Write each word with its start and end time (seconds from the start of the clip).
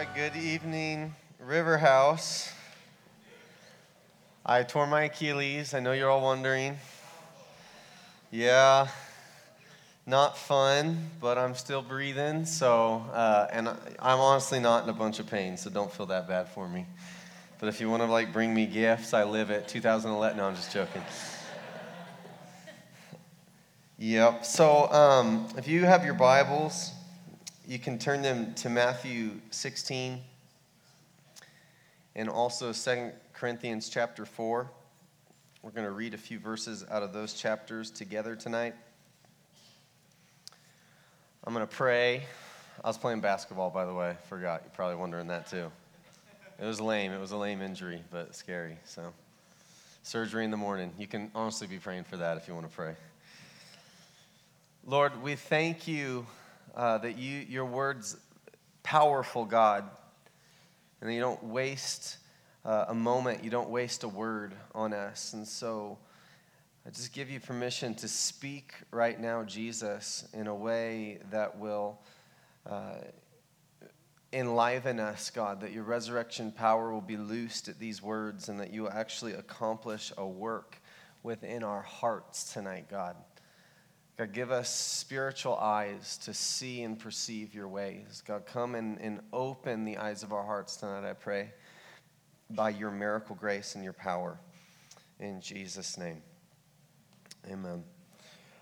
right, 0.00 0.14
good 0.14 0.36
evening, 0.36 1.14
River 1.38 1.76
House. 1.76 2.50
I 4.46 4.62
tore 4.62 4.86
my 4.86 5.02
Achilles. 5.02 5.74
I 5.74 5.80
know 5.80 5.92
you're 5.92 6.08
all 6.08 6.22
wondering. 6.22 6.78
Yeah, 8.30 8.88
not 10.06 10.38
fun, 10.38 11.10
but 11.20 11.36
I'm 11.36 11.54
still 11.54 11.82
breathing. 11.82 12.46
So, 12.46 13.04
uh, 13.12 13.48
and 13.52 13.68
I'm 13.68 14.20
honestly 14.20 14.58
not 14.58 14.84
in 14.84 14.88
a 14.88 14.94
bunch 14.94 15.18
of 15.18 15.26
pain, 15.26 15.58
so 15.58 15.68
don't 15.68 15.92
feel 15.92 16.06
that 16.06 16.26
bad 16.26 16.48
for 16.48 16.66
me. 16.66 16.86
But 17.58 17.68
if 17.68 17.78
you 17.78 17.90
want 17.90 18.02
to 18.02 18.08
like 18.08 18.32
bring 18.32 18.54
me 18.54 18.64
gifts, 18.64 19.12
I 19.12 19.24
live 19.24 19.50
at 19.50 19.68
2011. 19.68 20.38
No, 20.38 20.46
I'm 20.46 20.56
just 20.56 20.72
joking. 20.72 21.02
Yep. 23.98 24.46
So, 24.46 24.90
um, 24.90 25.46
if 25.58 25.68
you 25.68 25.84
have 25.84 26.06
your 26.06 26.14
Bibles, 26.14 26.92
you 27.70 27.78
can 27.78 28.00
turn 28.00 28.20
them 28.20 28.52
to 28.52 28.68
Matthew 28.68 29.30
16 29.52 30.20
and 32.16 32.28
also 32.28 32.72
2 32.72 33.12
Corinthians 33.32 33.88
chapter 33.88 34.26
4. 34.26 34.68
We're 35.62 35.70
going 35.70 35.86
to 35.86 35.92
read 35.92 36.12
a 36.12 36.18
few 36.18 36.40
verses 36.40 36.84
out 36.90 37.04
of 37.04 37.12
those 37.12 37.32
chapters 37.32 37.92
together 37.92 38.34
tonight. 38.34 38.74
I'm 41.44 41.54
going 41.54 41.64
to 41.64 41.72
pray. 41.72 42.24
I 42.82 42.88
was 42.88 42.98
playing 42.98 43.20
basketball, 43.20 43.70
by 43.70 43.84
the 43.84 43.94
way. 43.94 44.16
Forgot. 44.28 44.62
You're 44.64 44.72
probably 44.72 44.96
wondering 44.96 45.28
that 45.28 45.48
too. 45.48 45.70
It 46.60 46.64
was 46.64 46.80
lame. 46.80 47.12
It 47.12 47.20
was 47.20 47.30
a 47.30 47.36
lame 47.36 47.62
injury, 47.62 48.02
but 48.10 48.34
scary. 48.34 48.78
So, 48.84 49.12
surgery 50.02 50.44
in 50.44 50.50
the 50.50 50.56
morning. 50.56 50.92
You 50.98 51.06
can 51.06 51.30
honestly 51.36 51.68
be 51.68 51.78
praying 51.78 52.02
for 52.02 52.16
that 52.16 52.36
if 52.36 52.48
you 52.48 52.54
want 52.54 52.68
to 52.68 52.74
pray. 52.74 52.94
Lord, 54.84 55.22
we 55.22 55.36
thank 55.36 55.86
you 55.86 56.26
uh, 56.74 56.98
that 56.98 57.18
you, 57.18 57.38
your 57.48 57.64
word's 57.64 58.16
powerful, 58.82 59.44
God, 59.44 59.84
and 61.00 61.12
you 61.12 61.20
don't 61.20 61.42
waste 61.44 62.18
uh, 62.64 62.86
a 62.88 62.94
moment, 62.94 63.42
you 63.42 63.50
don't 63.50 63.70
waste 63.70 64.04
a 64.04 64.08
word 64.08 64.54
on 64.74 64.92
us. 64.92 65.32
And 65.32 65.46
so 65.46 65.98
I 66.86 66.90
just 66.90 67.12
give 67.12 67.30
you 67.30 67.40
permission 67.40 67.94
to 67.96 68.08
speak 68.08 68.74
right 68.90 69.18
now, 69.18 69.44
Jesus, 69.44 70.28
in 70.32 70.46
a 70.46 70.54
way 70.54 71.18
that 71.30 71.58
will 71.58 71.98
uh, 72.68 72.96
enliven 74.32 75.00
us, 75.00 75.30
God, 75.30 75.60
that 75.60 75.72
your 75.72 75.84
resurrection 75.84 76.52
power 76.52 76.92
will 76.92 77.00
be 77.00 77.16
loosed 77.16 77.68
at 77.68 77.78
these 77.78 78.02
words 78.02 78.48
and 78.48 78.60
that 78.60 78.72
you 78.72 78.82
will 78.82 78.92
actually 78.92 79.32
accomplish 79.32 80.12
a 80.16 80.26
work 80.26 80.80
within 81.22 81.62
our 81.62 81.82
hearts 81.82 82.52
tonight, 82.52 82.86
God. 82.90 83.16
God, 84.20 84.34
give 84.34 84.50
us 84.50 84.68
spiritual 84.68 85.56
eyes 85.56 86.18
to 86.24 86.34
see 86.34 86.82
and 86.82 86.98
perceive 86.98 87.54
your 87.54 87.68
ways. 87.68 88.22
God, 88.26 88.44
come 88.44 88.74
and, 88.74 89.00
and 89.00 89.20
open 89.32 89.86
the 89.86 89.96
eyes 89.96 90.22
of 90.22 90.34
our 90.34 90.44
hearts 90.44 90.76
tonight, 90.76 91.08
I 91.08 91.14
pray, 91.14 91.54
by 92.50 92.68
your 92.68 92.90
miracle 92.90 93.34
grace 93.34 93.76
and 93.76 93.82
your 93.82 93.94
power. 93.94 94.38
In 95.20 95.40
Jesus' 95.40 95.96
name. 95.96 96.20
Amen. 97.50 97.82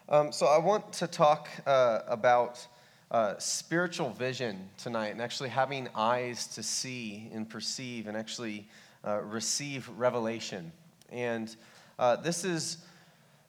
Um, 0.09 0.31
so, 0.31 0.47
I 0.47 0.59
want 0.59 0.93
to 0.93 1.09
talk 1.09 1.49
uh, 1.67 2.03
about 2.07 2.65
uh, 3.11 3.37
spiritual 3.39 4.11
vision 4.11 4.71
tonight 4.77 5.09
and 5.09 5.21
actually 5.21 5.49
having 5.49 5.89
eyes 5.93 6.47
to 6.55 6.63
see 6.63 7.31
and 7.35 7.51
perceive 7.51 8.07
and 8.07 8.17
actually 8.17 8.69
uh, 9.05 9.23
receive 9.23 9.89
revelation. 9.97 10.71
And 11.11 11.57
uh, 11.99 12.15
this 12.15 12.45
is 12.45 12.77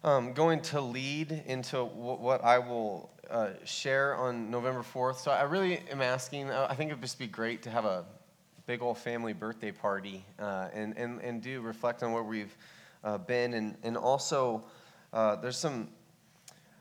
um, 0.03 0.33
going 0.33 0.61
to 0.61 0.81
lead 0.81 1.43
into 1.45 1.77
w- 1.77 2.19
what 2.19 2.43
I 2.43 2.59
will 2.59 3.09
uh, 3.29 3.49
share 3.65 4.15
on 4.15 4.49
November 4.49 4.81
4th. 4.81 5.17
So 5.17 5.31
I 5.31 5.43
really 5.43 5.81
am 5.91 6.01
asking, 6.01 6.49
uh, 6.49 6.67
I 6.69 6.75
think 6.75 6.91
it 6.91 6.93
would 6.93 7.01
just 7.01 7.19
be 7.19 7.27
great 7.27 7.61
to 7.63 7.69
have 7.69 7.85
a 7.85 8.05
big 8.65 8.81
old 8.81 8.97
family 8.97 9.33
birthday 9.33 9.71
party 9.71 10.25
uh, 10.39 10.69
and, 10.73 10.97
and, 10.97 11.21
and 11.21 11.41
do 11.41 11.61
reflect 11.61 12.03
on 12.03 12.11
where 12.11 12.23
we've 12.23 12.55
uh, 13.03 13.17
been. 13.17 13.53
And, 13.53 13.75
and 13.83 13.97
also, 13.97 14.63
uh, 15.11 15.35
there's 15.35 15.57
some, 15.57 15.89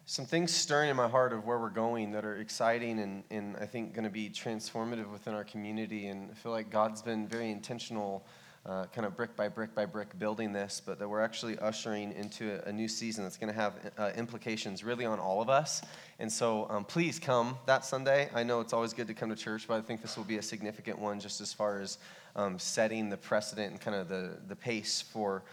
some 0.06 0.24
things 0.24 0.54
stirring 0.54 0.90
in 0.90 0.96
my 0.96 1.08
heart 1.08 1.32
of 1.32 1.44
where 1.44 1.58
we're 1.58 1.70
going 1.70 2.12
that 2.12 2.24
are 2.24 2.36
exciting 2.36 3.00
and, 3.00 3.24
and 3.30 3.56
I 3.56 3.66
think 3.66 3.94
going 3.94 4.04
to 4.04 4.10
be 4.10 4.30
transformative 4.30 5.10
within 5.10 5.34
our 5.34 5.44
community. 5.44 6.06
And 6.06 6.30
I 6.30 6.34
feel 6.34 6.52
like 6.52 6.70
God's 6.70 7.02
been 7.02 7.26
very 7.26 7.50
intentional 7.50 8.24
uh, 8.68 8.84
kind 8.92 9.06
of 9.06 9.16
brick 9.16 9.34
by 9.34 9.48
brick 9.48 9.74
by 9.74 9.86
brick 9.86 10.18
building 10.18 10.52
this, 10.52 10.82
but 10.84 10.98
that 10.98 11.08
we're 11.08 11.22
actually 11.22 11.58
ushering 11.58 12.12
into 12.12 12.60
a, 12.62 12.68
a 12.68 12.72
new 12.72 12.86
season 12.86 13.24
that's 13.24 13.38
going 13.38 13.52
to 13.52 13.58
have 13.58 13.72
uh, 13.96 14.10
implications 14.14 14.84
really 14.84 15.06
on 15.06 15.18
all 15.18 15.40
of 15.40 15.48
us. 15.48 15.80
And 16.18 16.30
so 16.30 16.66
um, 16.68 16.84
please 16.84 17.18
come 17.18 17.56
that 17.64 17.84
Sunday. 17.86 18.28
I 18.34 18.42
know 18.42 18.60
it's 18.60 18.74
always 18.74 18.92
good 18.92 19.06
to 19.06 19.14
come 19.14 19.30
to 19.30 19.36
church, 19.36 19.66
but 19.66 19.78
I 19.78 19.80
think 19.80 20.02
this 20.02 20.18
will 20.18 20.24
be 20.24 20.36
a 20.36 20.42
significant 20.42 20.98
one 20.98 21.18
just 21.18 21.40
as 21.40 21.50
far 21.50 21.80
as 21.80 21.96
um, 22.36 22.58
setting 22.58 23.08
the 23.08 23.16
precedent 23.16 23.70
and 23.70 23.80
kind 23.80 23.96
of 23.96 24.08
the, 24.08 24.36
the 24.48 24.56
pace 24.56 25.00
for 25.00 25.44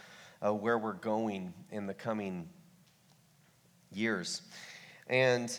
uh, 0.44 0.52
where 0.52 0.76
we're 0.76 0.92
going 0.92 1.54
in 1.70 1.86
the 1.86 1.94
coming 1.94 2.46
years. 3.92 4.42
And 5.08 5.58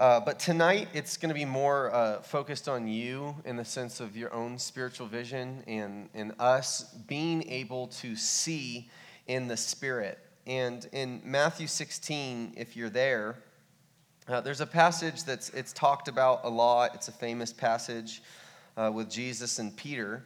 uh, 0.00 0.18
but 0.18 0.38
tonight, 0.38 0.88
it's 0.94 1.18
going 1.18 1.28
to 1.28 1.34
be 1.34 1.44
more 1.44 1.94
uh, 1.94 2.22
focused 2.22 2.70
on 2.70 2.88
you 2.88 3.36
in 3.44 3.56
the 3.56 3.64
sense 3.66 4.00
of 4.00 4.16
your 4.16 4.32
own 4.32 4.58
spiritual 4.58 5.06
vision 5.06 5.62
and, 5.66 6.08
and 6.14 6.32
us 6.38 6.84
being 7.06 7.46
able 7.50 7.86
to 7.88 8.16
see 8.16 8.88
in 9.26 9.46
the 9.46 9.58
Spirit. 9.58 10.18
And 10.46 10.88
in 10.92 11.20
Matthew 11.22 11.66
16, 11.66 12.54
if 12.56 12.78
you're 12.78 12.88
there, 12.88 13.36
uh, 14.26 14.40
there's 14.40 14.62
a 14.62 14.66
passage 14.66 15.24
that's 15.24 15.50
it's 15.50 15.74
talked 15.74 16.08
about 16.08 16.40
a 16.44 16.48
lot. 16.48 16.94
It's 16.94 17.08
a 17.08 17.12
famous 17.12 17.52
passage 17.52 18.22
uh, 18.78 18.90
with 18.94 19.10
Jesus 19.10 19.58
and 19.58 19.76
Peter. 19.76 20.24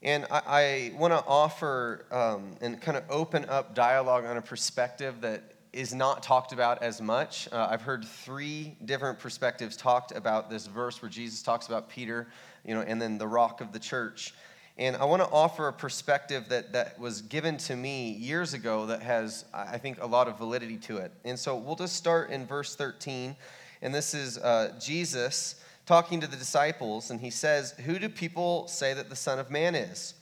And 0.00 0.26
I, 0.30 0.42
I 0.46 0.92
want 0.96 1.12
to 1.12 1.24
offer 1.26 2.04
um, 2.12 2.54
and 2.60 2.80
kind 2.80 2.96
of 2.96 3.02
open 3.10 3.46
up 3.46 3.74
dialogue 3.74 4.26
on 4.26 4.36
a 4.36 4.42
perspective 4.42 5.22
that 5.22 5.55
is 5.76 5.94
not 5.94 6.22
talked 6.22 6.54
about 6.54 6.82
as 6.82 7.02
much. 7.02 7.48
Uh, 7.52 7.68
I've 7.70 7.82
heard 7.82 8.02
three 8.02 8.74
different 8.86 9.18
perspectives 9.18 9.76
talked 9.76 10.10
about 10.10 10.48
this 10.48 10.66
verse 10.66 11.02
where 11.02 11.10
Jesus 11.10 11.42
talks 11.42 11.66
about 11.66 11.90
Peter, 11.90 12.28
you 12.64 12.74
know, 12.74 12.80
and 12.80 13.00
then 13.00 13.18
the 13.18 13.26
rock 13.26 13.60
of 13.60 13.72
the 13.72 13.78
church. 13.78 14.32
And 14.78 14.96
I 14.96 15.04
want 15.04 15.22
to 15.22 15.28
offer 15.28 15.68
a 15.68 15.72
perspective 15.74 16.48
that, 16.48 16.72
that 16.72 16.98
was 16.98 17.20
given 17.20 17.58
to 17.58 17.76
me 17.76 18.12
years 18.12 18.54
ago 18.54 18.86
that 18.86 19.02
has, 19.02 19.44
I 19.52 19.76
think, 19.76 20.00
a 20.00 20.06
lot 20.06 20.28
of 20.28 20.38
validity 20.38 20.78
to 20.78 20.96
it. 20.96 21.12
And 21.26 21.38
so 21.38 21.54
we'll 21.56 21.76
just 21.76 21.96
start 21.96 22.30
in 22.30 22.46
verse 22.46 22.74
13. 22.74 23.36
And 23.82 23.94
this 23.94 24.14
is 24.14 24.38
uh, 24.38 24.72
Jesus 24.80 25.56
talking 25.84 26.22
to 26.22 26.26
the 26.26 26.36
disciples, 26.36 27.10
and 27.10 27.20
he 27.20 27.30
says, 27.30 27.72
Who 27.84 27.98
do 27.98 28.08
people 28.08 28.66
say 28.66 28.94
that 28.94 29.10
the 29.10 29.16
Son 29.16 29.38
of 29.38 29.50
Man 29.50 29.74
is? 29.74 30.14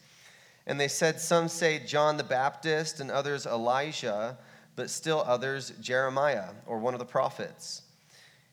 And 0.66 0.80
they 0.80 0.88
said, 0.88 1.20
Some 1.20 1.46
say 1.46 1.78
John 1.78 2.16
the 2.16 2.24
Baptist, 2.24 2.98
and 2.98 3.08
others 3.08 3.46
Elijah 3.46 4.36
but 4.76 4.90
still 4.90 5.22
others 5.26 5.72
Jeremiah 5.80 6.50
or 6.66 6.78
one 6.78 6.94
of 6.94 7.00
the 7.00 7.06
prophets. 7.06 7.82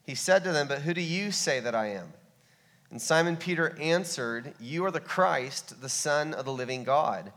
He 0.03 0.15
said 0.15 0.43
to 0.43 0.51
them, 0.51 0.67
But 0.67 0.81
who 0.81 0.93
do 0.93 1.01
you 1.01 1.31
say 1.31 1.59
that 1.59 1.75
I 1.75 1.87
am? 1.87 2.13
And 2.89 3.01
Simon 3.01 3.37
Peter 3.37 3.77
answered, 3.79 4.53
You 4.59 4.85
are 4.85 4.91
the 4.91 4.99
Christ, 4.99 5.81
the 5.81 5.89
Son 5.89 6.33
of 6.33 6.45
the 6.45 6.51
living 6.51 6.83
God. 6.83 7.31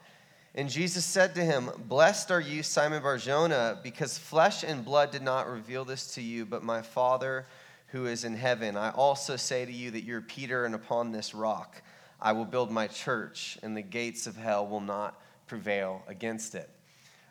And 0.55 0.69
Jesus 0.69 1.05
said 1.05 1.35
to 1.35 1.45
him, 1.45 1.71
Blessed 1.89 2.31
are 2.31 2.41
you, 2.41 2.63
Simon 2.63 3.03
Barjona, 3.03 3.79
because 3.83 4.19
flesh 4.19 4.63
and 4.63 4.85
blood 4.85 5.11
did 5.11 5.23
not 5.23 5.49
reveal 5.49 5.85
this 5.85 6.15
to 6.15 6.23
you, 6.23 6.45
but 6.47 6.63
my 6.63 6.83
Father 6.83 7.47
who 7.95 8.07
is 8.07 8.25
in 8.25 8.35
heaven. 8.35 8.77
I 8.77 8.91
also 8.91 9.37
say 9.37 9.65
to 9.65 9.73
you 9.73 9.93
that 9.93 10.03
you're 10.03 10.21
Peter, 10.21 10.65
and 10.65 10.75
upon 10.75 11.13
this 11.13 11.33
rock 11.33 11.81
I 12.21 12.33
will 12.33 12.45
build 12.45 12.73
my 12.73 12.89
church, 12.89 13.57
and 13.63 13.77
the 13.77 13.83
gates 13.83 14.27
of 14.27 14.37
hell 14.37 14.67
will 14.67 14.81
not 14.81 15.21
prevail 15.47 16.03
against 16.09 16.57
it. 16.57 16.69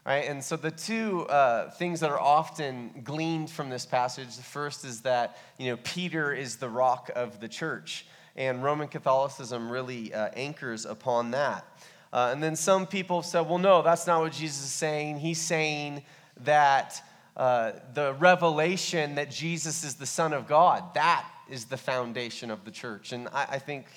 Right? 0.06 0.26
And 0.28 0.44
so 0.44 0.58
the 0.58 0.72
two 0.72 1.22
uh, 1.28 1.72
things 1.72 2.02
that 2.02 2.10
are 2.10 2.20
often 2.20 3.02
gleaned 3.04 3.50
from 3.50 3.70
this 3.70 3.86
passage, 3.86 4.36
the 4.36 4.44
first 4.44 4.84
is 4.84 5.02
that 5.02 5.38
you 5.58 5.70
know 5.72 5.78
Peter 5.84 6.34
is 6.34 6.58
the 6.58 6.68
rock 6.68 7.10
of 7.16 7.40
the 7.40 7.48
church, 7.48 8.06
and 8.36 8.64
Roman 8.64 8.90
Catholicism 8.90 9.70
really 9.70 10.14
uh, 10.14 10.30
anchors 10.36 10.86
upon 10.86 11.32
that. 11.32 11.66
Uh, 12.12 12.30
and 12.32 12.44
then 12.44 12.56
some 12.56 12.86
people 12.86 13.22
have 13.22 13.26
said, 13.26 13.42
well, 13.42 13.58
no, 13.58 13.82
that's 13.82 14.06
not 14.06 14.22
what 14.22 14.34
Jesus 14.34 14.66
is 14.66 14.72
saying. 14.72 15.18
He's 15.18 15.42
saying 15.42 16.04
that 16.44 17.02
uh, 17.36 17.72
the 17.96 18.14
revelation 18.20 19.16
that 19.16 19.32
Jesus 19.32 19.84
is 19.84 19.96
the 19.96 20.06
Son 20.06 20.32
of 20.32 20.48
God, 20.48 20.94
that 20.94 21.28
is 21.50 21.66
the 21.66 21.78
foundation 21.78 22.52
of 22.52 22.66
the 22.66 22.72
church. 22.72 23.14
And 23.14 23.28
I, 23.30 23.48
I 23.52 23.60
think 23.60 23.88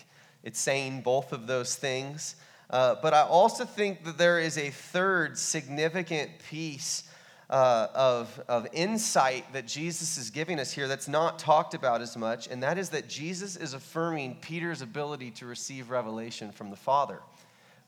it's 0.43 0.59
saying 0.59 1.03
both 1.03 1.33
of 1.33 1.47
those 1.47 1.77
things. 1.77 2.37
Uh, 2.69 2.97
but 3.01 3.15
I 3.15 3.23
also 3.23 3.65
think 3.65 4.05
that 4.05 4.19
there 4.19 4.41
is 4.41 4.59
a 4.59 4.71
third 4.71 5.39
significant 5.39 6.31
piece 6.51 7.05
uh, 7.49 7.87
of, 7.95 8.41
of 8.49 8.67
insight 8.73 9.53
that 9.53 9.67
Jesus 9.67 10.19
is 10.19 10.31
giving 10.31 10.59
us 10.59 10.73
here 10.73 10.89
that's 10.89 11.07
not 11.07 11.39
talked 11.39 11.75
about 11.75 12.01
as 12.01 12.17
much, 12.17 12.49
and 12.49 12.63
that 12.63 12.77
is 12.77 12.91
that 12.91 13.09
Jesus 13.09 13.57
is 13.57 13.73
affirming 13.73 14.37
Peter's 14.41 14.83
ability 14.83 15.31
to 15.33 15.47
receive 15.47 15.91
revelation 15.91 16.51
from 16.51 16.71
the 16.71 16.77
Father. 16.77 17.21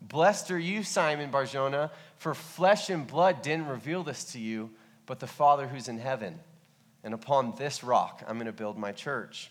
Blessed 0.00 0.52
are 0.52 0.58
you, 0.58 0.84
Simon 0.84 1.30
Barjona, 1.30 1.90
for 2.18 2.34
flesh 2.34 2.88
and 2.88 3.04
blood 3.04 3.42
didn't 3.42 3.66
reveal 3.66 4.04
this 4.04 4.24
to 4.32 4.38
you, 4.38 4.70
but 5.06 5.18
the 5.18 5.26
Father 5.26 5.66
who's 5.66 5.88
in 5.88 5.98
heaven. 5.98 6.38
And 7.02 7.14
upon 7.14 7.54
this 7.56 7.82
rock, 7.82 8.22
I'm 8.28 8.36
going 8.36 8.46
to 8.46 8.52
build 8.52 8.78
my 8.78 8.92
church. 8.92 9.50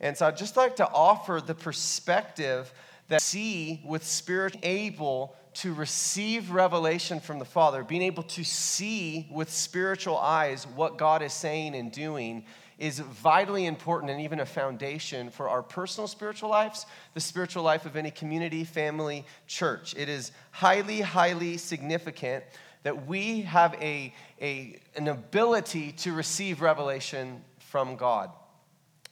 And 0.00 0.16
so 0.16 0.26
I'd 0.26 0.36
just 0.36 0.56
like 0.56 0.76
to 0.76 0.88
offer 0.88 1.40
the 1.44 1.54
perspective 1.54 2.72
that 3.08 3.22
see 3.22 3.80
with 3.84 4.04
spirit 4.04 4.56
able 4.62 5.34
to 5.54 5.74
receive 5.74 6.50
revelation 6.50 7.20
from 7.20 7.38
the 7.38 7.44
Father, 7.44 7.82
being 7.82 8.02
able 8.02 8.22
to 8.22 8.44
see 8.44 9.26
with 9.30 9.50
spiritual 9.50 10.16
eyes 10.16 10.66
what 10.66 10.98
God 10.98 11.22
is 11.22 11.32
saying 11.32 11.74
and 11.74 11.90
doing 11.90 12.44
is 12.78 13.00
vitally 13.00 13.66
important 13.66 14.10
and 14.10 14.20
even 14.20 14.38
a 14.38 14.46
foundation 14.46 15.30
for 15.30 15.48
our 15.48 15.62
personal 15.62 16.06
spiritual 16.06 16.48
lives, 16.48 16.86
the 17.14 17.20
spiritual 17.20 17.64
life 17.64 17.86
of 17.86 17.96
any 17.96 18.10
community, 18.10 18.62
family, 18.62 19.24
church. 19.48 19.96
It 19.96 20.08
is 20.08 20.30
highly, 20.52 21.00
highly 21.00 21.56
significant 21.56 22.44
that 22.84 23.06
we 23.06 23.40
have 23.40 23.74
a, 23.80 24.14
a, 24.40 24.78
an 24.94 25.08
ability 25.08 25.92
to 25.92 26.12
receive 26.12 26.60
revelation 26.60 27.42
from 27.58 27.96
God. 27.96 28.30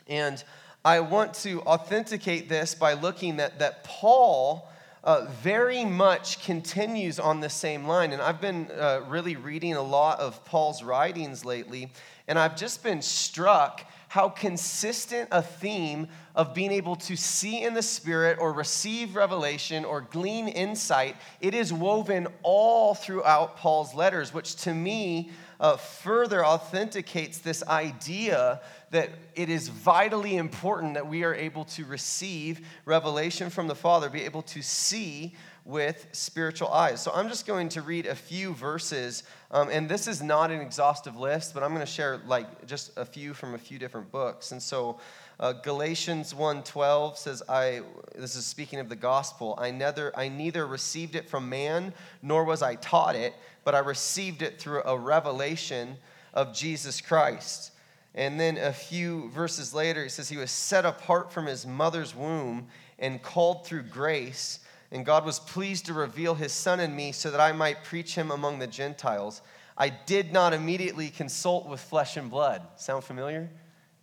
And 0.07 0.43
I 0.87 1.01
want 1.01 1.35
to 1.43 1.63
authenticate 1.63 2.49
this 2.49 2.77
by 2.77 2.93
looking 2.93 3.41
at 3.41 3.59
that 3.59 3.83
Paul 3.83 4.71
uh, 5.03 5.27
very 5.43 5.85
much 5.85 6.45
continues 6.45 7.19
on 7.19 7.41
the 7.41 7.51
same 7.51 7.89
line. 7.89 8.13
And 8.13 8.23
I've 8.23 8.41
been 8.41 8.71
uh, 8.71 9.01
really 9.09 9.35
reading 9.35 9.75
a 9.75 9.83
lot 9.83 10.21
of 10.21 10.45
Paul's 10.45 10.85
writings 10.85 11.45
lately, 11.45 11.91
and 12.29 12.39
I've 12.39 12.55
just 12.55 12.85
been 12.85 13.03
struck 13.03 13.85
how 14.07 14.29
consistent 14.29 15.29
a 15.33 15.43
theme 15.43 16.07
of 16.37 16.55
being 16.55 16.71
able 16.71 16.95
to 16.95 17.17
see 17.17 17.65
in 17.65 17.75
the 17.75 17.83
spirit 17.83 18.39
or 18.41 18.53
receive 18.53 19.17
revelation 19.17 19.85
or 19.85 20.03
glean 20.03 20.47
insight 20.47 21.17
it 21.41 21.55
is 21.55 21.73
woven 21.73 22.29
all 22.43 22.95
throughout 22.95 23.57
paul's 23.57 23.95
letters 23.95 24.33
which 24.33 24.55
to 24.55 24.73
me 24.73 25.31
uh, 25.61 25.77
further 25.77 26.45
authenticates 26.45 27.39
this 27.39 27.63
idea 27.65 28.61
that 28.91 29.11
it 29.35 29.49
is 29.49 29.69
vitally 29.69 30.37
important 30.37 30.95
that 30.95 31.07
we 31.07 31.25
are 31.25 31.35
able 31.35 31.65
to 31.65 31.85
receive 31.85 32.67
revelation 32.85 33.51
from 33.51 33.67
the 33.67 33.75
Father, 33.75 34.09
be 34.09 34.23
able 34.23 34.43
to 34.43 34.63
see 34.63 35.35
with 35.65 36.07
spiritual 36.13 36.69
eyes. 36.69 37.03
So 37.03 37.11
I'm 37.13 37.29
just 37.29 37.45
going 37.45 37.69
to 37.71 37.83
read 37.83 38.07
a 38.07 38.15
few 38.15 38.55
verses, 38.55 39.25
um, 39.51 39.69
and 39.69 39.89
this 39.89 40.07
is 40.07 40.23
not 40.23 40.53
an 40.53 40.61
exhaustive 40.61 41.17
list, 41.17 41.55
but 41.55 41.65
I'm 41.65 41.71
going 41.71 41.85
to 41.85 41.91
share 41.91 42.21
like 42.27 42.67
just 42.67 42.97
a 42.97 43.05
few 43.05 43.35
from 43.35 43.55
a 43.55 43.59
few 43.59 43.77
different 43.77 44.13
books. 44.13 44.53
And 44.53 44.63
so 44.63 45.01
uh, 45.41 45.53
Galatians 45.53 46.33
1:12 46.33 47.17
says, 47.17 47.43
"I." 47.49 47.83
This 48.15 48.37
is 48.37 48.47
speaking 48.47 48.79
of 48.79 48.89
the 48.89 48.97
gospel. 48.97 49.59
I 49.61 49.71
neither 49.71 50.17
I 50.17 50.29
neither 50.29 50.67
received 50.67 51.15
it 51.17 51.29
from 51.29 51.49
man, 51.49 51.93
nor 52.23 52.45
was 52.45 52.63
I 52.63 52.77
taught 52.77 53.17
it, 53.17 53.35
but 53.67 53.75
I 53.75 53.81
received 53.81 54.43
it 54.43 54.61
through 54.61 54.85
a 54.85 54.97
revelation 54.97 55.97
of 56.33 56.55
Jesus 56.55 57.01
Christ. 57.01 57.73
And 58.15 58.39
then 58.39 58.59
a 58.59 58.73
few 58.73 59.29
verses 59.31 59.75
later, 59.75 60.05
it 60.05 60.11
says, 60.11 60.29
He 60.29 60.37
was 60.37 60.53
set 60.53 60.85
apart 60.85 61.33
from 61.33 61.47
his 61.47 61.67
mother's 61.67 62.15
womb 62.15 62.69
and 63.01 63.21
called 63.21 63.67
through 63.67 63.83
grace. 63.83 64.61
And 64.93 65.05
God 65.05 65.25
was 65.25 65.41
pleased 65.41 65.87
to 65.87 65.95
reveal 65.95 66.37
his 66.37 66.53
son 66.53 66.79
in 66.79 66.95
me 66.95 67.11
so 67.11 67.29
that 67.33 67.41
I 67.41 67.51
might 67.51 67.83
preach 67.83 68.15
him 68.15 68.31
among 68.31 68.61
the 68.61 68.69
Gentiles. 68.69 69.43
I 69.77 69.89
did 69.89 70.33
not 70.33 70.53
immediately 70.53 71.09
consult 71.09 71.67
with 71.67 71.81
flesh 71.81 72.17
and 72.17 72.31
blood. 72.31 72.63
Sound 72.77 73.03
familiar? 73.03 73.51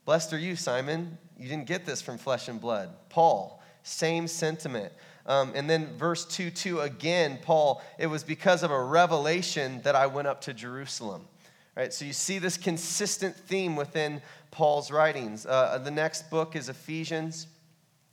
Blessed 0.04 0.33
are 0.33 0.39
you, 0.39 0.57
Simon. 0.57 1.18
You 1.39 1.48
didn't 1.48 1.68
get 1.68 1.86
this 1.86 2.01
from 2.01 2.18
flesh 2.18 2.50
and 2.50 2.60
blood. 2.60 2.89
Paul, 3.07 3.63
same 3.83 4.27
sentiment. 4.27 4.92
Um, 5.25 5.54
and 5.56 5.70
then 5.70 5.96
verse 5.98 6.25
2 6.25 6.50
2 6.52 6.81
again, 6.81 7.40
Paul, 7.42 7.81
it 7.98 8.08
was 8.08 8.24
because 8.24 8.64
of 8.64 8.72
a 8.72 8.84
revelation 8.84 9.81
that 9.84 9.96
I 9.96 10.08
went 10.08 10.28
up 10.28 10.42
to 10.42 10.54
Jerusalem. 10.54 11.28
Right, 11.75 11.92
so 11.92 12.06
you 12.06 12.14
see 12.14 12.38
this 12.38 12.56
consistent 12.56 13.36
theme 13.36 13.75
within 13.75 14.22
Paul's 14.52 14.92
writings. 14.92 15.46
Uh, 15.46 15.80
the 15.84 15.90
next 15.90 16.30
book 16.30 16.56
is 16.56 16.70
Ephesians, 16.70 17.48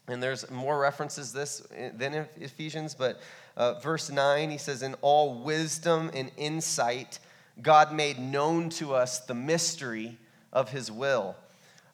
and 0.08 0.22
there's 0.22 0.50
more 0.50 0.78
references 0.78 1.32
this 1.32 1.62
than 1.94 2.14
in 2.14 2.26
Ephesians, 2.38 2.94
but 2.94 3.20
uh, 3.56 3.74
verse 3.80 4.10
9, 4.10 4.50
he 4.50 4.56
says, 4.56 4.82
In 4.82 4.94
all 5.02 5.42
wisdom 5.42 6.10
and 6.14 6.30
insight, 6.38 7.18
God 7.60 7.92
made 7.92 8.18
known 8.18 8.70
to 8.70 8.94
us 8.94 9.20
the 9.20 9.34
mystery 9.34 10.16
of 10.52 10.70
his 10.70 10.90
will 10.90 11.36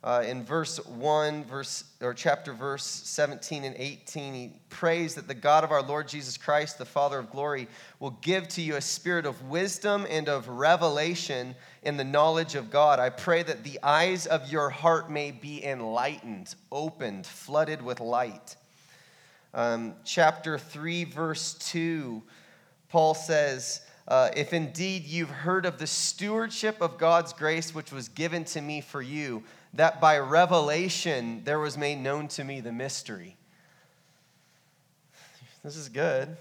uh, 0.06 0.22
in 0.24 0.44
verse 0.44 0.78
1, 0.86 1.42
verse, 1.46 1.82
or 2.00 2.14
chapter 2.14 2.52
verse 2.52 2.84
17 2.84 3.64
and 3.64 3.74
18, 3.76 4.34
he 4.34 4.52
prays 4.70 5.16
that 5.16 5.26
the 5.26 5.34
God 5.34 5.64
of 5.64 5.72
our 5.72 5.82
Lord 5.82 6.06
Jesus 6.06 6.36
Christ, 6.36 6.78
the 6.78 6.84
Father 6.84 7.18
of 7.18 7.28
glory, 7.28 7.66
will 7.98 8.16
give 8.22 8.46
to 8.50 8.62
you 8.62 8.76
a 8.76 8.80
spirit 8.80 9.26
of 9.26 9.48
wisdom 9.48 10.06
and 10.08 10.28
of 10.28 10.48
revelation 10.48 11.56
in 11.82 11.96
the 11.96 12.04
knowledge 12.04 12.54
of 12.54 12.70
God. 12.70 13.00
I 13.00 13.10
pray 13.10 13.42
that 13.42 13.64
the 13.64 13.80
eyes 13.82 14.28
of 14.28 14.48
your 14.48 14.70
heart 14.70 15.10
may 15.10 15.32
be 15.32 15.64
enlightened, 15.64 16.54
opened, 16.70 17.26
flooded 17.26 17.82
with 17.82 17.98
light. 17.98 18.54
Um, 19.54 19.94
chapter 20.04 20.56
3, 20.56 21.02
verse 21.02 21.54
2, 21.54 22.22
Paul 22.90 23.14
says, 23.14 23.80
uh, 24.06 24.30
if 24.36 24.52
indeed 24.52 25.04
you've 25.04 25.30
heard 25.30 25.66
of 25.66 25.78
the 25.78 25.86
stewardship 25.86 26.80
of 26.80 26.96
God's 26.96 27.32
grace 27.32 27.74
which 27.74 27.90
was 27.90 28.08
given 28.08 28.44
to 28.44 28.60
me 28.60 28.80
for 28.80 29.02
you, 29.02 29.42
that 29.74 30.00
by 30.00 30.18
revelation 30.18 31.42
there 31.44 31.58
was 31.58 31.76
made 31.76 31.98
known 31.98 32.28
to 32.28 32.44
me 32.44 32.60
the 32.60 32.72
mystery. 32.72 33.36
This 35.62 35.76
is 35.76 35.88
good. 35.88 36.36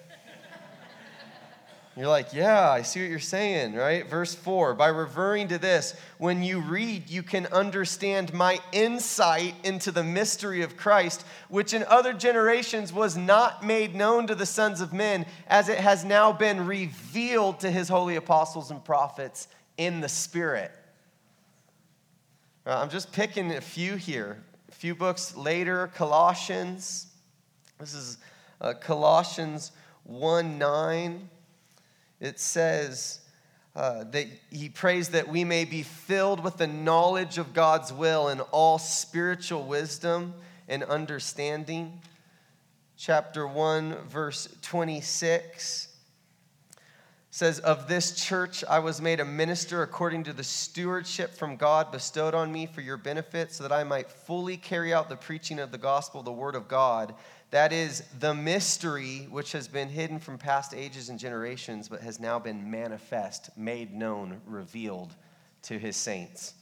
You're 1.98 2.08
like, 2.08 2.34
yeah, 2.34 2.70
I 2.70 2.82
see 2.82 3.00
what 3.00 3.10
you're 3.10 3.20
saying, 3.20 3.74
right? 3.74 4.06
Verse 4.06 4.36
4 4.36 4.74
By 4.74 4.90
referring 4.90 5.48
to 5.48 5.58
this, 5.58 5.96
when 6.18 6.44
you 6.44 6.60
read, 6.60 7.10
you 7.10 7.24
can 7.24 7.46
understand 7.48 8.34
my 8.34 8.60
insight 8.74 9.56
into 9.64 9.92
the 9.92 10.04
mystery 10.04 10.62
of 10.62 10.76
Christ, 10.76 11.26
which 11.48 11.74
in 11.74 11.86
other 11.86 12.12
generations 12.12 12.92
was 12.92 13.16
not 13.16 13.66
made 13.66 13.96
known 13.96 14.28
to 14.28 14.36
the 14.36 14.46
sons 14.46 14.82
of 14.82 14.92
men, 14.92 15.26
as 15.48 15.70
it 15.70 15.78
has 15.78 16.04
now 16.04 16.34
been 16.34 16.68
revealed 16.68 17.62
to 17.62 17.72
his 17.72 17.88
holy 17.88 18.18
apostles 18.18 18.72
and 18.72 18.84
prophets 18.84 19.48
in 19.78 20.02
the 20.02 20.10
Spirit. 20.10 20.72
Uh, 22.68 22.80
I'm 22.82 22.90
just 22.90 23.12
picking 23.12 23.52
a 23.52 23.62
few 23.62 23.96
here. 23.96 24.42
A 24.70 24.72
few 24.72 24.96
books 24.96 25.36
later, 25.36 25.92
Colossians. 25.94 27.06
This 27.80 27.94
is 27.94 28.18
uh, 28.60 28.74
Colossians 28.74 29.72
1 30.06 30.58
9. 30.58 31.30
It 32.20 32.40
says 32.40 33.20
uh, 33.76 34.06
that 34.06 34.26
he 34.50 34.70
prays 34.70 35.10
that 35.10 35.28
we 35.28 35.44
may 35.44 35.64
be 35.64 35.84
filled 35.84 36.44
with 36.44 36.58
the 36.58 36.66
knowledge 36.66 37.38
of 37.38 37.54
God's 37.54 37.94
will 37.94 38.30
and 38.30 38.42
all 38.52 38.80
spiritual 38.80 39.64
wisdom 39.66 40.34
and 40.68 40.82
understanding. 40.86 42.02
Chapter 42.98 43.46
1, 43.46 44.08
verse 44.08 44.50
26 44.64 45.95
says, 47.36 47.60
Of 47.60 47.90
this 47.90 48.14
church 48.14 48.64
I 48.64 48.80
was 48.80 49.02
made 49.02 49.20
a 49.20 49.26
minister 49.26 49.84
according 49.84 50.24
to 50.24 50.32
the 50.32 50.42
stewardship 50.42 51.34
from 51.34 51.58
God 51.58 51.92
bestowed 51.92 52.34
on 52.34 52.50
me 52.50 52.66
for 52.66 52.80
your 52.80 52.96
benefit, 52.96 53.52
so 53.52 53.64
that 53.64 53.74
I 53.74 53.84
might 53.84 54.10
fully 54.10 54.56
carry 54.56 54.94
out 54.94 55.10
the 55.10 55.18
preaching 55.18 55.60
of 55.60 55.70
the 55.70 55.78
gospel, 55.78 56.24
the 56.24 56.32
word 56.32 56.56
of 56.56 56.70
God. 56.70 57.14
That 57.52 57.74
is 57.74 58.06
the 58.22 58.34
mystery 58.34 59.28
which 59.30 59.52
has 59.52 59.68
been 59.68 59.90
hidden 59.90 60.18
from 60.18 60.38
past 60.38 60.74
ages 60.74 61.10
and 61.10 61.20
generations, 61.20 61.90
but 61.90 62.00
has 62.00 62.22
now 62.22 62.40
been 62.40 62.72
manifest, 62.72 63.50
made 63.58 63.94
known, 63.94 64.40
revealed 64.46 65.14
to 65.64 65.78
his 65.78 65.98
saints. 65.98 66.54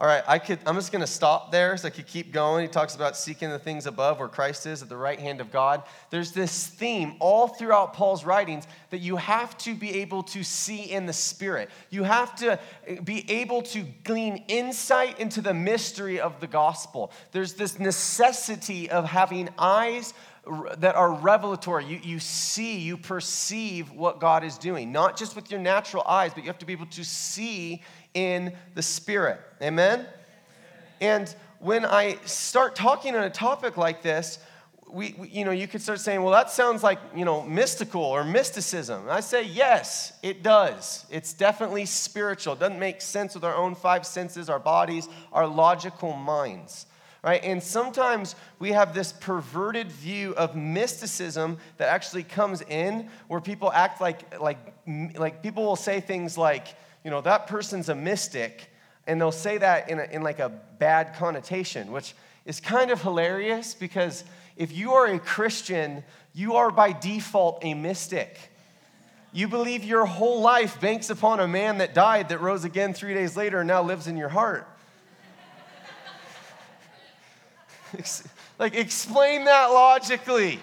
All 0.00 0.06
right, 0.06 0.22
I 0.28 0.38
could, 0.38 0.60
I'm 0.64 0.76
just 0.76 0.92
going 0.92 1.00
to 1.00 1.08
stop 1.08 1.50
there 1.50 1.76
so 1.76 1.88
I 1.88 1.90
could 1.90 2.06
keep 2.06 2.30
going. 2.30 2.62
He 2.62 2.68
talks 2.68 2.94
about 2.94 3.16
seeking 3.16 3.50
the 3.50 3.58
things 3.58 3.84
above 3.84 4.20
where 4.20 4.28
Christ 4.28 4.64
is 4.64 4.80
at 4.80 4.88
the 4.88 4.96
right 4.96 5.18
hand 5.18 5.40
of 5.40 5.50
God. 5.50 5.82
There's 6.10 6.30
this 6.30 6.68
theme 6.68 7.16
all 7.18 7.48
throughout 7.48 7.94
Paul's 7.94 8.24
writings 8.24 8.68
that 8.90 8.98
you 8.98 9.16
have 9.16 9.58
to 9.58 9.74
be 9.74 10.00
able 10.00 10.22
to 10.24 10.44
see 10.44 10.84
in 10.84 11.06
the 11.06 11.12
Spirit. 11.12 11.68
You 11.90 12.04
have 12.04 12.36
to 12.36 12.60
be 13.02 13.28
able 13.28 13.62
to 13.62 13.84
glean 14.04 14.44
insight 14.46 15.18
into 15.18 15.40
the 15.40 15.52
mystery 15.52 16.20
of 16.20 16.38
the 16.38 16.46
gospel. 16.46 17.10
There's 17.32 17.54
this 17.54 17.80
necessity 17.80 18.88
of 18.88 19.04
having 19.04 19.48
eyes 19.58 20.14
that 20.78 20.94
are 20.94 21.12
revelatory. 21.12 21.84
You, 21.84 22.00
you 22.02 22.20
see, 22.20 22.78
you 22.78 22.96
perceive 22.96 23.90
what 23.90 24.20
God 24.20 24.44
is 24.44 24.58
doing, 24.58 24.92
not 24.92 25.16
just 25.16 25.34
with 25.34 25.50
your 25.50 25.60
natural 25.60 26.04
eyes, 26.06 26.32
but 26.32 26.44
you 26.44 26.48
have 26.48 26.58
to 26.58 26.66
be 26.66 26.72
able 26.72 26.86
to 26.86 27.04
see 27.04 27.82
in 28.18 28.52
the 28.74 28.82
Spirit. 28.82 29.40
Amen? 29.62 30.04
And 31.00 31.32
when 31.60 31.84
I 31.84 32.16
start 32.24 32.74
talking 32.74 33.14
on 33.14 33.22
a 33.22 33.30
topic 33.30 33.76
like 33.76 34.02
this, 34.02 34.40
we, 34.90 35.14
we, 35.18 35.28
you 35.28 35.44
know, 35.44 35.52
you 35.52 35.68
could 35.68 35.82
start 35.82 36.00
saying, 36.00 36.22
well, 36.22 36.32
that 36.32 36.50
sounds 36.50 36.82
like, 36.82 36.98
you 37.14 37.24
know, 37.24 37.42
mystical 37.42 38.02
or 38.02 38.24
mysticism. 38.24 39.02
And 39.02 39.10
I 39.10 39.20
say, 39.20 39.44
yes, 39.44 40.14
it 40.22 40.42
does. 40.42 41.06
It's 41.10 41.32
definitely 41.32 41.86
spiritual. 41.86 42.54
It 42.54 42.60
doesn't 42.60 42.78
make 42.78 43.00
sense 43.00 43.34
with 43.34 43.44
our 43.44 43.54
own 43.54 43.76
five 43.76 44.04
senses, 44.04 44.50
our 44.50 44.58
bodies, 44.58 45.08
our 45.32 45.46
logical 45.46 46.14
minds. 46.14 46.86
Right? 47.22 47.42
And 47.44 47.62
sometimes 47.62 48.34
we 48.58 48.72
have 48.72 48.94
this 48.94 49.12
perverted 49.12 49.92
view 49.92 50.34
of 50.34 50.56
mysticism 50.56 51.58
that 51.76 51.88
actually 51.88 52.22
comes 52.22 52.62
in 52.62 53.10
where 53.28 53.40
people 53.40 53.70
act 53.72 54.00
like, 54.00 54.40
like, 54.40 54.58
like 55.18 55.42
people 55.42 55.64
will 55.64 55.76
say 55.76 56.00
things 56.00 56.38
like, 56.38 56.68
you 57.08 57.10
know, 57.10 57.22
that 57.22 57.46
person's 57.46 57.88
a 57.88 57.94
mystic. 57.94 58.70
and 59.06 59.18
they'll 59.18 59.32
say 59.32 59.56
that 59.56 59.88
in, 59.88 59.98
a, 59.98 60.04
in 60.12 60.22
like 60.22 60.40
a 60.40 60.50
bad 60.78 61.14
connotation, 61.14 61.90
which 61.90 62.14
is 62.44 62.60
kind 62.60 62.90
of 62.90 63.00
hilarious 63.00 63.72
because 63.72 64.24
if 64.58 64.76
you 64.76 64.92
are 64.92 65.06
a 65.06 65.18
Christian, 65.18 66.04
you 66.34 66.56
are 66.56 66.70
by 66.70 66.92
default 66.92 67.64
a 67.64 67.72
mystic. 67.72 68.36
You 69.32 69.48
believe 69.48 69.84
your 69.84 70.04
whole 70.04 70.42
life 70.42 70.82
banks 70.82 71.08
upon 71.08 71.40
a 71.40 71.48
man 71.48 71.78
that 71.78 71.94
died, 71.94 72.28
that 72.28 72.42
rose 72.42 72.64
again 72.64 72.92
three 72.92 73.14
days 73.14 73.38
later, 73.38 73.60
and 73.60 73.68
now 73.68 73.82
lives 73.82 74.06
in 74.06 74.18
your 74.18 74.28
heart. 74.28 74.68
like, 78.58 78.74
explain 78.74 79.46
that 79.46 79.68
logically. 79.68 80.58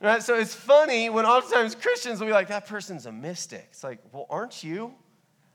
Right? 0.00 0.22
So 0.22 0.34
it's 0.34 0.54
funny 0.54 1.08
when 1.08 1.24
oftentimes 1.24 1.74
Christians 1.74 2.20
will 2.20 2.26
be 2.26 2.32
like, 2.32 2.48
that 2.48 2.66
person's 2.66 3.06
a 3.06 3.12
mystic. 3.12 3.68
It's 3.70 3.82
like, 3.82 3.98
well, 4.12 4.26
aren't 4.28 4.62
you? 4.62 4.94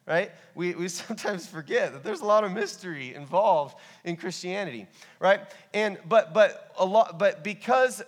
Right? 0.08 0.32
We, 0.56 0.74
we 0.74 0.88
sometimes 0.90 1.48
forget 1.48 1.94
that 1.94 2.04
there's 2.04 2.22
a 2.22 2.26
lot 2.26 2.44
of 2.44 2.52
mystery 2.52 3.14
involved 3.14 3.78
in 4.04 4.18
Christianity, 4.18 4.88
right? 5.20 5.42
And 5.74 6.00
but 6.10 6.34
but 6.34 6.74
a 6.78 6.86
lot 6.86 7.20
but 7.20 7.44
because 7.44 8.02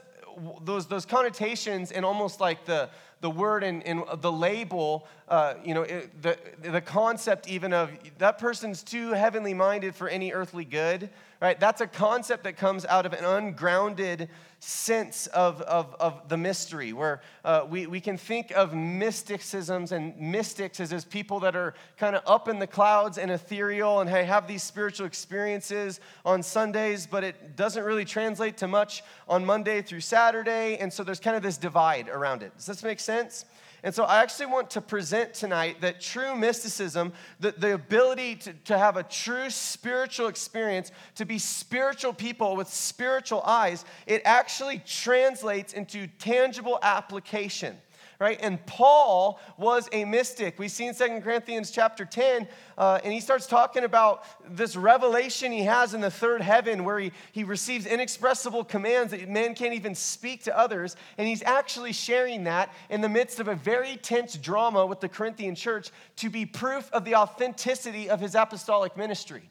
those 0.62 0.88
those 0.88 1.06
connotations 1.06 1.92
and 1.92 2.04
almost 2.04 2.42
like 2.42 2.66
the 2.66 2.90
the 3.24 3.30
word 3.30 3.64
and, 3.64 3.82
and 3.88 4.04
the 4.20 4.32
label, 4.32 5.08
uh, 5.30 5.54
you 5.64 5.74
know, 5.74 5.84
it, 5.84 6.22
the, 6.22 6.38
the 6.62 6.82
concept 6.82 7.48
even 7.48 7.72
of 7.72 7.90
that 8.18 8.38
person's 8.38 8.84
too 8.84 9.12
heavenly 9.14 9.54
minded 9.54 9.96
for 9.96 10.10
any 10.10 10.34
earthly 10.34 10.66
good, 10.66 11.10
right? 11.42 11.58
That's 11.58 11.80
a 11.80 11.88
concept 11.88 12.44
that 12.44 12.58
comes 12.58 12.86
out 12.86 13.06
of 13.06 13.14
an 13.14 13.24
ungrounded 13.24 14.28
sense 14.66 15.28
of, 15.28 15.62
of, 15.64 15.94
of 16.00 16.30
the 16.30 16.38
mystery, 16.38 16.94
where 16.94 17.22
uh, 17.44 17.66
we, 17.70 17.86
we 17.86 18.00
can 18.00 18.18
think 18.18 18.52
of 18.52 18.74
mysticisms 18.74 19.92
and 19.92 20.18
mystics 20.18 20.80
as, 20.80 20.94
as 20.94 21.04
people 21.04 21.42
that 21.42 21.54
are 21.54 21.74
kind 21.98 22.16
of 22.16 22.24
up 22.26 22.48
in 22.48 22.60
the 22.60 22.68
clouds 22.68 23.18
and 23.18 23.30
ethereal 23.30 24.00
and 24.00 24.10
hey, 24.10 24.24
have 24.24 24.48
these 24.48 24.64
spiritual 24.64 25.06
experiences 25.06 26.00
on 26.26 26.42
Sundays, 26.42 27.06
but 27.06 27.26
it 27.26 27.58
doesn't 27.58 27.84
really 27.84 28.06
translate 28.06 28.56
to 28.56 28.68
much 28.68 29.04
on 29.28 29.46
Monday 29.46 29.82
through 29.82 30.00
Saturday. 30.00 30.78
And 30.78 30.92
so 30.92 31.04
there's 31.04 31.20
kind 31.20 31.36
of 31.36 31.44
this 31.44 31.58
divide 31.58 32.08
around 32.08 32.42
it. 32.42 32.56
Does 32.56 32.68
this 32.68 32.84
make 32.84 33.02
sense? 33.02 33.44
And 33.84 33.94
so 33.94 34.06
I 34.06 34.22
actually 34.22 34.46
want 34.46 34.70
to 34.72 34.82
present 34.82 35.34
tonight 35.34 35.82
that 35.82 36.00
true 36.00 36.36
mysticism, 36.36 37.12
the, 37.42 37.52
the 37.52 37.74
ability 37.74 38.38
to, 38.38 38.54
to 38.54 38.78
have 38.78 38.96
a 38.96 39.04
true 39.04 39.50
spiritual 39.50 40.28
experience, 40.28 40.92
to 41.16 41.26
be 41.26 41.38
spiritual 41.38 42.14
people 42.14 42.56
with 42.56 42.70
spiritual 42.70 43.42
eyes, 43.42 43.84
it 44.08 44.22
actually 44.24 44.82
translates 44.86 45.74
into 45.74 46.08
tangible 46.18 46.80
application 46.82 47.78
right? 48.24 48.40
And 48.42 48.66
Paul 48.66 49.38
was 49.58 49.90
a 49.92 50.06
mystic. 50.06 50.58
We 50.58 50.70
see 50.70 50.88
in 50.88 50.94
Second 50.94 51.24
Corinthians 51.24 51.72
chapter 51.72 52.06
10, 52.06 52.48
uh, 52.78 53.00
and 53.04 53.12
he 53.12 53.20
starts 53.20 53.48
talking 53.48 53.84
about 53.84 54.24
this 54.50 54.78
revelation 54.78 55.52
he 55.52 55.64
has 55.64 55.94
in 55.94 56.00
the 56.00 56.10
third 56.10 56.40
heaven 56.40 56.86
where 56.86 57.00
he, 57.00 57.12
he 57.34 57.44
receives 57.44 57.86
inexpressible 57.86 58.64
commands 58.64 59.12
that 59.12 59.28
man 59.28 59.54
can't 59.56 59.74
even 59.74 59.94
speak 59.94 60.42
to 60.46 60.58
others. 60.58 60.96
And 61.18 61.28
he's 61.28 61.44
actually 61.44 61.92
sharing 61.92 62.46
that 62.46 62.74
in 62.90 63.02
the 63.02 63.10
midst 63.10 63.42
of 63.42 63.50
a 63.50 63.56
very 63.56 63.98
tense 63.98 64.38
drama 64.38 64.86
with 64.86 65.02
the 65.02 65.10
Corinthian 65.10 65.54
church 65.54 65.90
to 66.16 66.30
be 66.30 66.46
proof 66.46 66.90
of 66.94 67.04
the 67.04 67.16
authenticity 67.16 68.10
of 68.10 68.22
his 68.22 68.36
apostolic 68.36 68.96
ministry. 68.96 69.50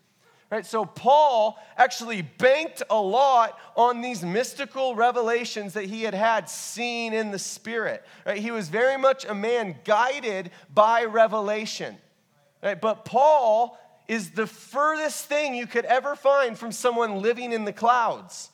Right? 0.53 0.67
So 0.67 0.85
Paul 0.85 1.59
actually 1.79 2.21
banked 2.21 2.83
a 2.91 3.01
lot 3.01 3.59
on 3.75 4.03
these 4.03 4.23
mystical 4.23 4.95
revelations 4.95 5.73
that 5.73 5.87
he 5.87 6.03
had 6.03 6.13
had 6.13 6.47
seen 6.47 7.15
in 7.15 7.31
the 7.31 7.39
spirit. 7.39 8.05
Right? 8.27 8.37
He 8.37 8.51
was 8.51 8.69
very 8.69 8.99
much 8.99 9.25
a 9.25 9.35
man 9.35 9.77
guided 9.83 10.51
by 10.73 11.05
revelation. 11.05 11.97
Right? 12.63 12.79
But 12.79 13.07
Paul 13.07 13.79
is 14.09 14.33
the 14.33 14.47
furthest 14.47 15.25
thing 15.25 15.55
you 15.55 15.67
could 15.67 15.87
ever 15.87 16.15
find 16.15 16.59
from 16.59 16.71
someone 16.71 17.23
living 17.23 17.53
in 17.53 17.65
the 17.65 17.73
clouds. 17.73 18.51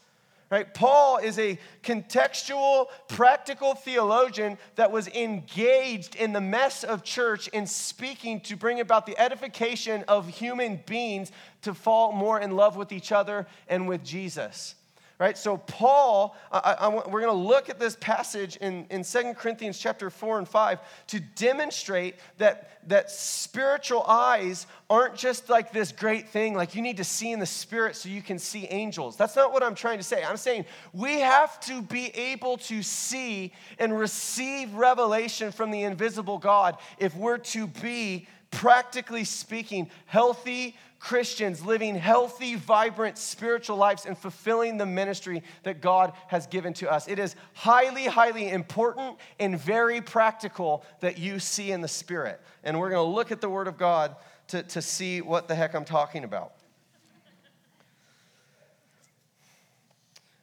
Right? 0.50 0.72
Paul 0.72 1.18
is 1.18 1.38
a 1.38 1.58
contextual, 1.82 2.86
practical 3.06 3.74
theologian 3.74 4.56
that 4.76 4.90
was 4.90 5.06
engaged 5.08 6.16
in 6.16 6.32
the 6.32 6.40
mess 6.40 6.84
of 6.84 7.04
church 7.04 7.48
in 7.48 7.66
speaking 7.66 8.40
to 8.42 8.56
bring 8.56 8.80
about 8.80 9.04
the 9.04 9.18
edification 9.18 10.04
of 10.08 10.26
human 10.26 10.80
beings 10.86 11.32
to 11.62 11.74
fall 11.74 12.12
more 12.12 12.40
in 12.40 12.56
love 12.56 12.76
with 12.76 12.92
each 12.92 13.12
other 13.12 13.46
and 13.68 13.86
with 13.86 14.02
Jesus 14.02 14.74
right? 15.18 15.36
So 15.36 15.56
paul 15.56 16.36
I, 16.52 16.76
I, 16.80 16.88
we're 16.88 17.20
going 17.20 17.26
to 17.26 17.32
look 17.32 17.68
at 17.68 17.78
this 17.78 17.96
passage 17.96 18.56
in, 18.56 18.86
in 18.90 19.02
2 19.02 19.34
corinthians 19.34 19.78
chapter 19.78 20.10
4 20.10 20.38
and 20.38 20.48
5 20.48 20.78
to 21.08 21.20
demonstrate 21.20 22.16
that, 22.38 22.80
that 22.88 23.10
spiritual 23.10 24.04
eyes 24.04 24.66
aren't 24.88 25.16
just 25.16 25.48
like 25.48 25.72
this 25.72 25.92
great 25.92 26.28
thing 26.28 26.54
like 26.54 26.74
you 26.74 26.82
need 26.82 26.96
to 26.96 27.04
see 27.04 27.32
in 27.32 27.40
the 27.40 27.46
spirit 27.46 27.96
so 27.96 28.08
you 28.08 28.22
can 28.22 28.38
see 28.38 28.66
angels. 28.66 29.16
That's 29.16 29.36
not 29.36 29.52
what 29.52 29.62
i'm 29.62 29.74
trying 29.74 29.98
to 29.98 30.04
say. 30.04 30.22
I'm 30.22 30.36
saying 30.36 30.64
we 30.92 31.20
have 31.20 31.60
to 31.60 31.82
be 31.82 32.06
able 32.08 32.58
to 32.58 32.82
see 32.82 33.52
and 33.78 33.98
receive 33.98 34.72
revelation 34.74 35.52
from 35.52 35.70
the 35.70 35.82
invisible 35.82 36.38
god 36.38 36.78
if 36.98 37.14
we're 37.16 37.38
to 37.38 37.66
be 37.66 38.26
practically 38.50 39.24
speaking 39.24 39.90
healthy 40.06 40.74
Christians 40.98 41.64
living 41.64 41.94
healthy, 41.94 42.56
vibrant 42.56 43.18
spiritual 43.18 43.76
lives 43.76 44.04
and 44.04 44.18
fulfilling 44.18 44.78
the 44.78 44.86
ministry 44.86 45.42
that 45.62 45.80
God 45.80 46.12
has 46.26 46.46
given 46.46 46.72
to 46.74 46.90
us. 46.90 47.06
It 47.06 47.18
is 47.18 47.36
highly, 47.54 48.06
highly 48.06 48.50
important 48.50 49.16
and 49.38 49.58
very 49.58 50.00
practical 50.00 50.84
that 51.00 51.18
you 51.18 51.38
see 51.38 51.70
in 51.70 51.80
the 51.80 51.88
Spirit. 51.88 52.40
And 52.64 52.78
we're 52.78 52.90
going 52.90 53.06
to 53.06 53.14
look 53.14 53.30
at 53.30 53.40
the 53.40 53.48
Word 53.48 53.68
of 53.68 53.78
God 53.78 54.16
to, 54.48 54.62
to 54.64 54.82
see 54.82 55.20
what 55.20 55.46
the 55.46 55.54
heck 55.54 55.74
I'm 55.74 55.84
talking 55.84 56.24
about. 56.24 56.52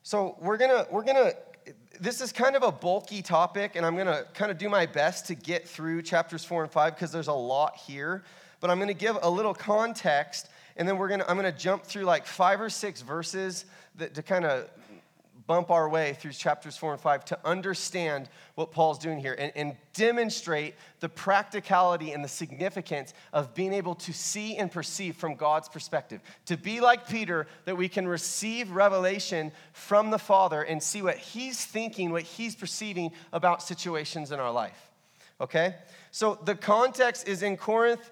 So 0.03 0.37
we're 0.39 0.57
gonna 0.57 0.85
we're 0.91 1.03
gonna 1.03 1.31
this 1.99 2.21
is 2.21 2.31
kind 2.31 2.55
of 2.55 2.61
a 2.61 2.71
bulky 2.71 3.23
topic, 3.23 3.71
and 3.75 3.83
I'm 3.83 3.97
gonna 3.97 4.25
kind 4.35 4.51
of 4.51 4.59
do 4.59 4.69
my 4.69 4.85
best 4.85 5.25
to 5.27 5.35
get 5.35 5.67
through 5.67 6.03
chapters 6.03 6.45
four 6.45 6.61
and 6.61 6.71
five 6.71 6.93
because 6.93 7.11
there's 7.11 7.27
a 7.27 7.33
lot 7.33 7.75
here 7.75 8.23
but 8.65 8.71
I'm 8.71 8.79
going 8.79 8.87
to 8.87 8.95
give 8.95 9.19
a 9.21 9.29
little 9.29 9.53
context, 9.53 10.49
and 10.75 10.87
then 10.87 10.97
we're 10.97 11.07
going 11.07 11.19
to, 11.19 11.29
I'm 11.29 11.37
going 11.37 11.53
to 11.53 11.55
jump 11.55 11.83
through 11.83 12.05
like 12.05 12.25
five 12.25 12.59
or 12.59 12.71
six 12.71 13.03
verses 13.03 13.65
that, 13.97 14.15
to 14.15 14.23
kind 14.23 14.43
of 14.43 14.67
bump 15.45 15.69
our 15.69 15.87
way 15.87 16.17
through 16.19 16.31
chapters 16.31 16.75
four 16.75 16.91
and 16.91 16.99
five 16.99 17.23
to 17.25 17.37
understand 17.45 18.27
what 18.55 18.71
Paul's 18.71 18.97
doing 18.97 19.19
here 19.19 19.35
and, 19.37 19.51
and, 19.55 19.75
demonstrate 19.93 20.73
the 20.99 21.07
practicality 21.07 22.11
and 22.11 22.23
the 22.23 22.27
significance 22.27 23.13
of 23.33 23.53
being 23.53 23.71
able 23.71 23.93
to 23.93 24.11
see 24.11 24.57
and 24.57 24.71
perceive 24.71 25.15
from 25.15 25.35
God's 25.35 25.69
perspective. 25.69 26.19
To 26.47 26.57
be 26.57 26.81
like 26.81 27.07
Peter, 27.07 27.45
that 27.65 27.77
we 27.77 27.87
can 27.87 28.07
receive 28.07 28.71
revelation 28.71 29.51
from 29.73 30.09
the 30.09 30.17
Father 30.17 30.63
and 30.63 30.81
see 30.81 31.03
what 31.03 31.17
he's 31.17 31.63
thinking, 31.63 32.11
what 32.11 32.23
he's 32.23 32.55
perceiving 32.55 33.11
about 33.31 33.61
situations 33.61 34.31
in 34.31 34.39
our 34.39 34.51
life. 34.51 34.89
Okay? 35.39 35.75
So 36.11 36.39
the 36.45 36.55
context 36.55 37.27
is 37.27 37.43
in 37.43 37.57
Corinth 37.57 38.09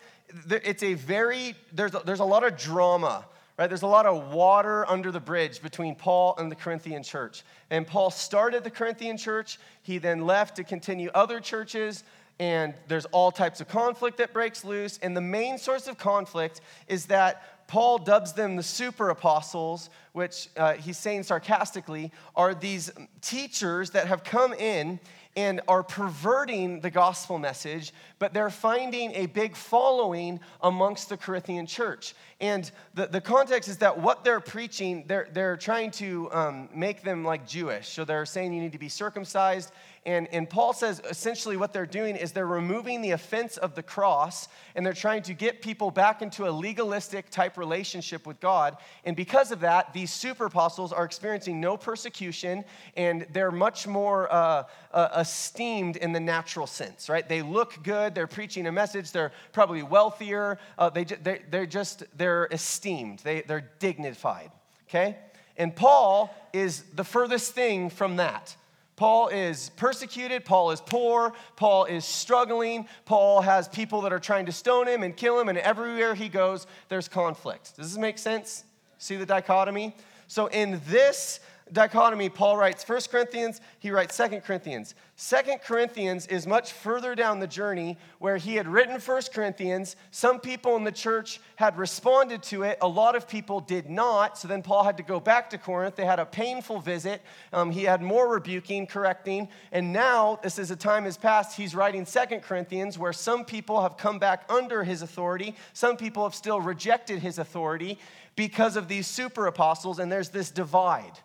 it's 0.50 0.84
a 0.84 0.94
very, 0.94 1.56
there's 1.72 1.96
a, 1.96 2.02
there's 2.06 2.20
a 2.20 2.26
lot 2.26 2.44
of 2.44 2.58
drama, 2.58 3.26
right? 3.58 3.68
There's 3.68 3.84
a 3.84 3.88
lot 3.88 4.06
of 4.06 4.34
water 4.34 4.90
under 4.90 5.12
the 5.12 5.20
bridge 5.20 5.62
between 5.62 5.96
Paul 5.96 6.36
and 6.38 6.52
the 6.52 6.56
Corinthian 6.56 7.04
church. 7.04 7.44
And 7.70 7.86
Paul 7.86 8.12
started 8.12 8.64
the 8.64 8.72
Corinthian 8.72 9.18
church, 9.18 9.60
he 9.82 9.98
then 9.98 10.26
left 10.26 10.56
to 10.58 10.64
continue 10.64 11.10
other 11.14 11.40
churches, 11.40 12.04
and 12.40 12.74
there's 12.88 13.06
all 13.06 13.32
types 13.32 13.62
of 13.62 13.68
conflict 13.68 14.18
that 14.18 14.34
breaks 14.34 14.66
loose. 14.66 14.98
And 15.02 15.16
the 15.16 15.22
main 15.22 15.58
source 15.58 15.88
of 15.88 15.98
conflict 15.98 16.62
is 16.88 17.06
that 17.06 17.68
Paul 17.68 18.00
dubs 18.00 18.34
them 18.34 18.56
the 18.56 18.64
super 18.64 19.10
apostles, 19.10 19.90
which 20.12 20.50
uh, 20.58 20.74
he's 20.74 20.98
saying 20.98 21.24
sarcastically 21.24 22.12
are 22.36 22.54
these 22.54 22.92
teachers 23.22 23.92
that 23.92 24.08
have 24.08 24.24
come 24.24 24.54
in 24.54 25.00
and 25.36 25.62
are 25.68 25.82
perverting 25.82 26.80
the 26.82 26.92
gospel 26.92 27.40
message, 27.40 27.92
but 28.20 28.34
they're 28.34 28.50
finding 28.50 29.12
a 29.16 29.26
big 29.26 29.56
following 29.56 30.40
amongst 30.62 31.10
the 31.10 31.18
Corinthian 31.18 31.66
church. 31.66 32.14
And 32.40 32.70
the, 32.94 33.08
the 33.08 33.22
context 33.22 33.68
is 33.68 33.78
that 33.78 34.00
what 34.00 34.24
they're 34.24 34.40
preaching, 34.40 35.06
they're, 35.08 35.28
they're 35.34 35.58
trying 35.58 35.92
to 35.92 36.30
um, 36.32 36.70
make 36.74 37.02
them 37.02 37.24
like 37.24 37.48
Jewish. 37.48 37.90
So 37.90 38.06
they're 38.06 38.26
saying 38.26 38.54
you 38.54 38.62
need 38.62 38.74
to 38.74 38.78
be 38.78 38.90
circumcised 38.90 39.72
and, 40.06 40.28
and 40.34 40.50
Paul 40.50 40.74
says 40.74 41.02
essentially 41.10 41.56
what 41.56 41.72
they're 41.72 41.86
doing 41.86 42.18
is 42.18 42.34
they're 42.34 42.46
removing 42.46 43.02
the 43.02 43.12
offense 43.12 43.56
of 43.56 43.74
the 43.74 43.84
cross 43.84 44.50
and 44.76 44.86
they're 44.86 44.94
trying 44.94 45.22
to 45.24 45.34
get 45.34 45.62
people 45.62 45.92
back 45.92 46.22
into 46.22 46.48
a 46.48 46.52
legalistic 46.52 47.30
type 47.30 47.58
relationship 47.58 48.28
with 48.28 48.40
God. 48.42 48.76
And 49.06 49.16
because 49.16 49.52
of 49.52 49.62
that, 49.62 49.94
these 49.94 50.12
super 50.12 50.48
apostles 50.48 50.92
are 50.92 51.06
experiencing 51.06 51.62
no 51.62 51.78
persecution 51.78 52.66
and 52.98 53.26
they're 53.32 53.52
much 53.52 53.88
more 53.88 54.32
uh, 54.34 54.64
uh, 54.92 55.10
esteemed 55.18 55.96
in 55.96 56.12
the 56.12 56.20
natural 56.20 56.68
sense, 56.68 57.08
right? 57.08 57.28
They 57.28 57.42
look 57.42 57.82
good, 57.84 58.14
they're 58.14 58.28
preaching 58.28 58.68
a 58.68 58.72
message, 58.74 59.12
they're 59.14 59.32
probably 59.54 59.84
wealthier, 59.84 60.60
uh, 60.78 60.90
they, 60.90 61.06
they, 61.06 61.44
they're 61.50 61.66
just, 61.66 62.04
they're 62.18 62.50
esteemed, 62.52 63.20
they, 63.20 63.42
they're 63.42 63.70
dignified, 63.80 64.52
okay? 64.90 65.18
And 65.56 65.74
Paul 65.74 66.36
is 66.52 66.84
the 66.94 67.06
furthest 67.06 67.54
thing 67.54 67.90
from 67.90 68.18
that 68.18 68.56
Paul 68.96 69.30
is 69.30 69.72
persecuted, 69.72 70.46
Paul 70.46 70.72
is 70.72 70.80
poor, 70.80 71.34
Paul 71.56 71.86
is 71.86 72.06
struggling, 72.06 72.88
Paul 73.06 73.42
has 73.42 73.68
people 73.68 74.02
that 74.02 74.14
are 74.14 74.20
trying 74.20 74.46
to 74.46 74.52
stone 74.52 74.88
him 74.88 75.02
and 75.02 75.18
kill 75.18 75.40
him, 75.40 75.50
and 75.50 75.58
everywhere 75.58 76.14
he 76.14 76.30
goes, 76.30 76.68
there's 76.90 77.08
conflict. 77.08 77.76
Does 77.76 77.92
this 77.92 77.98
make 78.00 78.20
sense? 78.20 78.64
See 79.00 79.16
the 79.16 79.26
dichotomy? 79.26 79.96
So, 80.28 80.48
in 80.48 80.82
this 80.88 81.40
dichotomy, 81.74 82.30
Paul 82.30 82.58
writes 82.58 82.88
1 82.88 83.02
Corinthians, 83.12 83.60
he 83.80 83.92
writes 83.92 84.16
2 84.16 84.42
Corinthians. 84.42 84.96
2 85.18 85.36
Corinthians 85.64 86.28
is 86.28 86.48
much 86.48 86.72
further 86.72 87.16
down 87.16 87.40
the 87.40 87.48
journey 87.48 87.98
where 88.20 88.38
he 88.38 88.56
had 88.56 88.68
written 88.68 89.00
1 89.00 89.22
Corinthians. 89.34 89.96
Some 90.12 90.40
people 90.40 90.76
in 90.76 90.84
the 90.84 90.92
church 90.92 91.40
had 91.56 91.78
responded 91.78 92.44
to 92.44 92.64
it, 92.64 92.78
a 92.82 92.88
lot 92.88 93.16
of 93.16 93.28
people 93.28 93.60
did 93.60 93.90
not. 93.90 94.38
So 94.38 94.48
then 94.48 94.62
Paul 94.62 94.84
had 94.84 94.98
to 94.98 95.04
go 95.04 95.20
back 95.20 95.50
to 95.50 95.58
Corinth. 95.58 95.96
They 95.96 96.06
had 96.06 96.20
a 96.20 96.26
painful 96.26 96.80
visit. 96.80 97.22
Um, 97.52 97.72
he 97.72 97.84
had 97.84 98.02
more 98.02 98.28
rebuking, 98.28 98.88
correcting. 98.88 99.50
And 99.72 99.92
now, 99.92 100.40
this 100.42 100.60
is 100.60 100.72
a 100.72 100.76
time 100.76 101.06
has 101.06 101.18
passed, 101.18 101.58
he's 101.58 101.76
writing 101.76 102.06
2 102.06 102.40
Corinthians 102.40 102.98
where 102.98 103.14
some 103.14 103.46
people 103.46 103.82
have 103.82 103.98
come 103.98 104.20
back 104.20 104.46
under 104.50 104.84
his 104.84 105.02
authority, 105.02 105.56
some 105.74 105.98
people 105.98 106.24
have 106.24 106.36
still 106.36 106.62
rejected 106.62 107.20
his 107.20 107.40
authority 107.40 108.00
because 108.36 108.76
of 108.76 108.88
these 108.88 109.08
super 109.08 109.48
apostles, 109.48 110.00
and 110.00 110.12
there's 110.12 110.30
this 110.30 110.50
divide 110.50 111.20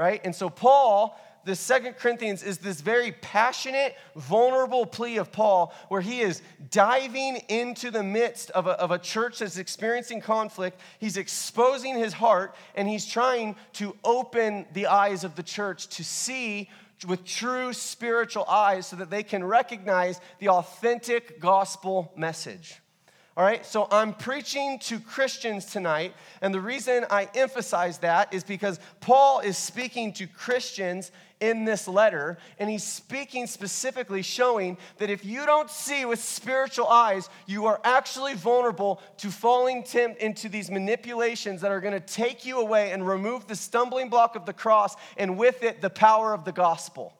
right? 0.00 0.22
And 0.24 0.34
so 0.34 0.48
Paul, 0.48 1.20
the 1.44 1.54
Second 1.54 1.98
Corinthians 1.98 2.42
is 2.42 2.56
this 2.56 2.80
very 2.80 3.12
passionate, 3.12 3.94
vulnerable 4.16 4.86
plea 4.86 5.18
of 5.18 5.30
Paul 5.30 5.74
where 5.88 6.00
he 6.00 6.20
is 6.20 6.40
diving 6.70 7.36
into 7.48 7.90
the 7.90 8.02
midst 8.02 8.50
of 8.52 8.66
a, 8.66 8.70
of 8.80 8.92
a 8.92 8.98
church 8.98 9.40
that's 9.40 9.58
experiencing 9.58 10.22
conflict. 10.22 10.80
He's 10.98 11.18
exposing 11.18 11.96
his 11.96 12.14
heart 12.14 12.54
and 12.74 12.88
he's 12.88 13.04
trying 13.04 13.56
to 13.74 13.94
open 14.02 14.64
the 14.72 14.86
eyes 14.86 15.22
of 15.22 15.36
the 15.36 15.42
church 15.42 15.88
to 15.88 16.02
see 16.02 16.70
with 17.06 17.26
true 17.26 17.74
spiritual 17.74 18.46
eyes 18.46 18.86
so 18.86 18.96
that 18.96 19.10
they 19.10 19.22
can 19.22 19.44
recognize 19.44 20.18
the 20.38 20.48
authentic 20.48 21.40
gospel 21.40 22.10
message. 22.16 22.80
All 23.40 23.46
right, 23.46 23.64
so 23.64 23.88
I'm 23.90 24.12
preaching 24.12 24.78
to 24.80 25.00
Christians 25.00 25.64
tonight, 25.64 26.12
and 26.42 26.52
the 26.52 26.60
reason 26.60 27.06
I 27.08 27.26
emphasize 27.34 27.96
that 28.00 28.34
is 28.34 28.44
because 28.44 28.78
Paul 29.00 29.40
is 29.40 29.56
speaking 29.56 30.12
to 30.12 30.26
Christians 30.26 31.10
in 31.40 31.64
this 31.64 31.88
letter, 31.88 32.36
and 32.58 32.68
he's 32.68 32.84
speaking 32.84 33.46
specifically 33.46 34.20
showing 34.20 34.76
that 34.98 35.08
if 35.08 35.24
you 35.24 35.46
don't 35.46 35.70
see 35.70 36.04
with 36.04 36.22
spiritual 36.22 36.86
eyes, 36.86 37.30
you 37.46 37.64
are 37.64 37.80
actually 37.82 38.34
vulnerable 38.34 39.00
to 39.16 39.30
falling 39.30 39.84
tempt 39.84 40.20
into 40.20 40.50
these 40.50 40.70
manipulations 40.70 41.62
that 41.62 41.70
are 41.70 41.80
going 41.80 41.94
to 41.94 42.00
take 42.00 42.44
you 42.44 42.60
away 42.60 42.92
and 42.92 43.08
remove 43.08 43.46
the 43.46 43.56
stumbling 43.56 44.10
block 44.10 44.36
of 44.36 44.44
the 44.44 44.52
cross, 44.52 44.96
and 45.16 45.38
with 45.38 45.62
it, 45.62 45.80
the 45.80 45.88
power 45.88 46.34
of 46.34 46.44
the 46.44 46.52
gospel. 46.52 47.14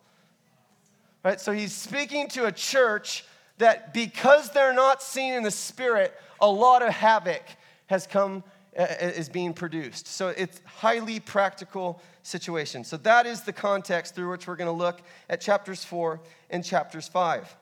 Right, 1.24 1.40
so 1.40 1.52
he's 1.52 1.74
speaking 1.74 2.28
to 2.28 2.44
a 2.44 2.52
church 2.52 3.24
that 3.60 3.94
because 3.94 4.50
they're 4.50 4.74
not 4.74 5.02
seen 5.02 5.32
in 5.32 5.42
the 5.42 5.50
spirit, 5.50 6.12
a 6.40 6.50
lot 6.50 6.82
of 6.82 6.92
havoc 6.92 7.42
has 7.86 8.06
come 8.06 8.44
uh, 8.76 8.82
uh, 8.82 9.06
is 9.16 9.28
being 9.28 9.52
produced. 9.52 10.06
So 10.06 10.28
it's 10.28 10.60
highly 10.64 11.18
practical 11.18 12.00
situation. 12.22 12.84
So 12.84 12.96
that 12.98 13.26
is 13.26 13.40
the 13.42 13.52
context 13.52 14.14
through 14.14 14.30
which 14.30 14.46
we're 14.46 14.54
going 14.54 14.66
to 14.66 14.72
look 14.72 15.02
at 15.28 15.40
chapters 15.40 15.84
4 15.84 16.20
and 16.50 16.64
chapters 16.64 17.08
5. 17.08 17.56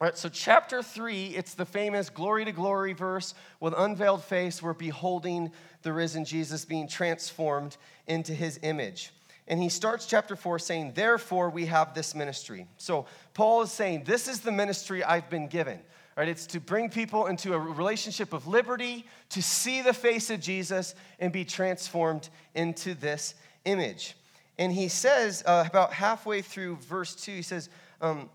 All 0.00 0.08
right, 0.08 0.18
so 0.18 0.28
chapter 0.28 0.82
3, 0.82 1.28
it's 1.28 1.54
the 1.54 1.64
famous 1.64 2.10
glory 2.10 2.44
to 2.44 2.52
glory 2.52 2.92
verse 2.92 3.32
with 3.58 3.72
unveiled 3.76 4.22
face. 4.22 4.60
We're 4.60 4.74
beholding 4.74 5.50
the 5.82 5.94
risen 5.94 6.26
Jesus 6.26 6.66
being 6.66 6.88
transformed 6.88 7.78
into 8.06 8.34
his 8.34 8.60
image. 8.62 9.12
And 9.46 9.60
he 9.60 9.68
starts 9.68 10.06
chapter 10.06 10.36
4 10.36 10.58
saying, 10.58 10.92
Therefore, 10.94 11.50
we 11.50 11.66
have 11.66 11.94
this 11.94 12.14
ministry. 12.14 12.66
So 12.78 13.06
Paul 13.34 13.62
is 13.62 13.72
saying, 13.72 14.04
This 14.04 14.26
is 14.28 14.40
the 14.40 14.52
ministry 14.52 15.04
I've 15.04 15.28
been 15.28 15.48
given. 15.48 15.80
Right? 16.16 16.28
It's 16.28 16.46
to 16.48 16.60
bring 16.60 16.90
people 16.90 17.26
into 17.26 17.54
a 17.54 17.58
relationship 17.58 18.32
of 18.32 18.46
liberty, 18.46 19.04
to 19.30 19.42
see 19.42 19.82
the 19.82 19.92
face 19.92 20.30
of 20.30 20.40
Jesus, 20.40 20.94
and 21.18 21.32
be 21.32 21.44
transformed 21.44 22.28
into 22.54 22.94
this 22.94 23.34
image. 23.64 24.16
And 24.58 24.72
he 24.72 24.88
says, 24.88 25.42
uh, 25.44 25.64
about 25.66 25.92
halfway 25.92 26.40
through 26.40 26.76
verse 26.76 27.14
2, 27.16 27.32
he 27.32 27.42
says, 27.42 27.68
um, 28.00 28.30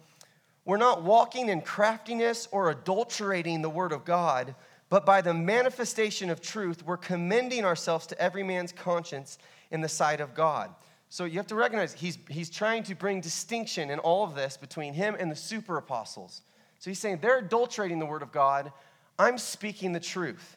We're 0.65 0.77
not 0.77 1.03
walking 1.03 1.47
in 1.47 1.61
craftiness 1.61 2.47
or 2.51 2.69
adulterating 2.69 3.61
the 3.61 3.69
word 3.69 3.93
of 3.93 4.03
God, 4.03 4.55
but 4.89 5.05
by 5.05 5.21
the 5.21 5.33
manifestation 5.33 6.29
of 6.29 6.41
truth, 6.41 6.83
we're 6.85 6.97
commending 6.97 7.63
ourselves 7.63 8.07
to 8.07 8.21
every 8.21 8.43
man's 8.43 8.73
conscience 8.73 9.37
in 9.71 9.81
the 9.81 9.89
sight 9.89 10.19
of 10.19 10.33
God. 10.33 10.73
So 11.09 11.25
you 11.25 11.37
have 11.37 11.47
to 11.47 11.55
recognize 11.55 11.93
he's, 11.93 12.19
he's 12.29 12.51
trying 12.51 12.83
to 12.83 12.95
bring 12.95 13.19
distinction 13.19 13.89
in 13.89 13.97
all 13.99 14.23
of 14.23 14.35
this 14.35 14.57
between 14.57 14.93
him 14.93 15.15
and 15.19 15.31
the 15.31 15.35
super 15.35 15.77
apostles. 15.77 16.41
So 16.77 16.89
he's 16.91 16.99
saying 16.99 17.19
they're 17.21 17.39
adulterating 17.39 17.97
the 17.97 18.05
word 18.05 18.21
of 18.21 18.31
God. 18.31 18.71
I'm 19.17 19.39
speaking 19.39 19.91
the 19.91 19.99
truth. 19.99 20.55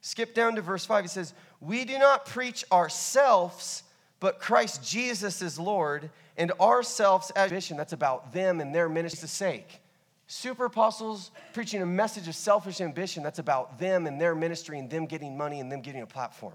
Skip 0.00 0.34
down 0.34 0.56
to 0.56 0.62
verse 0.62 0.86
5. 0.86 1.04
He 1.04 1.08
says, 1.08 1.34
We 1.60 1.84
do 1.84 1.98
not 1.98 2.24
preach 2.24 2.64
ourselves, 2.72 3.82
but 4.20 4.40
Christ 4.40 4.82
Jesus 4.82 5.42
is 5.42 5.58
Lord, 5.58 6.10
and 6.38 6.50
ourselves 6.52 7.30
as 7.36 7.50
mission. 7.50 7.76
That's 7.76 7.92
about 7.92 8.32
them 8.32 8.60
and 8.60 8.74
their 8.74 8.88
ministry's 8.88 9.30
sake. 9.30 9.80
Super 10.26 10.66
apostles 10.66 11.30
preaching 11.52 11.82
a 11.82 11.86
message 11.86 12.26
of 12.26 12.34
selfish 12.34 12.80
ambition. 12.80 13.22
That's 13.22 13.40
about 13.40 13.78
them 13.78 14.06
and 14.06 14.18
their 14.18 14.34
ministry 14.34 14.78
and 14.78 14.88
them 14.88 15.06
getting 15.06 15.36
money 15.36 15.60
and 15.60 15.70
them 15.70 15.82
getting 15.82 16.02
a 16.02 16.06
platform. 16.06 16.54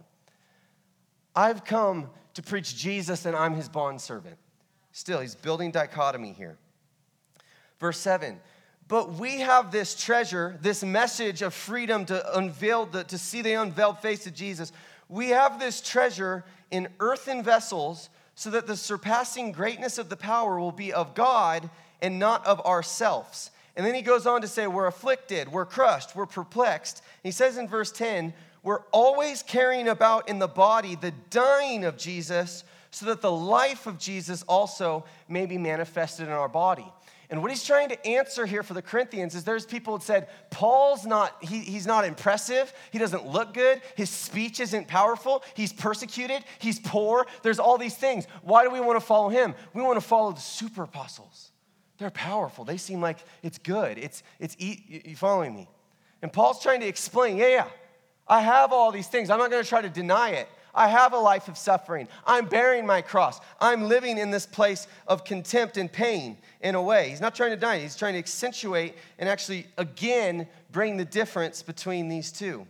I've 1.35 1.63
come 1.65 2.09
to 2.35 2.43
preach 2.43 2.75
Jesus 2.75 3.25
and 3.25 3.35
I'm 3.35 3.55
his 3.55 3.67
bondservant. 3.67 4.37
Still, 4.91 5.19
he's 5.19 5.35
building 5.35 5.71
dichotomy 5.71 6.31
here. 6.31 6.57
Verse 7.79 7.97
7 7.99 8.39
But 8.87 9.13
we 9.13 9.39
have 9.39 9.71
this 9.71 9.95
treasure, 9.95 10.57
this 10.61 10.83
message 10.83 11.41
of 11.41 11.53
freedom 11.53 12.05
to 12.05 12.37
unveil, 12.37 12.85
the, 12.85 13.03
to 13.05 13.17
see 13.17 13.41
the 13.41 13.53
unveiled 13.53 13.99
face 13.99 14.27
of 14.27 14.33
Jesus. 14.33 14.71
We 15.09 15.29
have 15.29 15.59
this 15.59 15.81
treasure 15.81 16.45
in 16.71 16.87
earthen 16.99 17.43
vessels 17.43 18.09
so 18.35 18.49
that 18.51 18.67
the 18.67 18.75
surpassing 18.75 19.51
greatness 19.51 19.97
of 19.97 20.09
the 20.09 20.17
power 20.17 20.59
will 20.59 20.71
be 20.71 20.91
of 20.93 21.15
God 21.15 21.69
and 22.01 22.19
not 22.19 22.45
of 22.45 22.59
ourselves. 22.61 23.51
And 23.75 23.85
then 23.85 23.95
he 23.95 24.01
goes 24.01 24.25
on 24.25 24.41
to 24.41 24.47
say, 24.47 24.67
We're 24.67 24.87
afflicted, 24.87 25.51
we're 25.51 25.65
crushed, 25.65 26.15
we're 26.15 26.25
perplexed. 26.25 27.01
he 27.23 27.31
says 27.31 27.57
in 27.57 27.67
verse 27.67 27.91
10, 27.91 28.33
we're 28.65 28.81
always 28.91 29.43
carrying 29.43 29.87
about 29.87 30.27
in 30.27 30.39
the 30.39 30.47
body 30.47 30.95
the 30.95 31.13
dying 31.29 31.85
of 31.85 31.97
Jesus 31.97 32.63
so 32.89 33.05
that 33.05 33.21
the 33.21 33.31
life 33.31 33.85
of 33.85 33.99
Jesus 33.99 34.43
also 34.47 35.05
may 35.29 35.45
be 35.45 35.57
manifested 35.57 36.27
in 36.27 36.33
our 36.33 36.49
body. 36.49 36.91
And 37.29 37.41
what 37.41 37.51
he's 37.51 37.63
trying 37.63 37.89
to 37.89 38.07
answer 38.07 38.45
here 38.45 38.63
for 38.63 38.73
the 38.73 38.81
Corinthians 38.81 39.35
is 39.35 39.43
there's 39.43 39.67
people 39.67 39.97
that 39.97 40.03
said, 40.03 40.29
Paul's 40.49 41.05
not, 41.05 41.35
he, 41.43 41.59
he's 41.59 41.85
not 41.85 42.05
impressive. 42.05 42.73
He 42.91 42.97
doesn't 42.97 43.27
look 43.27 43.53
good. 43.53 43.81
His 43.95 44.09
speech 44.09 44.59
isn't 44.59 44.87
powerful. 44.87 45.43
He's 45.53 45.71
persecuted. 45.71 46.43
He's 46.57 46.79
poor. 46.79 47.27
There's 47.43 47.59
all 47.59 47.77
these 47.77 47.95
things. 47.95 48.25
Why 48.41 48.63
do 48.63 48.71
we 48.71 48.79
want 48.79 48.99
to 48.99 49.05
follow 49.05 49.29
him? 49.29 49.53
We 49.75 49.83
want 49.83 49.97
to 49.99 50.05
follow 50.05 50.31
the 50.31 50.41
super 50.41 50.83
apostles. 50.83 51.51
They're 51.99 52.09
powerful. 52.09 52.65
They 52.65 52.77
seem 52.77 52.99
like 52.99 53.19
it's 53.43 53.59
good. 53.59 53.99
It's, 53.99 54.23
it's, 54.39 54.55
you 54.59 55.15
following 55.15 55.53
me? 55.53 55.69
And 56.23 56.33
Paul's 56.33 56.63
trying 56.63 56.79
to 56.79 56.87
explain, 56.87 57.37
yeah, 57.37 57.47
yeah, 57.47 57.67
I 58.27 58.41
have 58.41 58.73
all 58.73 58.91
these 58.91 59.07
things. 59.07 59.29
I'm 59.29 59.39
not 59.39 59.51
going 59.51 59.63
to 59.63 59.69
try 59.69 59.81
to 59.81 59.89
deny 59.89 60.31
it. 60.31 60.47
I 60.75 60.89
have 60.89 61.13
a 61.13 61.17
life 61.17 61.47
of 61.47 61.57
suffering. 61.57 62.07
I'm 62.25 62.47
bearing 62.47 62.85
my 62.85 63.01
cross. 63.01 63.39
I'm 63.61 63.83
living 63.83 64.17
in 64.17 64.29
this 64.29 64.45
place 64.45 64.87
of 65.07 65.23
contempt 65.23 65.77
and 65.77 65.91
pain 65.91 66.37
in 66.61 66.75
a 66.75 66.81
way. 66.81 67.09
He's 67.09 67.21
not 67.21 67.33
trying 67.33 67.51
to 67.51 67.55
deny 67.55 67.75
it, 67.75 67.83
he's 67.83 67.95
trying 67.95 68.13
to 68.13 68.19
accentuate 68.19 68.95
and 69.17 69.29
actually, 69.29 69.67
again, 69.77 70.47
bring 70.71 70.97
the 70.97 71.05
difference 71.05 71.63
between 71.63 72.09
these 72.09 72.31
two. 72.31 72.67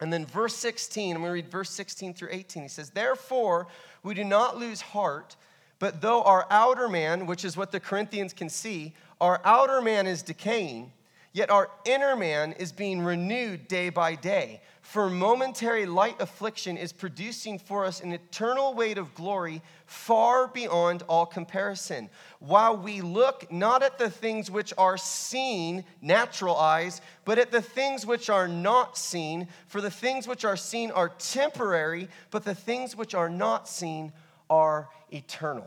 And 0.00 0.12
then 0.12 0.26
verse 0.26 0.54
16, 0.56 1.14
I'm 1.14 1.22
going 1.22 1.30
to 1.30 1.34
read 1.34 1.50
verse 1.50 1.70
16 1.70 2.14
through 2.14 2.28
18. 2.32 2.64
He 2.64 2.68
says, 2.68 2.90
Therefore, 2.90 3.66
we 4.02 4.14
do 4.14 4.24
not 4.24 4.58
lose 4.58 4.80
heart, 4.80 5.36
but 5.78 6.00
though 6.00 6.22
our 6.22 6.46
outer 6.50 6.88
man, 6.88 7.26
which 7.26 7.44
is 7.44 7.56
what 7.56 7.72
the 7.72 7.80
Corinthians 7.80 8.32
can 8.32 8.48
see, 8.48 8.94
our 9.20 9.40
outer 9.44 9.80
man 9.80 10.06
is 10.06 10.22
decaying, 10.22 10.92
yet 11.32 11.50
our 11.50 11.70
inner 11.86 12.14
man 12.14 12.52
is 12.52 12.72
being 12.72 13.00
renewed 13.00 13.68
day 13.68 13.88
by 13.88 14.14
day. 14.14 14.60
For 14.88 15.10
momentary 15.10 15.84
light 15.84 16.22
affliction 16.22 16.76
is 16.76 16.92
producing 16.92 17.58
for 17.58 17.84
us 17.84 18.00
an 18.00 18.12
eternal 18.12 18.72
weight 18.72 18.98
of 18.98 19.14
glory 19.16 19.60
far 19.84 20.46
beyond 20.46 21.02
all 21.08 21.26
comparison. 21.26 22.08
While 22.38 22.76
we 22.76 23.00
look 23.00 23.50
not 23.50 23.82
at 23.82 23.98
the 23.98 24.08
things 24.08 24.48
which 24.48 24.72
are 24.78 24.96
seen, 24.96 25.84
natural 26.00 26.56
eyes, 26.56 27.00
but 27.24 27.36
at 27.36 27.50
the 27.50 27.60
things 27.60 28.06
which 28.06 28.30
are 28.30 28.46
not 28.46 28.96
seen. 28.96 29.48
For 29.66 29.80
the 29.80 29.90
things 29.90 30.28
which 30.28 30.44
are 30.44 30.56
seen 30.56 30.92
are 30.92 31.08
temporary, 31.18 32.08
but 32.30 32.44
the 32.44 32.54
things 32.54 32.94
which 32.96 33.14
are 33.14 33.28
not 33.28 33.68
seen 33.68 34.12
are 34.48 34.88
eternal. 35.10 35.66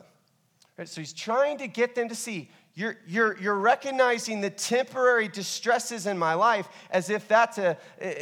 Right, 0.78 0.88
so 0.88 1.02
he's 1.02 1.12
trying 1.12 1.58
to 1.58 1.68
get 1.68 1.94
them 1.94 2.08
to 2.08 2.16
see 2.16 2.50
you're, 2.80 2.96
you're, 3.06 3.38
you're 3.42 3.58
recognizing 3.60 4.40
the 4.40 4.50
temporary 4.50 5.28
distresses 5.28 6.08
in 6.08 6.18
my 6.18 6.34
life 6.34 6.70
as 6.92 7.10
if 7.10 7.28
that 7.28 7.58
a, 7.58 7.78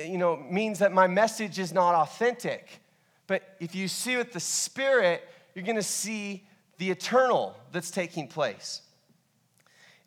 you 0.10 0.18
know, 0.18 0.36
means 0.36 0.80
that 0.80 0.92
my 0.92 1.06
message 1.06 1.60
is 1.60 1.72
not 1.72 1.94
authentic. 1.94 2.82
But 3.28 3.56
if 3.60 3.76
you 3.76 3.88
see 3.88 4.18
with 4.18 4.34
the 4.34 4.40
Spirit, 4.40 5.30
you're 5.54 5.64
going 5.64 5.76
to 5.76 5.84
see 5.84 6.44
the 6.80 6.90
eternal 6.90 7.56
that's 7.72 7.92
taking 7.92 8.28
place. 8.28 8.82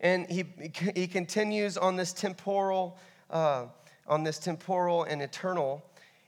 And 0.01 0.29
he, 0.29 0.43
he 0.97 1.07
continues 1.07 1.77
on 1.77 1.95
this 1.95 2.11
temporal, 2.11 2.97
uh, 3.29 3.67
on 4.05 4.25
this 4.25 4.37
temporal 4.37 5.03
and 5.05 5.21
eternal. 5.21 5.81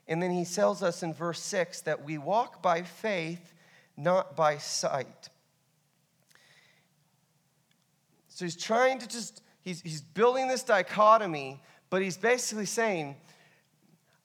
And 0.07 0.23
then 0.23 0.31
he 0.31 0.45
tells 0.45 0.81
us 0.81 1.03
in 1.03 1.13
verse 1.13 1.41
6 1.41 1.81
that 1.81 2.05
we 2.05 2.17
walk 2.17 2.61
by 2.61 2.83
faith, 2.83 3.53
not 3.97 4.37
by 4.37 4.59
sight. 4.59 5.27
So 8.33 8.45
he's 8.45 8.55
trying 8.55 8.97
to 8.97 9.07
just, 9.07 9.43
he's, 9.61 9.81
he's 9.81 10.01
building 10.01 10.47
this 10.47 10.63
dichotomy, 10.63 11.61
but 11.91 12.01
he's 12.01 12.17
basically 12.17 12.65
saying, 12.65 13.15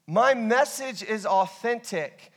My 0.07 0.33
message 0.33 1.03
is 1.03 1.27
authentic, 1.27 2.33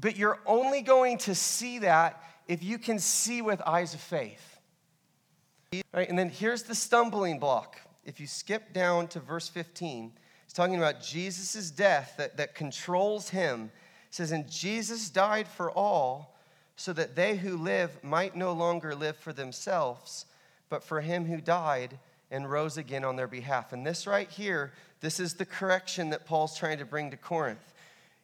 but 0.00 0.16
you're 0.16 0.38
only 0.46 0.80
going 0.80 1.18
to 1.18 1.34
see 1.34 1.80
that 1.80 2.22
if 2.48 2.62
you 2.62 2.78
can 2.78 2.98
see 2.98 3.42
with 3.42 3.60
eyes 3.66 3.92
of 3.92 4.00
faith. 4.00 4.58
Right, 5.92 6.08
and 6.08 6.18
then 6.18 6.30
here's 6.30 6.62
the 6.62 6.74
stumbling 6.74 7.38
block. 7.38 7.78
If 8.04 8.18
you 8.18 8.26
skip 8.26 8.72
down 8.72 9.06
to 9.08 9.20
verse 9.20 9.48
15, 9.48 10.12
he's 10.46 10.52
talking 10.54 10.76
about 10.76 11.02
Jesus' 11.02 11.70
death 11.70 12.14
that, 12.16 12.38
that 12.38 12.54
controls 12.54 13.28
him. 13.28 13.70
He 14.08 14.14
says, 14.14 14.32
And 14.32 14.50
Jesus 14.50 15.10
died 15.10 15.46
for 15.46 15.70
all, 15.70 16.34
so 16.76 16.94
that 16.94 17.14
they 17.14 17.36
who 17.36 17.58
live 17.58 18.02
might 18.02 18.34
no 18.34 18.54
longer 18.54 18.94
live 18.94 19.18
for 19.18 19.34
themselves, 19.34 20.24
but 20.70 20.82
for 20.82 21.02
him 21.02 21.26
who 21.26 21.40
died 21.40 21.98
and 22.30 22.50
rose 22.50 22.78
again 22.78 23.04
on 23.04 23.16
their 23.16 23.26
behalf. 23.26 23.72
And 23.72 23.86
this 23.86 24.06
right 24.06 24.30
here, 24.30 24.72
this 25.00 25.20
is 25.20 25.34
the 25.34 25.44
correction 25.44 26.10
that 26.10 26.24
Paul's 26.24 26.56
trying 26.56 26.78
to 26.78 26.84
bring 26.84 27.10
to 27.10 27.16
Corinth. 27.16 27.74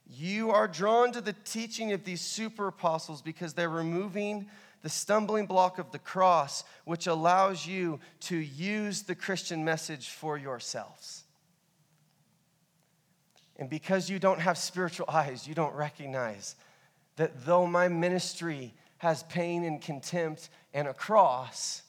You 0.09 0.53
are 0.53 0.69
drawn 0.69 1.13
to 1.13 1.21
the 1.21 1.35
teaching 1.45 1.93
of 1.93 2.05
these 2.05 2.21
super 2.21 2.69
apostles 2.69 3.21
because 3.21 3.53
they're 3.53 3.69
removing 3.69 4.47
the 4.83 4.89
stumbling 4.89 5.47
block 5.47 5.81
of 5.81 5.91
the 5.91 5.99
cross, 5.99 6.63
which 6.85 7.09
allows 7.09 7.67
you 7.67 7.99
to 8.21 8.37
use 8.37 9.03
the 9.03 9.17
Christian 9.17 9.65
message 9.65 10.11
for 10.11 10.39
yourselves. 10.39 11.25
And 13.57 13.69
because 13.69 14.09
you 14.09 14.21
don't 14.21 14.41
have 14.41 14.57
spiritual 14.59 15.07
eyes, 15.09 15.49
you 15.49 15.55
don't 15.55 15.75
recognize 15.75 16.55
that 17.17 17.45
though 17.45 17.67
my 17.67 17.89
ministry 17.89 18.75
has 18.99 19.23
pain 19.25 19.65
and 19.65 19.81
contempt 19.81 20.51
and 20.73 20.87
a 20.87 20.95
cross, 20.95 21.83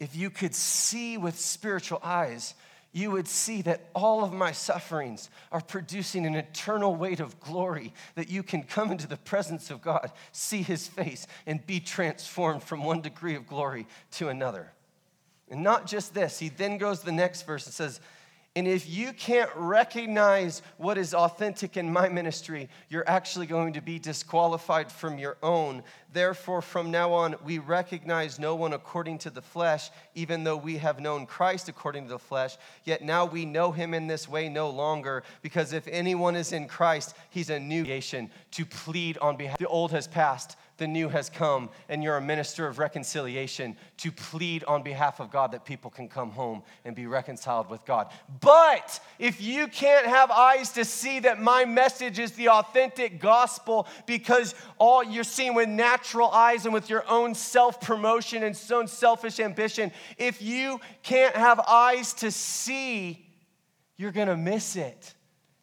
if 0.00 0.14
you 0.14 0.30
could 0.30 0.54
see 0.54 1.16
with 1.16 1.38
spiritual 1.38 2.00
eyes, 2.02 2.54
you 2.92 3.10
would 3.10 3.28
see 3.28 3.62
that 3.62 3.90
all 3.94 4.24
of 4.24 4.32
my 4.32 4.52
sufferings 4.52 5.28
are 5.52 5.60
producing 5.60 6.24
an 6.24 6.34
eternal 6.34 6.94
weight 6.94 7.20
of 7.20 7.38
glory, 7.40 7.92
that 8.14 8.30
you 8.30 8.42
can 8.42 8.62
come 8.62 8.90
into 8.90 9.06
the 9.06 9.16
presence 9.16 9.70
of 9.70 9.82
God, 9.82 10.10
see 10.32 10.62
his 10.62 10.86
face, 10.88 11.26
and 11.46 11.66
be 11.66 11.80
transformed 11.80 12.62
from 12.62 12.84
one 12.84 13.00
degree 13.00 13.34
of 13.34 13.46
glory 13.46 13.86
to 14.12 14.28
another. 14.28 14.72
And 15.50 15.62
not 15.62 15.86
just 15.86 16.14
this, 16.14 16.38
he 16.38 16.48
then 16.48 16.78
goes 16.78 17.00
to 17.00 17.06
the 17.06 17.12
next 17.12 17.42
verse 17.42 17.66
and 17.66 17.74
says, 17.74 18.00
and 18.58 18.66
if 18.66 18.90
you 18.90 19.12
can't 19.12 19.50
recognize 19.54 20.62
what 20.78 20.98
is 20.98 21.14
authentic 21.14 21.76
in 21.76 21.92
my 21.92 22.08
ministry, 22.08 22.68
you're 22.88 23.08
actually 23.08 23.46
going 23.46 23.74
to 23.74 23.80
be 23.80 24.00
disqualified 24.00 24.90
from 24.90 25.16
your 25.16 25.36
own. 25.44 25.84
Therefore, 26.12 26.60
from 26.60 26.90
now 26.90 27.12
on, 27.12 27.36
we 27.44 27.60
recognize 27.60 28.40
no 28.40 28.56
one 28.56 28.72
according 28.72 29.18
to 29.18 29.30
the 29.30 29.40
flesh, 29.40 29.90
even 30.16 30.42
though 30.42 30.56
we 30.56 30.78
have 30.78 30.98
known 30.98 31.24
Christ 31.24 31.68
according 31.68 32.06
to 32.06 32.10
the 32.10 32.18
flesh. 32.18 32.56
Yet 32.82 33.02
now 33.02 33.26
we 33.26 33.44
know 33.44 33.70
him 33.70 33.94
in 33.94 34.08
this 34.08 34.28
way 34.28 34.48
no 34.48 34.70
longer, 34.70 35.22
because 35.40 35.72
if 35.72 35.86
anyone 35.86 36.34
is 36.34 36.52
in 36.52 36.66
Christ, 36.66 37.14
he's 37.30 37.50
a 37.50 37.60
new 37.60 37.84
creation 37.84 38.28
to 38.50 38.66
plead 38.66 39.18
on 39.18 39.36
behalf. 39.36 39.58
The 39.58 39.68
old 39.68 39.92
has 39.92 40.08
passed 40.08 40.56
the 40.78 40.86
new 40.88 41.08
has 41.08 41.28
come, 41.28 41.68
and 41.88 42.02
you're 42.02 42.16
a 42.16 42.20
minister 42.20 42.66
of 42.66 42.78
reconciliation 42.78 43.76
to 43.98 44.10
plead 44.10 44.64
on 44.64 44.82
behalf 44.82 45.20
of 45.20 45.30
God 45.30 45.52
that 45.52 45.64
people 45.64 45.90
can 45.90 46.08
come 46.08 46.30
home 46.30 46.62
and 46.84 46.96
be 46.96 47.06
reconciled 47.06 47.68
with 47.68 47.84
God. 47.84 48.10
But 48.40 49.00
if 49.18 49.42
you 49.42 49.66
can't 49.66 50.06
have 50.06 50.30
eyes 50.30 50.70
to 50.72 50.84
see 50.84 51.20
that 51.20 51.40
my 51.40 51.64
message 51.64 52.18
is 52.18 52.32
the 52.32 52.48
authentic 52.48 53.20
gospel 53.20 53.86
because 54.06 54.54
all 54.78 55.02
you're 55.04 55.24
seeing 55.24 55.54
with 55.54 55.68
natural 55.68 56.30
eyes 56.30 56.64
and 56.64 56.72
with 56.72 56.88
your 56.88 57.04
own 57.08 57.34
self 57.34 57.80
promotion 57.80 58.42
and 58.42 58.56
own 58.72 58.86
selfish 58.86 59.40
ambition, 59.40 59.92
if 60.16 60.40
you 60.40 60.80
can't 61.02 61.34
have 61.34 61.60
eyes 61.60 62.14
to 62.14 62.30
see, 62.30 63.26
you're 63.96 64.12
to 64.28 64.36
miss 64.36 64.76
it. 64.76 65.14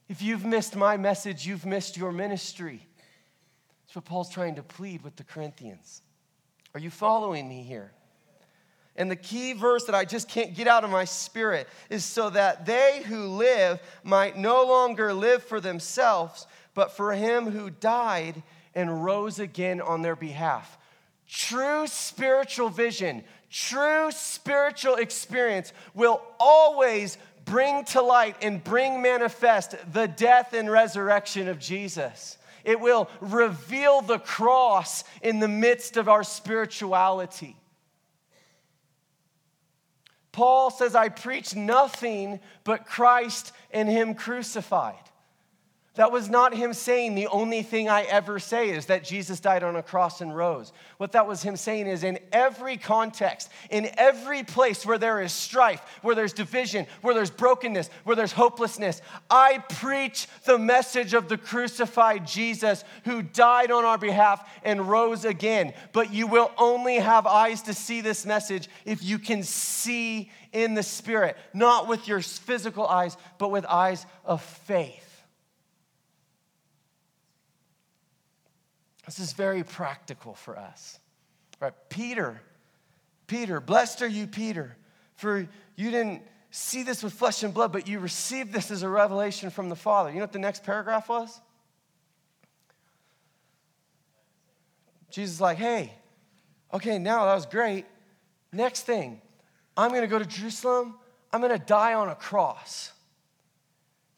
If 0.08 0.22
you've 0.22 0.46
missed 0.46 0.76
my 0.76 0.98
message, 0.98 1.48
you've 1.48 1.66
missed 1.66 1.98
your 1.98 2.12
ministry. 2.12 2.86
What 3.96 4.04
Paul's 4.04 4.30
trying 4.30 4.56
to 4.56 4.64
plead 4.64 5.04
with 5.04 5.16
the 5.16 5.24
Corinthians. 5.24 6.02
Are 6.74 6.80
you 6.80 6.90
following 6.90 7.48
me 7.48 7.64
here? 7.64 7.94
And 8.98 9.10
the 9.10 9.16
key 9.16 9.54
verse 9.54 9.86
that 9.86 9.96
I 9.96 10.04
just 10.04 10.28
can't 10.28 10.54
get 10.54 10.68
out 10.68 10.84
of 10.84 10.90
my 10.90 11.06
spirit 11.06 11.68
is 11.90 12.04
so 12.04 12.30
that 12.30 12.66
they 12.66 13.04
who 13.06 13.28
live 13.28 13.82
might 14.04 14.38
no 14.38 14.66
longer 14.66 15.14
live 15.14 15.44
for 15.44 15.62
themselves, 15.62 16.46
but 16.74 16.92
for 16.92 17.14
him 17.14 17.52
who 17.52 17.70
died 17.70 18.44
and 18.74 19.04
rose 19.04 19.40
again 19.40 19.80
on 19.80 20.02
their 20.02 20.18
behalf. 20.18 20.78
True 21.28 21.88
spiritual 21.88 22.70
vision, 22.70 23.24
true 23.50 24.12
spiritual 24.12 24.96
experience 24.96 25.72
will 25.94 26.22
always 26.38 27.18
bring 27.46 27.86
to 27.86 28.02
light 28.02 28.36
and 28.42 28.62
bring 28.62 29.02
manifest 29.02 29.76
the 29.94 30.08
death 30.08 30.54
and 30.54 30.70
resurrection 30.70 31.48
of 31.48 31.60
Jesus. 31.60 32.38
It 32.66 32.80
will 32.80 33.10
reveal 33.22 34.02
the 34.02 34.20
cross 34.20 35.04
in 35.22 35.40
the 35.40 35.48
midst 35.48 35.96
of 35.96 36.10
our 36.10 36.24
spirituality. 36.24 37.56
Paul 40.32 40.70
says, 40.72 40.96
I 40.96 41.08
preach 41.08 41.56
nothing 41.56 42.42
but 42.66 42.86
Christ 42.86 43.54
and 43.72 43.88
Him 43.88 44.16
crucified. 44.16 44.96
That 45.96 46.12
was 46.12 46.30
not 46.30 46.54
him 46.54 46.74
saying, 46.74 47.16
the 47.16 47.28
only 47.28 47.64
thing 47.64 47.88
I 47.88 48.02
ever 48.04 48.38
say 48.38 48.70
is 48.70 48.88
that 48.88 49.06
Jesus 49.06 49.40
died 49.40 49.64
on 49.64 49.78
a 49.78 49.84
cross 49.84 50.20
and 50.20 50.36
rose. 50.36 50.74
What 50.98 51.14
that 51.14 51.26
was 51.26 51.42
him 51.42 51.56
saying 51.56 51.88
is, 51.88 52.04
in 52.04 52.20
every 52.34 52.76
context, 52.76 53.50
in 53.70 53.90
every 53.98 54.44
place 54.44 54.86
where 54.86 54.98
there 54.98 55.22
is 55.22 55.32
strife, 55.32 55.82
where 56.02 56.14
there's 56.14 56.34
division, 56.34 56.86
where 57.02 57.14
there's 57.14 57.32
brokenness, 57.32 57.90
where 58.04 58.18
there's 58.18 58.34
hopelessness, 58.34 59.02
I 59.30 59.64
preach 59.70 60.28
the 60.44 60.58
message 60.58 61.14
of 61.14 61.30
the 61.30 61.38
crucified 61.38 62.28
Jesus 62.28 62.84
who 63.06 63.22
died 63.22 63.72
on 63.72 63.86
our 63.86 63.98
behalf 63.98 64.46
and 64.64 64.90
rose 64.90 65.24
again. 65.24 65.74
But 65.94 66.12
you 66.12 66.28
will 66.28 66.52
only 66.58 66.98
have 66.98 67.26
eyes 67.26 67.62
to 67.64 67.74
see 67.74 68.02
this 68.02 68.26
message 68.26 68.68
if 68.84 69.02
you 69.02 69.18
can 69.18 69.44
see 69.44 70.30
in 70.52 70.74
the 70.74 70.84
Spirit, 70.84 71.38
not 71.54 71.88
with 71.88 72.06
your 72.06 72.20
physical 72.20 72.86
eyes, 72.86 73.16
but 73.38 73.50
with 73.50 73.66
eyes 73.66 74.06
of 74.26 74.42
faith. 74.42 75.05
This 79.06 79.20
is 79.20 79.34
very 79.34 79.64
practical 79.64 80.34
for 80.34 80.58
us. 80.58 81.00
Right? 81.60 81.74
Peter, 81.90 82.42
Peter, 83.28 83.60
blessed 83.60 84.02
are 84.02 84.08
you, 84.08 84.28
Peter, 84.28 84.76
for 85.16 85.48
you 85.76 85.92
didn't 85.92 86.22
see 86.52 86.84
this 86.84 87.04
with 87.04 87.14
flesh 87.14 87.44
and 87.44 87.54
blood, 87.54 87.72
but 87.72 87.88
you 87.88 88.00
received 88.00 88.52
this 88.52 88.72
as 88.72 88.82
a 88.82 88.90
revelation 88.90 89.50
from 89.50 89.70
the 89.70 89.76
Father. 89.76 90.10
You 90.10 90.16
know 90.16 90.24
what 90.24 90.34
the 90.34 90.40
next 90.40 90.64
paragraph 90.64 91.10
was? 91.10 91.40
Jesus 95.12 95.36
is 95.36 95.42
like, 95.42 95.58
hey, 95.58 95.94
okay, 96.74 96.98
now 96.98 97.26
that 97.26 97.36
was 97.36 97.46
great. 97.46 97.86
Next 98.52 98.82
thing, 98.82 99.22
I'm 99.78 99.92
to 99.92 100.08
go 100.08 100.20
to 100.20 100.26
Jerusalem. 100.26 100.96
I'm 101.32 101.42
to 101.42 101.58
die 101.58 101.94
on 101.94 102.10
a 102.10 102.16
cross. 102.16 102.92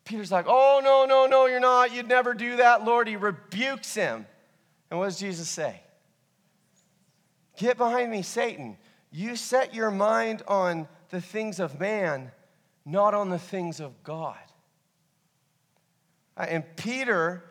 Peter's 0.06 0.32
like, 0.32 0.46
oh, 0.48 0.80
no, 0.84 1.06
no, 1.06 1.26
no, 1.26 1.48
you're 1.48 1.60
not. 1.60 1.94
You'd 1.94 2.08
never 2.08 2.34
do 2.34 2.58
that, 2.58 2.86
Lord. 2.86 3.08
He 3.08 3.16
rebukes 3.16 3.94
him. 3.94 4.26
And 4.90 5.00
what 5.00 5.06
does 5.06 5.20
Jesus 5.20 5.50
say? 5.50 5.82
Get 7.58 7.78
behind 7.78 8.12
me, 8.12 8.22
Satan. 8.22 8.78
You 9.12 9.36
set 9.36 9.74
your 9.74 9.92
mind 9.92 10.44
on 10.48 10.88
the 11.10 11.22
things 11.22 11.60
of 11.60 11.80
man, 11.80 12.32
not 12.86 13.14
on 13.14 13.30
the 13.30 13.40
things 13.40 13.80
of 13.80 14.04
God. 14.04 14.38
Uh, 16.38 16.46
and 16.50 16.64
Peter, 16.76 17.44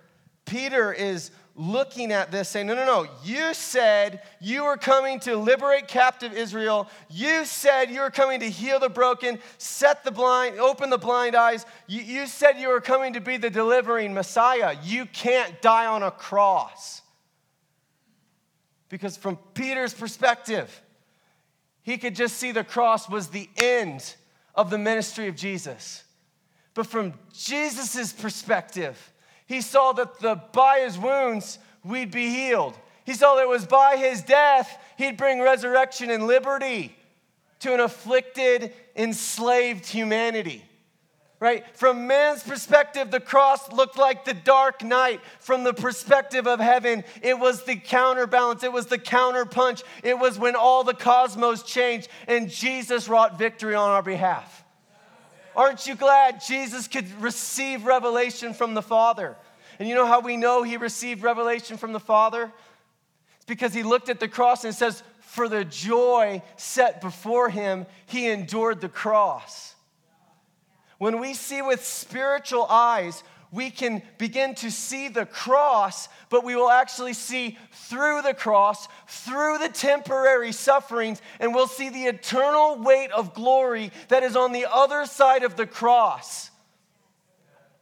Peter 0.44 0.92
is 0.92 1.33
looking 1.57 2.12
at 2.12 2.31
this 2.31 2.49
saying, 2.51 2.66
No, 2.66 2.75
no, 2.75 2.85
no. 2.85 3.09
You 3.25 3.53
said 3.53 4.22
you 4.40 4.64
were 4.64 4.77
coming 4.77 5.18
to 5.20 5.37
liberate 5.37 5.88
captive 5.88 6.33
Israel. 6.33 6.88
You 7.11 7.44
said 7.44 7.90
you 7.90 8.01
were 8.01 8.11
coming 8.11 8.40
to 8.40 8.51
heal 8.51 8.79
the 8.79 8.88
broken, 8.88 9.38
set 9.59 10.05
the 10.05 10.12
blind, 10.12 10.61
open 10.61 10.90
the 10.90 10.99
blind 10.99 11.35
eyes. 11.35 11.66
You, 11.88 12.03
you 12.03 12.27
said 12.27 12.61
you 12.61 12.68
were 12.68 12.81
coming 12.81 13.14
to 13.14 13.20
be 13.20 13.38
the 13.38 13.51
delivering 13.51 14.14
Messiah. 14.14 14.77
You 14.85 15.07
can't 15.07 15.61
die 15.62 15.87
on 15.87 16.03
a 16.03 16.11
cross. 16.11 17.03
Because 18.88 19.16
from 19.16 19.37
Peter's 19.55 19.94
perspective, 19.94 20.83
he 21.83 21.99
could 21.99 22.14
just 22.14 22.37
see 22.37 22.53
the 22.53 22.64
cross 22.64 23.09
was 23.09 23.29
the 23.29 23.49
end 23.57 24.14
of 24.55 24.70
the 24.70 24.79
ministry 24.79 25.29
of 25.29 25.37
Jesus. 25.37 26.05
But 26.75 26.87
from 26.87 27.14
Jesus' 27.33 28.12
perspective, 28.12 29.12
he 29.46 29.61
saw 29.61 29.92
that 29.92 30.18
the, 30.20 30.35
by 30.53 30.81
his 30.81 30.99
wounds 30.99 31.59
we'd 31.85 32.11
be 32.11 32.29
healed. 32.29 32.77
He 33.05 33.14
saw 33.14 33.37
that 33.37 33.42
it 33.42 33.49
was 33.49 33.66
by 33.66 33.96
his 33.96 34.22
death 34.22 34.79
he'd 34.99 35.16
bring 35.16 35.40
resurrection 35.40 36.11
and 36.11 36.27
liberty 36.27 36.96
to 37.61 37.72
an 37.72 37.81
afflicted, 37.81 38.72
enslaved 38.94 39.87
humanity. 39.87 40.64
Right? 41.38 41.64
From 41.77 42.07
man's 42.07 42.42
perspective, 42.42 43.11
the 43.11 43.20
cross 43.20 43.70
looked 43.70 43.99
like 43.99 44.25
the 44.25 44.33
dark 44.33 44.83
night. 44.83 45.20
From 45.38 45.64
the 45.64 45.75
perspective 45.75 46.46
of 46.46 46.61
heaven, 46.61 47.05
it 47.20 47.38
was 47.38 47.64
the 47.64 47.77
counterbalance, 47.77 48.62
it 48.62 48.72
was 48.72 48.87
the 48.87 48.99
counterpunch. 48.99 49.83
It 50.03 50.18
was 50.18 50.38
when 50.38 50.57
all 50.57 50.83
the 50.83 50.94
cosmos 50.94 51.62
changed 51.62 52.09
and 52.27 52.49
Jesus 52.49 53.07
wrought 53.07 53.38
victory 53.38 53.75
on 53.75 53.90
our 53.90 54.03
behalf. 54.03 54.64
Aren't 55.55 55.87
you 55.87 55.94
glad 55.94 56.40
Jesus 56.46 56.88
could 56.88 57.07
receive 57.20 57.85
revelation 57.85 58.55
from 58.55 58.72
the 58.72 58.83
Father? 58.83 59.37
And 59.79 59.88
you 59.88 59.94
know 59.94 60.07
how 60.07 60.20
we 60.20 60.38
know 60.38 60.62
he 60.62 60.79
received 60.79 61.22
revelation 61.22 61.77
from 61.77 61.92
the 61.92 62.01
Father? 62.01 62.51
It's 63.37 63.44
because 63.46 63.75
he 63.75 63.83
looked 63.83 64.09
at 64.09 64.20
the 64.20 64.29
cross 64.29 64.64
and 64.64 64.75
says, 64.75 65.03
For 65.20 65.51
the 65.51 65.66
joy 65.66 66.42
set 66.57 67.03
before 67.03 67.51
him, 67.51 67.85
he 68.07 68.29
endured 68.29 68.81
the 68.81 68.88
cross. 68.88 69.76
When 70.99 71.21
we 71.21 71.35
see 71.35 71.63
with 71.63 71.85
spiritual 71.85 72.65
eyes, 72.65 73.23
we 73.53 73.71
can 73.71 74.03
begin 74.19 74.55
to 74.57 74.71
see 74.71 75.09
the 75.09 75.27
cross, 75.27 76.09
but 76.31 76.45
we 76.45 76.57
will 76.57 76.71
actually 76.71 77.13
see 77.13 77.59
through 77.73 78.23
the 78.23 78.35
cross, 78.35 78.89
through 79.07 79.59
the 79.59 79.69
temporary 79.69 80.53
sufferings, 80.53 81.21
and 81.39 81.55
we'll 81.55 81.69
see 81.69 81.89
the 81.89 82.05
eternal 82.05 82.83
weight 82.83 83.11
of 83.13 83.35
glory 83.35 83.93
that 84.09 84.23
is 84.23 84.37
on 84.37 84.53
the 84.53 84.67
other 84.71 85.07
side 85.07 85.45
of 85.45 85.57
the 85.57 85.67
cross, 85.67 86.51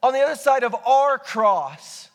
on 0.02 0.12
the 0.12 0.20
other 0.20 0.36
side 0.36 0.64
of 0.64 0.74
our 0.74 1.18
cross. 1.18 2.10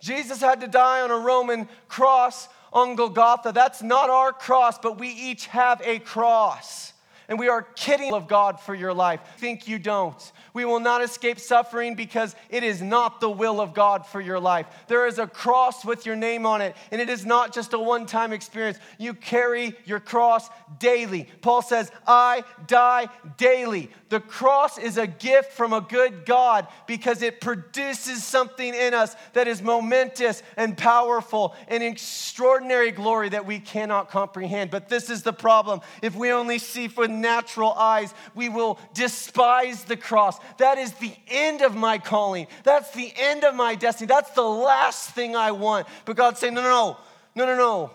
Jesus 0.00 0.40
had 0.40 0.60
to 0.60 0.68
die 0.68 1.00
on 1.00 1.10
a 1.10 1.18
Roman 1.18 1.68
cross 1.88 2.48
on 2.72 2.96
Golgotha. 2.96 3.52
That's 3.52 3.82
not 3.82 4.10
our 4.10 4.32
cross, 4.32 4.78
but 4.78 4.98
we 4.98 5.08
each 5.08 5.46
have 5.46 5.80
a 5.84 5.98
cross 5.98 6.92
and 7.28 7.38
we 7.38 7.48
are 7.48 7.62
kidding 7.62 8.12
of 8.12 8.26
God 8.26 8.60
for 8.60 8.74
your 8.74 8.94
life. 8.94 9.20
Think 9.36 9.68
you 9.68 9.78
don't. 9.78 10.32
We 10.52 10.64
will 10.64 10.80
not 10.80 11.02
escape 11.02 11.38
suffering 11.38 11.94
because 11.94 12.34
it 12.50 12.62
is 12.62 12.82
not 12.82 13.20
the 13.20 13.30
will 13.30 13.60
of 13.60 13.74
God 13.74 14.06
for 14.06 14.20
your 14.20 14.40
life. 14.40 14.66
There 14.88 15.06
is 15.06 15.18
a 15.18 15.26
cross 15.26 15.84
with 15.84 16.06
your 16.06 16.16
name 16.16 16.46
on 16.46 16.60
it, 16.60 16.76
and 16.90 17.00
it 17.00 17.08
is 17.08 17.24
not 17.24 17.54
just 17.54 17.72
a 17.72 17.78
one 17.78 18.06
time 18.06 18.32
experience. 18.32 18.78
You 18.98 19.14
carry 19.14 19.74
your 19.84 20.00
cross 20.00 20.48
daily. 20.78 21.28
Paul 21.40 21.62
says, 21.62 21.90
I 22.06 22.44
die 22.66 23.08
daily. 23.36 23.90
The 24.08 24.20
cross 24.20 24.78
is 24.78 24.96
a 24.96 25.06
gift 25.06 25.52
from 25.52 25.72
a 25.72 25.80
good 25.80 26.24
God 26.24 26.66
because 26.86 27.22
it 27.22 27.40
produces 27.40 28.24
something 28.24 28.74
in 28.74 28.94
us 28.94 29.14
that 29.34 29.48
is 29.48 29.62
momentous 29.62 30.42
and 30.56 30.76
powerful 30.76 31.54
and 31.68 31.82
extraordinary 31.82 32.90
glory 32.90 33.28
that 33.28 33.46
we 33.46 33.58
cannot 33.58 34.10
comprehend. 34.10 34.70
But 34.70 34.88
this 34.88 35.10
is 35.10 35.22
the 35.22 35.32
problem. 35.32 35.80
If 36.02 36.16
we 36.16 36.32
only 36.32 36.58
see 36.58 36.88
with 36.88 37.10
natural 37.10 37.72
eyes, 37.72 38.14
we 38.34 38.48
will 38.48 38.78
despise 38.94 39.84
the 39.84 39.96
cross. 39.96 40.37
That 40.58 40.78
is 40.78 40.92
the 40.94 41.12
end 41.28 41.62
of 41.62 41.74
my 41.74 41.98
calling. 41.98 42.46
That's 42.64 42.90
the 42.92 43.12
end 43.16 43.44
of 43.44 43.54
my 43.54 43.74
destiny. 43.74 44.06
That's 44.06 44.30
the 44.30 44.42
last 44.42 45.10
thing 45.10 45.36
I 45.36 45.52
want. 45.52 45.86
But 46.04 46.16
God's 46.16 46.40
saying, 46.40 46.54
no, 46.54 46.62
no, 46.62 46.96
no, 47.34 47.46
no, 47.46 47.46
no, 47.46 47.56
no. 47.56 47.90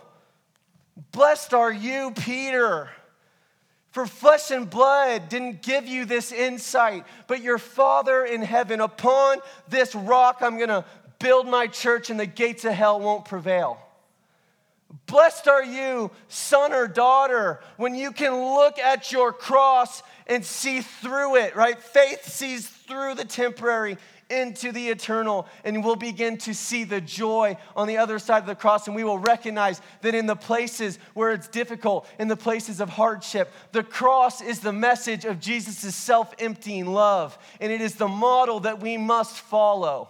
Blessed 1.12 1.53
are 1.53 1.71
you, 1.71 2.12
Peter. 2.12 2.89
For 3.91 4.08
flesh 4.08 4.49
and 4.49 4.67
blood 4.67 5.29
didn't 5.29 5.62
give 5.62 5.86
you 5.86 6.06
this 6.06 6.32
insight, 6.32 7.06
but 7.27 7.41
your 7.41 7.60
Father 7.60 8.25
in 8.25 8.41
heaven. 8.41 8.82
Upon 8.82 9.38
this 9.69 9.93
rock, 9.93 10.38
I'm 10.41 10.58
going 10.58 10.69
to 10.69 10.84
build 11.19 11.47
my 11.47 11.67
church, 11.67 12.10
and 12.10 12.19
the 12.19 12.25
gates 12.25 12.65
of 12.65 12.73
hell 12.73 12.99
won't 12.99 13.25
prevail. 13.25 13.79
Blessed 15.08 15.47
are 15.47 15.63
you, 15.63 16.12
son 16.27 16.71
or 16.71 16.88
daughter, 16.88 17.62
when 17.77 17.95
you 17.95 18.12
can 18.12 18.34
look 18.34 18.77
at 18.77 19.12
your 19.12 19.34
cross 19.34 20.03
and 20.27 20.45
see 20.45 20.82
through 20.82 21.38
it, 21.38 21.56
right? 21.56 21.79
Faith 21.79 22.25
sees 22.27 22.67
through 22.67 23.15
the 23.15 23.25
temporary 23.25 23.97
into 24.29 24.71
the 24.71 24.89
eternal, 24.89 25.47
and 25.63 25.84
we'll 25.84 25.95
begin 25.95 26.38
to 26.38 26.53
see 26.53 26.84
the 26.84 27.01
joy 27.01 27.58
on 27.75 27.88
the 27.88 27.97
other 27.97 28.19
side 28.19 28.39
of 28.39 28.47
the 28.47 28.56
cross. 28.56 28.88
And 28.88 28.95
we 28.95 29.03
will 29.03 29.17
recognize 29.17 29.82
that 30.01 30.15
in 30.15 30.25
the 30.25 30.36
places 30.36 30.99
where 31.13 31.32
it's 31.32 31.47
difficult, 31.47 32.08
in 32.19 32.27
the 32.27 32.38
places 32.38 32.79
of 32.79 32.89
hardship, 32.89 33.51
the 33.71 33.84
cross 33.84 34.41
is 34.41 34.60
the 34.60 34.73
message 34.73 35.25
of 35.25 35.39
Jesus' 35.39 35.95
self 35.95 36.34
emptying 36.39 36.86
love, 36.86 37.38
and 37.60 37.71
it 37.71 37.82
is 37.82 37.95
the 37.95 38.08
model 38.08 38.62
that 38.62 38.79
we 38.79 38.97
must 38.97 39.36
follow. 39.38 40.10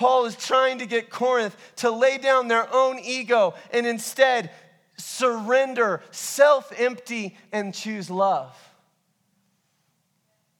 Paul 0.00 0.24
is 0.24 0.34
trying 0.34 0.78
to 0.78 0.86
get 0.86 1.10
Corinth 1.10 1.54
to 1.76 1.90
lay 1.90 2.16
down 2.16 2.48
their 2.48 2.66
own 2.74 2.98
ego 2.98 3.52
and 3.70 3.86
instead 3.86 4.50
surrender, 4.96 6.00
self 6.10 6.72
empty, 6.74 7.36
and 7.52 7.74
choose 7.74 8.08
love. 8.08 8.56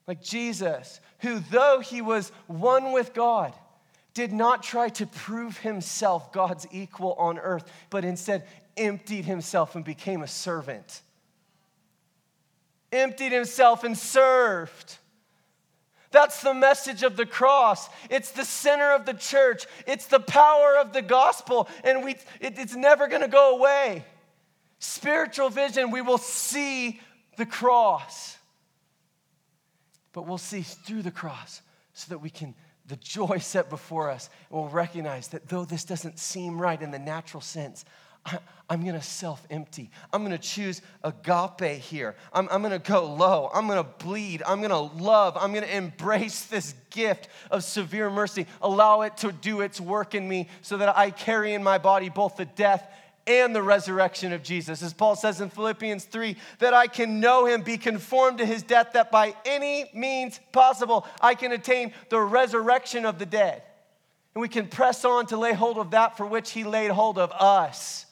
Like 0.07 0.23
Jesus, 0.23 1.01
who, 1.21 1.39
though 1.39 1.81
he 1.81 2.03
was 2.03 2.33
one 2.49 2.93
with 2.93 3.15
God, 3.15 3.55
did 4.13 4.31
not 4.31 4.63
try 4.63 4.91
to 4.91 5.07
prove 5.07 5.57
himself 5.57 6.35
God's 6.35 6.67
equal 6.71 7.15
on 7.15 7.39
earth, 7.39 7.65
but 7.89 8.05
instead 8.05 8.47
emptied 8.77 9.25
himself 9.25 9.75
and 9.75 9.87
became 9.87 10.21
a 10.21 10.29
servant. 10.29 11.01
Emptied 12.93 13.33
himself 13.33 13.85
and 13.85 13.97
served. 13.97 14.99
That's 16.11 16.43
the 16.43 16.55
message 16.55 17.03
of 17.03 17.17
the 17.17 17.27
cross. 17.27 17.89
It's 18.09 18.33
the 18.33 18.45
center 18.45 18.93
of 18.93 19.07
the 19.07 19.15
church. 19.15 19.67
It's 19.87 20.07
the 20.07 20.21
power 20.21 20.77
of 20.77 20.93
the 20.93 21.03
gospel, 21.03 21.69
and 21.85 22.05
we, 22.05 22.13
it, 22.41 22.59
it's 22.59 22.75
never 22.75 23.07
going 23.07 23.23
to 23.23 23.29
go 23.29 23.57
away. 23.57 24.05
Spiritual 24.79 25.51
vision, 25.51 25.91
we 25.91 26.01
will 26.01 26.19
see 26.19 27.01
the 27.37 27.47
cross 27.47 28.39
but 30.13 30.27
we'll 30.27 30.39
see 30.39 30.63
through 30.63 31.03
the 31.03 31.11
cross 31.11 31.63
so 31.93 32.09
that 32.11 32.19
we 32.19 32.31
can, 32.31 32.55
the 32.87 32.97
joy 32.97 33.39
set 33.39 33.71
before 33.71 34.11
us, 34.11 34.29
and 34.51 34.61
we'll 34.61 34.69
recognize 34.69 35.29
that 35.29 35.49
though 35.49 35.65
this 35.65 35.85
doesn't 35.85 36.19
seem 36.19 36.61
right 36.61 36.81
in 36.81 36.91
the 36.91 36.99
natural 36.99 37.41
sense, 37.41 37.85
I, 38.27 38.39
am 38.71 38.83
going 38.83 38.95
to 38.95 39.03
self 39.03 39.45
empty. 39.51 39.91
I'm 40.13 40.29
to 40.29 40.39
choose 40.39 40.83
agape 41.03 41.81
here. 41.81 42.15
I'm, 42.33 42.49
I'm 42.51 42.63
to 42.63 42.79
go 42.79 43.13
low. 43.13 43.51
I'm 43.53 43.69
to 43.69 43.83
bleed. 43.83 44.43
I'm 44.47 44.63
to 44.63 44.79
love. 44.79 45.37
I'm 45.41 45.53
to 45.55 45.77
embrace 45.77 46.45
this 46.45 46.75
gift 46.91 47.29
of 47.51 47.65
severe 47.65 48.11
mercy. 48.11 48.47
Allow 48.63 49.03
it 49.03 49.17
to 49.19 49.33
do 49.33 49.61
its 49.61 49.81
work 49.81 50.15
in 50.15 50.29
me 50.29 50.49
so 50.63 50.77
that 50.77 50.97
I 50.97 51.11
carry 51.11 51.55
in 51.55 51.63
my 51.63 51.79
body 51.79 52.09
both 52.09 52.37
the 52.37 52.45
death 52.45 52.87
and 53.27 53.55
the 53.55 53.63
resurrection 53.63 54.33
of 54.33 54.43
Jesus. 54.43 54.83
As 54.83 54.93
Paul 54.93 55.15
says 55.15 55.41
in 55.41 55.51
Philippians 55.51 56.05
3, 56.05 56.37
that 56.59 56.75
I 56.75 56.87
can 56.87 57.21
know 57.21 57.47
him, 57.47 57.63
be 57.63 57.79
conformed 57.79 58.39
to 58.39 58.47
his 58.47 58.63
death, 58.63 58.93
that 58.95 59.11
by 59.11 59.35
any 59.45 59.91
means 59.95 60.41
possible 60.53 61.07
I 61.21 61.35
can 61.35 61.53
attain 61.53 61.93
the 62.09 62.21
resurrection 62.21 63.05
of 63.05 63.19
the 63.19 63.27
dead. 63.27 63.63
And 64.35 64.43
we 64.43 64.49
can 64.49 64.69
press 64.69 65.05
on 65.05 65.27
to 65.27 65.37
lay 65.37 65.53
hold 65.53 65.79
of 65.79 65.91
that 65.91 66.17
for 66.17 66.27
which 66.27 66.51
he 66.51 66.65
laid 66.65 66.91
hold 66.91 67.19
of 67.19 67.33
us, 67.33 68.07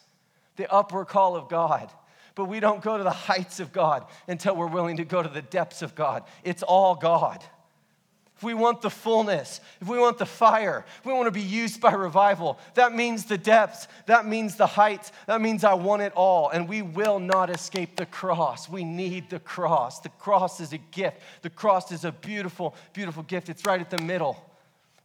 the 0.59 0.71
upward 0.71 1.09
call 1.09 1.35
of 1.35 1.49
God. 1.49 1.91
But 2.35 2.45
we 2.45 2.61
don't 2.61 2.83
go 2.83 2.99
to 2.99 3.03
the 3.03 3.11
heights 3.11 3.59
of 3.59 3.73
God 3.73 4.05
until 4.29 4.55
we're 4.55 4.67
willing 4.67 4.99
to 4.99 5.05
go 5.05 5.23
to 5.23 5.29
the 5.29 5.43
depths 5.43 5.81
of 5.81 5.95
God. 5.95 6.23
It's 6.45 6.63
all 6.63 6.95
God 6.95 7.43
if 8.39 8.45
we 8.45 8.55
want 8.55 8.83
the 8.83 8.91
fullness, 8.91 9.61
if 9.81 9.89
we 9.89 9.99
want 9.99 10.17
the 10.17 10.25
fire, 10.25 10.85
if 11.01 11.05
we 11.05 11.13
want 11.13 11.27
to 11.27 11.33
be 11.33 11.41
used 11.41 11.81
by 11.81 11.93
revival, 11.93 12.57
that 12.75 12.95
means 12.95 13.25
the 13.25 13.37
depths, 13.37 13.89
that 14.07 14.27
means 14.27 14.55
the 14.55 14.65
heights, 14.65 15.11
that 15.27 15.41
means 15.41 15.65
I 15.65 15.75
want 15.75 16.03
it 16.03 16.13
all. 16.15 16.49
And 16.51 16.69
we 16.69 16.81
will 16.81 17.19
not 17.19 17.51
escape 17.51 17.97
the 17.97 18.07
cross. 18.07 18.69
We 18.69 18.85
need 18.85 19.29
the 19.29 19.41
cross. 19.41 19.99
The 19.99 20.11
cross 20.11 20.61
is 20.61 20.73
a 20.73 20.79
gift. 20.79 21.21
The 21.43 21.51
cross 21.51 21.91
is 21.91 22.05
a 22.05 22.13
beautiful, 22.13 22.77
beautiful 22.93 23.25
gift. 23.25 23.49
It's 23.49 23.67
right 23.67 23.81
at 23.81 23.91
the 23.91 23.99
middle. 24.05 24.48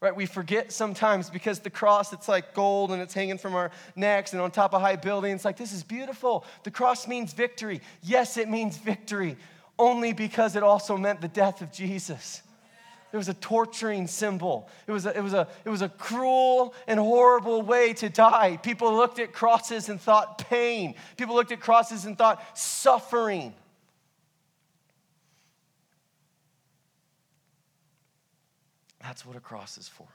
Right? 0.03 0.13
We 0.13 0.25
forget 0.25 0.73
sometimes 0.73 1.29
because 1.29 1.59
the 1.59 1.69
cross, 1.69 2.11
it's 2.11 2.27
like 2.27 2.53
gold 2.53 2.91
and 2.91 3.01
it's 3.01 3.13
hanging 3.13 3.37
from 3.37 3.55
our 3.55 3.71
necks 3.95 4.33
and 4.33 4.41
on 4.41 4.51
top 4.51 4.73
of 4.73 4.81
high 4.81 4.97
buildings. 4.97 5.35
It's 5.35 5.45
like, 5.45 5.55
this 5.55 5.71
is 5.71 5.81
beautiful. 5.81 6.43
The 6.63 6.71
cross 6.71 7.07
means 7.07 7.31
victory. 7.31 7.79
Yes, 8.01 8.35
it 8.35 8.49
means 8.49 8.75
victory, 8.75 9.37
only 9.79 10.11
because 10.11 10.57
it 10.57 10.61
also 10.61 10.97
meant 10.97 11.21
the 11.21 11.29
death 11.29 11.61
of 11.61 11.71
Jesus. 11.71 12.41
It 13.13 13.15
was 13.15 13.29
a 13.29 13.33
torturing 13.35 14.07
symbol. 14.07 14.67
It 14.87 14.91
was 14.91 15.05
a, 15.05 15.17
it, 15.17 15.21
was 15.21 15.33
a, 15.33 15.47
it 15.63 15.69
was 15.69 15.81
a 15.81 15.87
cruel 15.87 16.73
and 16.85 16.99
horrible 16.99 17.61
way 17.61 17.93
to 17.93 18.09
die. 18.09 18.57
People 18.61 18.93
looked 18.93 19.19
at 19.19 19.31
crosses 19.31 19.87
and 19.87 20.01
thought 20.01 20.37
pain. 20.37 20.95
People 21.15 21.35
looked 21.35 21.53
at 21.53 21.61
crosses 21.61 22.03
and 22.03 22.17
thought 22.17 22.43
suffering. 22.57 23.53
That's 29.03 29.25
what 29.25 29.35
a 29.35 29.41
cross 29.41 29.77
is 29.77 29.87
for. 29.87 30.07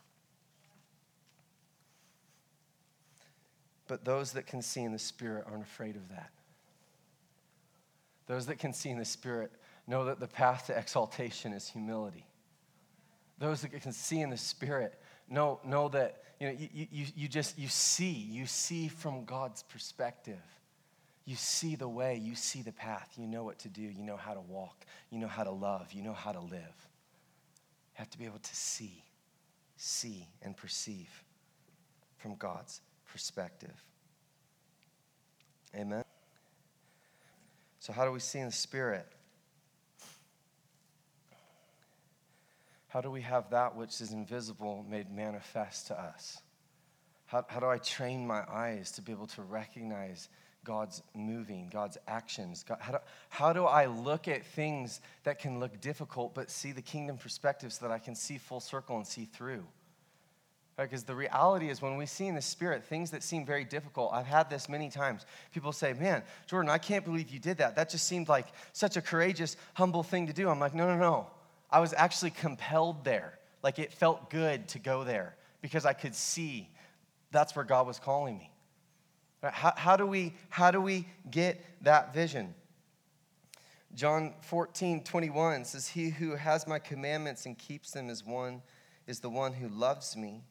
But 3.87 4.05
those 4.05 4.33
that 4.33 4.47
can 4.47 4.63
see 4.63 4.83
in 4.83 4.93
the 4.93 4.99
Spirit 4.99 5.45
aren't 5.49 5.63
afraid 5.63 5.95
of 5.97 6.09
that. 6.09 6.31
Those 8.27 8.47
that 8.47 8.59
can 8.59 8.73
see 8.73 8.91
in 8.91 8.99
the 8.99 9.05
Spirit 9.05 9.53
know 9.87 10.07
that 10.07 10.21
the 10.21 10.27
path 10.27 10.67
to 10.67 10.77
exaltation 10.77 11.53
is 11.53 11.69
humility. 11.69 12.27
Those 13.39 13.63
that 13.63 13.71
can 13.81 13.93
see 13.93 14.21
in 14.21 14.31
the 14.31 14.37
Spirit 14.37 14.99
know, 15.29 15.61
know 15.65 15.89
that 15.91 16.23
you, 16.41 16.49
know, 16.49 16.57
you, 16.59 16.87
you, 16.91 17.07
you 17.15 17.29
just 17.29 17.59
you 17.59 17.69
see, 17.69 18.11
you 18.11 18.47
see 18.47 18.89
from 18.89 19.25
God's 19.25 19.63
perspective. 19.63 20.43
You 21.25 21.37
see 21.37 21.77
the 21.77 21.89
way, 21.89 22.17
you 22.17 22.35
see 22.35 22.63
the 22.63 22.73
path, 22.73 23.11
you 23.17 23.27
know 23.27 23.45
what 23.45 23.59
to 23.61 23.69
do, 23.69 23.83
you 23.83 24.03
know 24.03 24.17
how 24.17 24.33
to 24.33 24.41
walk, 24.41 24.87
you 25.11 25.19
know 25.19 25.29
how 25.29 25.45
to 25.45 25.51
love, 25.51 25.93
you 25.93 26.03
know 26.03 26.15
how 26.15 26.33
to 26.33 26.41
live. 26.41 26.89
Have 27.99 28.09
to 28.11 28.19
be 28.19 28.27
able 28.27 28.39
to 28.39 28.55
see, 28.55 29.03
see, 29.77 30.29
and 30.41 30.57
perceive 30.57 31.11
from 32.17 32.37
God's 32.37 32.81
perspective. 33.11 33.75
Amen. 35.75 36.05
So, 37.81 37.93
how 37.93 38.05
do 38.05 38.13
we 38.13 38.21
see 38.21 38.39
in 38.39 38.47
the 38.47 38.53
Spirit? 38.53 39.05
How 42.87 43.01
do 43.01 43.11
we 43.11 43.21
have 43.23 43.51
that 43.51 43.75
which 43.75 44.01
is 44.01 44.13
invisible 44.13 44.87
made 44.89 45.11
manifest 45.11 45.89
to 45.89 46.01
us? 46.01 46.41
How, 47.27 47.45
how 47.49 47.59
do 47.59 47.67
I 47.67 47.79
train 47.79 48.25
my 48.25 48.45
eyes 48.49 48.93
to 48.93 49.03
be 49.03 49.11
able 49.11 49.27
to 49.27 49.43
recognize 49.43 50.29
God's 50.69 51.03
moving, 51.15 51.71
God's 51.73 51.97
actions? 52.07 52.63
God, 52.63 52.77
how, 52.79 52.93
do, 52.93 52.99
how 53.31 53.53
do 53.55 53.65
I 53.65 53.87
look 53.87 54.29
at 54.29 54.45
things 54.45 55.01
that 55.25 55.39
can 55.39 55.61
look 55.61 55.81
difficult 55.81 56.35
but 56.35 56.51
see 56.51 56.73
the 56.73 56.83
kingdom 56.83 57.17
perspective 57.17 57.73
so 57.73 57.89
that 57.89 57.93
I 57.93 57.99
can 57.99 58.15
see 58.15 58.37
full 58.37 58.61
circle 58.61 58.99
and 58.99 59.07
see 59.07 59.25
through? 59.25 59.65
Because 60.77 61.05
the 61.05 61.15
reality 61.15 61.71
is, 61.71 61.81
when 61.81 61.97
we 61.97 62.05
see 62.05 62.27
in 62.27 62.35
the 62.35 62.43
Spirit 62.43 62.85
things 62.85 63.13
that 63.13 63.23
seem 63.23 63.47
very 63.47 63.65
difficult, 63.65 64.13
I've 64.13 64.27
had 64.27 64.51
this 64.51 64.69
many 64.69 64.91
times. 64.91 65.25
People 65.55 65.73
say, 65.73 65.95
Man, 65.95 66.23
Jordan, 66.47 66.71
I 66.71 66.77
can't 66.77 67.05
believe 67.05 67.31
you 67.31 67.41
did 67.41 67.57
that. 67.59 67.75
That 67.75 67.89
just 67.89 68.07
seemed 68.07 68.29
like 68.29 68.47
such 68.75 68.99
a 68.99 69.01
courageous, 69.01 69.57
humble 69.73 70.03
thing 70.03 70.27
to 70.27 70.35
do. 70.35 70.51
I'm 70.51 70.61
like, 70.61 70.75
No, 70.75 70.87
no, 70.87 70.99
no. 70.99 71.27
I 71.71 71.81
was 71.81 71.95
actually 71.97 72.31
compelled 72.31 73.05
there. 73.05 73.39
Like 73.63 73.79
it 73.79 73.91
felt 73.91 74.29
good 74.29 74.69
to 74.69 74.79
go 74.79 75.03
there 75.03 75.35
because 75.63 75.87
I 75.87 75.95
could 75.95 76.15
see 76.15 76.69
that's 77.33 77.57
where 77.57 77.65
God 77.65 77.87
was 77.87 77.99
calling 77.99 78.37
me. 78.37 78.51
How, 79.43 79.73
how, 79.77 79.97
do, 79.97 80.07
we, 80.07 80.35
how 80.49 80.71
do 80.71 80.81
we 80.81 81.07
get 81.31 81.65
that 81.83 82.13
vision? 82.13 82.55
John 83.95 84.35
14, 84.43 85.05
21 85.05 85.65
says, 85.65 85.89
He 85.89 86.11
who 86.11 86.37
has 86.37 86.67
my 86.67 86.79
commandments 86.79 87.47
and 87.47 87.57
keeps 87.57 87.91
them 87.93 88.11
is 88.11 88.25
one, 88.25 88.63
is 89.07 89.21
the 89.21 89.31
one 89.31 89.53
who 89.53 89.69
loves 89.69 90.17
me. 90.17 90.43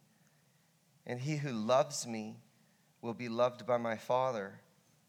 And 1.06 1.19
he 1.19 1.38
who 1.38 1.52
loves 1.52 2.08
me 2.08 2.38
will 3.02 3.13
be 3.13 3.30
loved 3.30 3.65
by 3.65 3.78
my 3.78 3.95
Father, 3.95 4.60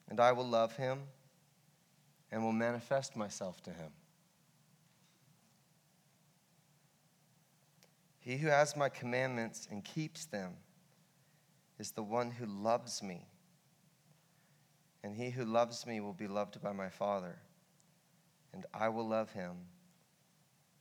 and 0.09 0.21
I 0.21 0.33
will 0.33 0.47
love 0.47 0.77
him 0.77 1.01
and 2.31 2.45
will 2.45 2.53
manifest 2.53 3.17
myself 3.17 3.63
to 3.63 3.71
him. 3.71 3.91
He 8.21 8.37
who 8.37 8.49
has 8.49 8.77
my 8.77 8.89
commandments 8.89 9.67
and 9.71 9.83
keeps 9.83 10.27
them 10.27 10.53
is 11.79 11.93
the 11.93 12.03
one 12.03 12.31
who 12.31 12.45
loves 12.45 13.03
me. 13.03 13.27
And 15.03 15.15
he 15.15 15.31
who 15.31 15.45
loves 15.45 15.87
me 15.87 16.01
will 16.01 16.13
be 16.13 16.27
loved 16.27 16.61
by 16.61 16.73
my 16.73 16.89
Father, 16.89 17.37
and 18.53 18.67
I 18.75 18.89
will 18.89 19.07
love 19.07 19.31
him 19.33 19.53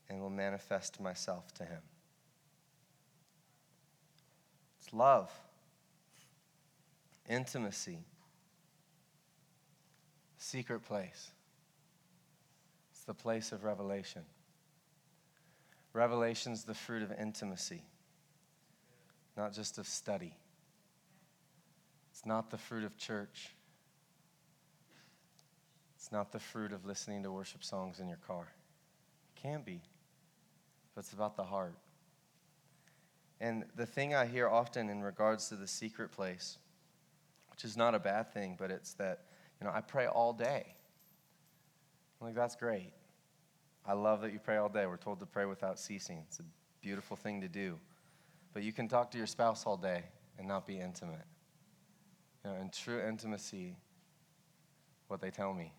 and 0.09 0.19
will 0.19 0.29
manifest 0.29 0.99
myself 0.99 1.53
to 1.55 1.63
him. 1.63 1.81
It's 4.79 4.93
love, 4.93 5.31
intimacy, 7.29 8.05
secret 10.37 10.81
place. 10.81 11.31
It's 12.91 13.03
the 13.03 13.13
place 13.13 13.51
of 13.51 13.63
revelation. 13.63 14.23
Revelation's 15.93 16.63
the 16.63 16.73
fruit 16.73 17.03
of 17.03 17.11
intimacy, 17.19 17.83
not 19.35 19.53
just 19.53 19.77
of 19.77 19.87
study. 19.87 20.33
It's 22.11 22.25
not 22.25 22.49
the 22.49 22.57
fruit 22.57 22.83
of 22.83 22.97
church. 22.97 23.53
It's 26.07 26.13
not 26.13 26.31
the 26.31 26.39
fruit 26.39 26.71
of 26.71 26.85
listening 26.85 27.23
to 27.23 27.31
worship 27.33 27.65
songs 27.65 27.99
in 27.99 28.07
your 28.07 28.19
car. 28.25 28.47
It 29.35 29.41
can 29.41 29.61
be, 29.61 29.81
but 30.95 31.01
it's 31.01 31.11
about 31.11 31.35
the 31.35 31.43
heart. 31.43 31.75
And 33.41 33.65
the 33.75 33.85
thing 33.85 34.15
I 34.15 34.25
hear 34.25 34.47
often 34.47 34.89
in 34.89 35.03
regards 35.03 35.49
to 35.49 35.57
the 35.57 35.67
secret 35.67 36.13
place, 36.13 36.59
which 37.51 37.65
is 37.65 37.75
not 37.75 37.93
a 37.93 37.99
bad 37.99 38.33
thing, 38.33 38.55
but 38.57 38.71
it's 38.71 38.93
that, 38.93 39.25
you 39.59 39.67
know, 39.67 39.73
I 39.75 39.81
pray 39.81 40.07
all 40.07 40.31
day. 40.31 40.75
I'm 42.21 42.27
like, 42.27 42.35
that's 42.35 42.55
great. 42.55 42.93
I 43.85 43.91
love 43.91 44.21
that 44.21 44.31
you 44.31 44.39
pray 44.39 44.55
all 44.55 44.69
day. 44.69 44.85
We're 44.85 44.95
told 44.95 45.19
to 45.19 45.25
pray 45.25 45.43
without 45.43 45.77
ceasing. 45.77 46.23
It's 46.25 46.39
a 46.39 46.45
beautiful 46.81 47.17
thing 47.17 47.41
to 47.41 47.49
do. 47.49 47.77
But 48.53 48.63
you 48.63 48.71
can 48.71 48.87
talk 48.87 49.11
to 49.11 49.17
your 49.17 49.27
spouse 49.27 49.65
all 49.65 49.75
day 49.75 50.05
and 50.39 50.47
not 50.47 50.65
be 50.65 50.79
intimate. 50.79 51.27
You 52.45 52.51
know, 52.51 52.55
in 52.61 52.69
true 52.69 53.01
intimacy, 53.05 53.75
what 55.09 55.19
they 55.19 55.31
tell 55.31 55.53
me. 55.53 55.73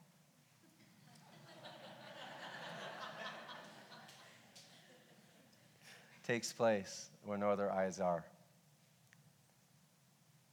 Takes 6.28 6.52
place 6.52 7.08
where 7.24 7.38
no 7.38 7.48
other 7.48 7.72
eyes 7.72 8.00
are. 8.00 8.22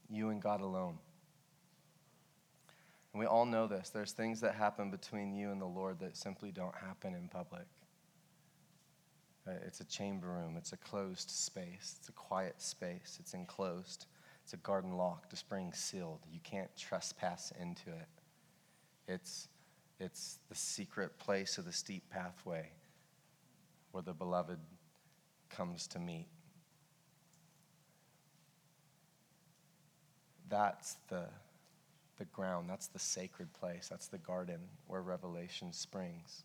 You 0.09 0.29
and 0.29 0.41
God 0.41 0.61
alone. 0.61 0.97
And 3.11 3.19
we 3.19 3.25
all 3.25 3.45
know 3.45 3.67
this. 3.67 3.89
There's 3.89 4.13
things 4.13 4.39
that 4.41 4.55
happen 4.55 4.89
between 4.89 5.33
you 5.33 5.51
and 5.51 5.61
the 5.61 5.65
Lord 5.65 5.99
that 5.99 6.15
simply 6.15 6.51
don't 6.51 6.75
happen 6.75 7.13
in 7.13 7.27
public. 7.27 7.65
Uh, 9.45 9.51
it's 9.65 9.81
a 9.81 9.85
chamber 9.85 10.27
room, 10.27 10.55
it's 10.57 10.73
a 10.73 10.77
closed 10.77 11.29
space, 11.29 11.97
it's 11.99 12.09
a 12.09 12.13
quiet 12.13 12.59
space, 12.59 13.17
it's 13.19 13.35
enclosed, 13.35 14.07
it's 14.43 14.53
a 14.53 14.57
garden 14.57 14.97
locked, 14.97 15.33
a 15.33 15.35
spring 15.35 15.71
sealed. 15.71 16.19
You 16.31 16.39
can't 16.43 16.75
trespass 16.75 17.51
into 17.61 17.89
it. 17.89 18.07
It's, 19.07 19.49
it's 19.99 20.39
the 20.49 20.55
secret 20.55 21.19
place 21.19 21.59
of 21.59 21.65
the 21.65 21.71
steep 21.71 22.09
pathway 22.09 22.69
where 23.91 24.01
the 24.01 24.13
beloved 24.13 24.57
comes 25.49 25.87
to 25.87 25.99
meet. 25.99 26.27
That's 30.49 30.97
the 31.09 31.25
the 32.17 32.25
ground. 32.25 32.69
That's 32.69 32.87
the 32.87 32.99
sacred 32.99 33.51
place. 33.53 33.87
That's 33.89 34.07
the 34.07 34.17
garden 34.17 34.59
where 34.87 35.01
revelation 35.01 35.73
springs. 35.73 36.43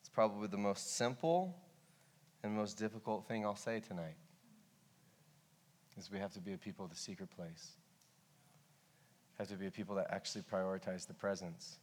It's 0.00 0.08
probably 0.08 0.48
the 0.48 0.56
most 0.56 0.96
simple 0.96 1.56
and 2.42 2.54
most 2.54 2.78
difficult 2.78 3.26
thing 3.26 3.44
I'll 3.44 3.56
say 3.56 3.80
tonight. 3.80 4.16
Is 5.98 6.10
we 6.10 6.18
have 6.18 6.32
to 6.34 6.40
be 6.40 6.52
a 6.54 6.58
people 6.58 6.84
of 6.84 6.90
the 6.90 6.96
secret 6.96 7.30
place. 7.30 7.72
Have 9.38 9.48
to 9.48 9.56
be 9.56 9.66
a 9.66 9.70
people 9.70 9.96
that 9.96 10.06
actually 10.10 10.42
prioritize 10.42 11.06
the 11.06 11.14
presence. 11.14 11.78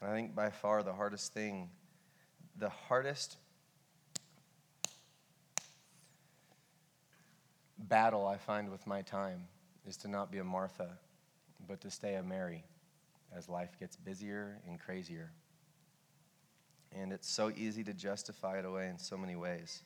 And 0.00 0.10
I 0.10 0.14
think 0.14 0.34
by 0.34 0.50
far 0.50 0.82
the 0.82 0.92
hardest 0.92 1.34
thing, 1.34 1.70
the 2.56 2.70
hardest 2.70 3.36
battle 7.78 8.26
I 8.26 8.36
find 8.36 8.70
with 8.70 8.86
my 8.86 9.02
time 9.02 9.48
is 9.86 9.96
to 9.98 10.08
not 10.08 10.30
be 10.30 10.38
a 10.38 10.44
Martha, 10.44 10.88
but 11.66 11.80
to 11.82 11.90
stay 11.90 12.14
a 12.14 12.22
Mary 12.22 12.64
as 13.36 13.48
life 13.48 13.78
gets 13.78 13.96
busier 13.96 14.58
and 14.66 14.78
crazier. 14.78 15.30
And 16.92 17.12
it's 17.12 17.28
so 17.28 17.52
easy 17.56 17.84
to 17.84 17.92
justify 17.92 18.58
it 18.58 18.64
away 18.64 18.88
in 18.88 18.98
so 18.98 19.16
many 19.16 19.36
ways. 19.36 19.82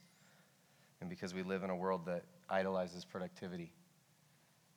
And 1.00 1.10
because 1.10 1.34
we 1.34 1.42
live 1.42 1.62
in 1.62 1.70
a 1.70 1.76
world 1.76 2.06
that 2.06 2.24
idolizes 2.48 3.04
productivity. 3.04 3.72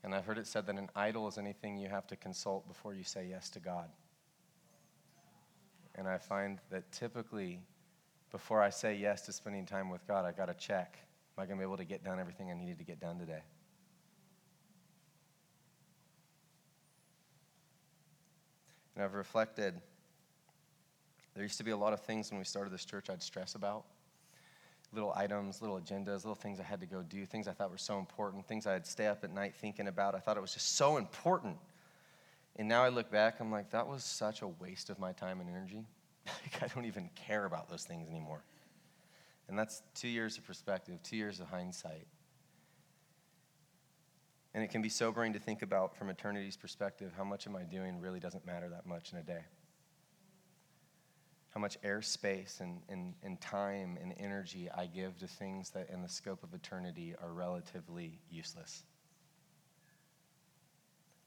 And 0.04 0.14
I've 0.14 0.26
heard 0.26 0.38
it 0.38 0.48
said 0.48 0.66
that 0.68 0.78
an 0.78 0.90
idol 0.96 1.28
is 1.28 1.38
anything 1.38 1.78
you 1.78 1.88
have 1.88 2.08
to 2.08 2.16
consult 2.16 2.68
before 2.68 2.94
you 2.94 3.04
say 3.04 3.28
yes 3.30 3.50
to 3.52 3.60
God. 3.60 3.90
And 5.98 6.08
I 6.08 6.18
find 6.18 6.60
that 6.70 6.92
typically, 6.92 7.60
before 8.32 8.62
I 8.62 8.70
say 8.70 8.96
yes 8.96 9.22
to 9.24 9.34
spending 9.34 9.66
time 9.66 9.90
with 9.90 10.08
God, 10.08 10.26
I 10.26 10.32
got 10.32 10.46
to 10.46 10.54
check 10.54 11.00
Am 11.38 11.44
I 11.44 11.46
going 11.46 11.60
to 11.60 11.62
be 11.62 11.68
able 11.68 11.78
to 11.78 11.86
get 11.86 12.04
done 12.04 12.20
everything 12.20 12.50
I 12.50 12.56
needed 12.56 12.80
to 12.80 12.84
get 12.84 13.00
done 13.00 13.20
today? 13.20 13.42
And 18.96 19.04
I've 19.04 19.14
reflected. 19.14 19.80
There 21.36 21.44
used 21.44 21.60
to 21.60 21.64
be 21.64 21.70
a 21.70 21.78
lot 21.78 21.94
of 21.94 22.02
things 22.02 22.32
when 22.32 22.40
we 22.40 22.44
started 22.44 22.74
this 22.74 22.86
church 22.86 23.12
I'd 23.12 23.22
stress 23.22 23.54
about 23.54 23.86
little 24.94 25.14
items, 25.16 25.62
little 25.62 25.80
agendas, 25.80 26.24
little 26.24 26.34
things 26.34 26.60
I 26.60 26.64
had 26.64 26.80
to 26.80 26.88
go 26.88 27.04
do, 27.04 27.26
things 27.26 27.48
I 27.48 27.52
thought 27.52 27.70
were 27.70 27.78
so 27.78 28.00
important, 28.00 28.48
things 28.48 28.66
I'd 28.66 28.88
stay 28.88 29.06
up 29.06 29.24
at 29.24 29.32
night 29.32 29.54
thinking 29.54 29.88
about. 29.88 30.16
I 30.16 30.20
thought 30.20 30.38
it 30.38 30.42
was 30.42 30.54
just 30.54 30.76
so 30.76 30.98
important. 30.98 31.58
And 32.58 32.68
now 32.68 32.84
I 32.84 32.90
look 32.90 33.12
back, 33.12 33.40
I'm 33.40 33.52
like, 33.52 33.70
that 33.70 33.88
was 33.88 34.04
such 34.04 34.42
a 34.42 34.48
waste 34.48 34.90
of 34.90 34.98
my 34.98 35.12
time 35.12 35.40
and 35.40 35.50
energy. 35.50 35.86
like, 36.26 36.64
I 36.64 36.68
don't 36.74 36.86
even 36.86 37.10
care 37.16 37.46
about 37.46 37.70
those 37.70 37.84
things 37.84 38.10
anymore. 38.10 38.44
And 39.48 39.58
that's 39.58 39.82
two 39.94 40.08
years 40.08 40.38
of 40.38 40.46
perspective, 40.46 41.02
two 41.04 41.18
years 41.18 41.40
of 41.40 41.48
hindsight. 41.48 42.08
And 44.54 44.64
it 44.64 44.72
can 44.72 44.82
be 44.82 44.90
sobering 44.90 45.34
to 45.34 45.40
think 45.40 45.62
about 45.62 45.96
from 45.96 46.10
eternity's 46.10 46.58
perspective 46.58 47.14
how 47.16 47.24
much 47.24 47.46
am 47.46 47.56
I 47.56 47.62
doing 47.64 48.00
really 48.02 48.20
doesn't 48.20 48.46
matter 48.46 48.68
that 48.70 48.88
much 48.88 49.14
in 49.14 49.20
a 49.20 49.24
day. 49.24 49.42
how 51.50 51.62
much 51.62 51.82
airspace 51.82 52.60
and, 52.60 52.82
and, 52.90 53.16
and 53.24 53.40
time 53.42 53.98
and 54.02 54.14
energy 54.20 54.70
I 54.76 54.86
give 54.86 55.18
to 55.20 55.28
things 55.28 55.72
that 55.72 55.90
in 55.90 56.02
the 56.02 56.10
scope 56.10 56.44
of 56.44 56.54
eternity 56.54 57.16
are 57.20 57.32
relatively 57.32 58.20
useless. 58.30 58.84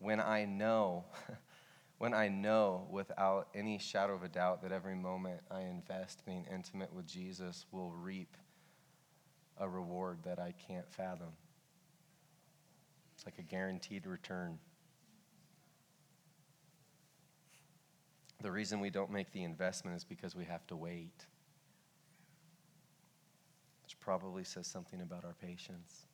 When 0.00 0.18
I 0.18 0.46
know, 0.46 1.04
when 1.98 2.14
I 2.14 2.28
know 2.28 2.88
without 2.90 3.48
any 3.54 3.78
shadow 3.78 4.14
of 4.14 4.22
a 4.22 4.28
doubt 4.28 4.62
that 4.62 4.72
every 4.72 4.96
moment 4.96 5.42
I 5.50 5.60
invest 5.60 6.24
being 6.24 6.46
intimate 6.52 6.92
with 6.92 7.06
Jesus 7.06 7.66
will 7.70 7.92
reap 7.92 8.36
a 9.58 9.68
reward 9.68 10.20
that 10.24 10.38
I 10.38 10.54
can't 10.66 10.90
fathom. 10.90 11.32
It's 13.14 13.26
like 13.26 13.38
a 13.38 13.42
guaranteed 13.42 14.06
return. 14.06 14.58
The 18.40 18.50
reason 18.50 18.80
we 18.80 18.88
don't 18.88 19.10
make 19.10 19.32
the 19.32 19.44
investment 19.44 19.98
is 19.98 20.04
because 20.04 20.34
we 20.34 20.46
have 20.46 20.66
to 20.68 20.76
wait. 20.76 21.26
Which 23.82 24.00
probably 24.00 24.44
says 24.44 24.66
something 24.66 25.02
about 25.02 25.26
our 25.26 25.34
patience. 25.34 26.06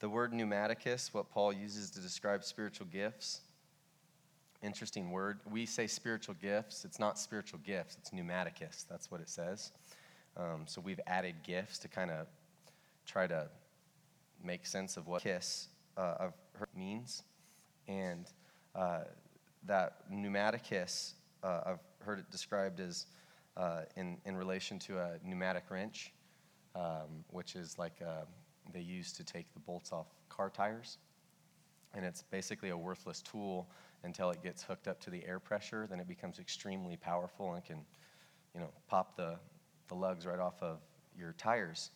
The 0.00 0.08
word 0.08 0.32
pneumatikos, 0.32 1.12
what 1.12 1.30
Paul 1.30 1.52
uses 1.52 1.90
to 1.90 2.00
describe 2.00 2.42
spiritual 2.42 2.86
gifts, 2.86 3.42
interesting 4.62 5.10
word. 5.10 5.40
We 5.50 5.66
say 5.66 5.86
spiritual 5.86 6.36
gifts. 6.40 6.86
It's 6.86 6.98
not 6.98 7.18
spiritual 7.18 7.60
gifts, 7.64 7.98
it's 8.00 8.10
pneumatikos. 8.10 8.86
That's 8.88 9.10
what 9.10 9.20
it 9.20 9.28
says. 9.28 9.72
Um, 10.38 10.62
so 10.64 10.80
we've 10.80 11.00
added 11.06 11.34
gifts 11.42 11.78
to 11.80 11.88
kind 11.88 12.10
of 12.10 12.28
try 13.04 13.26
to 13.26 13.48
make 14.42 14.64
sense 14.64 14.96
of 14.96 15.06
what 15.06 15.22
kiss 15.22 15.68
uh, 15.98 16.14
of 16.18 16.32
her 16.54 16.68
means. 16.74 17.22
And 17.86 18.26
uh, 18.74 19.00
that 19.66 20.10
pneumatikos, 20.10 21.12
uh, 21.42 21.60
I've 21.66 22.06
heard 22.06 22.18
it 22.18 22.30
described 22.30 22.80
as 22.80 23.04
uh, 23.58 23.82
in, 23.96 24.16
in 24.24 24.34
relation 24.34 24.78
to 24.78 24.98
a 24.98 25.18
pneumatic 25.22 25.64
wrench, 25.68 26.14
um, 26.74 27.24
which 27.28 27.54
is 27.54 27.78
like 27.78 28.00
uh, 28.00 28.24
they 28.72 28.80
use 28.80 29.12
to 29.12 29.24
take 29.24 29.52
the 29.52 29.60
bolts 29.60 29.92
off 29.92 30.06
car 30.28 30.50
tires. 30.50 30.98
And 31.94 32.04
it's 32.04 32.22
basically 32.22 32.70
a 32.70 32.76
worthless 32.76 33.20
tool 33.20 33.68
until 34.04 34.30
it 34.30 34.42
gets 34.42 34.62
hooked 34.62 34.88
up 34.88 35.00
to 35.00 35.10
the 35.10 35.26
air 35.26 35.38
pressure. 35.38 35.86
Then 35.88 36.00
it 36.00 36.08
becomes 36.08 36.38
extremely 36.38 36.96
powerful 36.96 37.54
and 37.54 37.64
can, 37.64 37.84
you 38.54 38.60
know, 38.60 38.70
pop 38.88 39.16
the, 39.16 39.36
the 39.88 39.94
lugs 39.94 40.26
right 40.26 40.38
off 40.38 40.62
of 40.62 40.78
your 41.18 41.34
tires. 41.36 41.90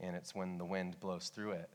And 0.00 0.16
it's 0.16 0.34
when 0.34 0.58
the 0.58 0.64
wind 0.64 0.98
blows 1.00 1.28
through 1.34 1.52
it. 1.52 1.68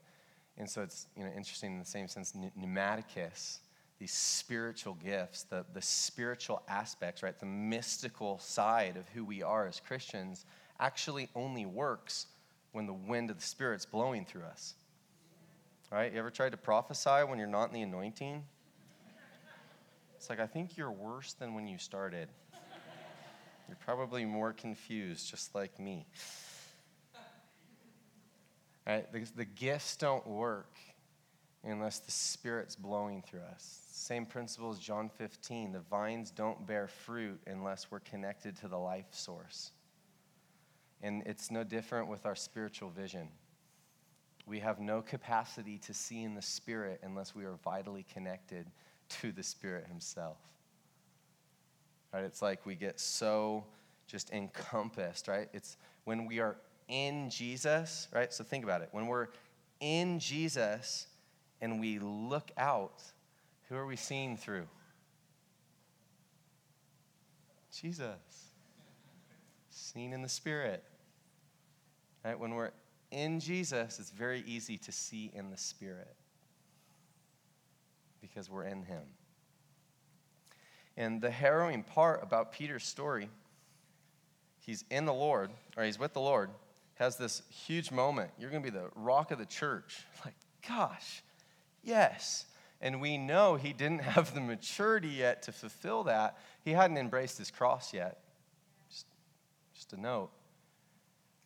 And 0.58 0.70
so 0.70 0.82
it's 0.82 1.08
you 1.16 1.24
know, 1.24 1.32
interesting 1.36 1.74
in 1.74 1.80
the 1.80 1.86
same 1.86 2.08
sense, 2.08 2.34
pneumatikos, 2.34 3.60
these 4.00 4.14
spiritual 4.14 4.96
gifts, 4.96 5.44
the, 5.44 5.66
the 5.74 5.82
spiritual 5.82 6.64
aspects, 6.68 7.22
right? 7.22 7.38
The 7.38 7.46
mystical 7.46 8.40
side 8.40 8.98
of 8.98 9.08
who 9.10 9.26
we 9.26 9.44
are 9.44 9.68
as 9.68 9.80
Christians 9.80 10.46
actually 10.80 11.30
only 11.36 11.66
works 11.66 12.28
when 12.80 12.86
the 12.86 12.94
wind 12.94 13.30
of 13.30 13.36
the 13.36 13.44
Spirit's 13.44 13.84
blowing 13.84 14.24
through 14.24 14.44
us. 14.44 14.74
Right? 15.92 16.14
You 16.14 16.20
ever 16.20 16.32
tried 16.32 16.54
to 16.54 16.58
prophesy 16.58 17.26
when 17.28 17.38
you're 17.38 17.46
not 17.46 17.68
in 17.68 17.74
the 17.74 17.82
anointing? 17.82 18.42
It's 20.16 20.30
like, 20.30 20.40
I 20.40 20.48
think 20.48 20.78
you're 20.78 20.90
worse 20.90 21.34
than 21.34 21.56
when 21.56 21.68
you 21.68 21.78
started. 21.78 22.30
You're 23.68 23.76
probably 23.84 24.24
more 24.24 24.54
confused, 24.54 25.30
just 25.30 25.54
like 25.54 25.78
me. 25.78 26.08
Right? 28.88 29.12
The, 29.12 29.28
the 29.36 29.46
gifts 29.46 29.98
don't 29.98 30.26
work 30.26 30.72
unless 31.66 32.00
the 32.00 32.12
Spirit's 32.12 32.78
blowing 32.78 33.26
through 33.28 33.42
us. 33.54 33.82
Same 33.92 34.26
principle 34.26 34.72
as 34.72 34.80
John 34.80 35.10
15. 35.18 35.74
The 35.74 35.82
vines 35.82 36.32
don't 36.32 36.66
bear 36.66 36.88
fruit 36.88 37.42
unless 37.46 37.92
we're 37.92 38.00
connected 38.00 38.56
to 38.62 38.70
the 38.70 38.78
life 38.78 39.08
source. 39.12 39.72
And 41.02 41.24
it's 41.26 41.50
no 41.50 41.64
different 41.64 42.08
with 42.08 42.26
our 42.26 42.36
spiritual 42.36 42.90
vision. 42.90 43.30
We 44.46 44.60
have 44.60 44.80
no 44.80 45.02
capacity 45.02 45.78
to 45.80 45.94
see 45.94 46.24
in 46.24 46.34
the 46.34 46.42
Spirit 46.42 47.00
unless 47.04 47.36
we 47.36 47.46
are 47.46 47.56
vitally 47.64 48.06
connected 48.12 48.66
to 49.22 49.32
the 49.32 49.44
Spirit 49.44 49.86
Himself. 49.88 50.38
Right? 52.14 52.24
It's 52.24 52.42
like 52.42 52.66
we 52.66 52.76
get 52.76 53.00
so 53.00 53.64
just 54.08 54.32
encompassed, 54.32 55.28
right? 55.28 55.48
It's 55.54 55.78
when 56.04 56.26
we 56.26 56.40
are 56.40 56.58
in 56.88 57.30
Jesus, 57.30 58.08
right? 58.12 58.34
So 58.34 58.44
think 58.44 58.64
about 58.64 58.82
it. 58.82 58.90
When 58.92 59.06
we're 59.06 59.28
in 59.80 60.20
Jesus 60.20 61.08
and 61.62 61.80
we 61.80 62.00
look 62.00 62.52
out, 62.58 63.04
who 63.70 63.76
are 63.76 63.86
we 63.86 63.96
seeing 63.96 64.36
through? 64.36 64.68
Jesus. 67.72 68.49
Seen 69.94 70.14
in 70.14 70.22
the 70.22 70.30
Spirit. 70.30 70.84
Right? 72.24 72.40
When 72.40 72.54
we're 72.54 72.72
in 73.12 73.40
Jesus, 73.40 74.00
it's 74.00 74.12
very 74.12 74.44
easy 74.46 74.78
to 74.78 74.92
see 74.92 75.32
in 75.34 75.50
the 75.50 75.58
Spirit 75.58 76.16
because 78.22 78.50
we're 78.50 78.66
in 78.66 78.84
Him. 78.84 79.02
And 80.96 81.22
the 81.22 81.32
harrowing 81.32 81.84
part 81.84 82.22
about 82.22 82.52
Peter's 82.52 82.84
story, 82.84 83.30
he's 84.60 84.84
in 84.92 85.06
the 85.06 85.14
Lord, 85.14 85.50
or 85.78 85.84
he's 85.84 85.98
with 85.98 86.14
the 86.14 86.20
Lord, 86.20 86.50
has 86.96 87.16
this 87.16 87.42
huge 87.50 87.90
moment. 87.92 88.30
You're 88.38 88.52
going 88.52 88.62
to 88.62 88.72
be 88.72 88.78
the 88.78 88.90
rock 88.96 89.32
of 89.32 89.40
the 89.40 89.46
church. 89.46 90.06
Like, 90.26 90.36
gosh, 90.68 91.24
yes. 91.82 92.46
And 92.82 93.00
we 93.00 93.18
know 93.18 93.56
he 93.56 93.72
didn't 93.72 94.00
have 94.04 94.36
the 94.36 94.42
maturity 94.42 95.08
yet 95.08 95.44
to 95.44 95.52
fulfill 95.52 96.04
that. 96.04 96.38
He 96.64 96.72
hadn't 96.74 96.98
embraced 96.98 97.38
his 97.38 97.50
cross 97.50 97.94
yet. 97.94 98.20
Just, 99.90 100.00
a 100.00 100.02
note. 100.02 100.30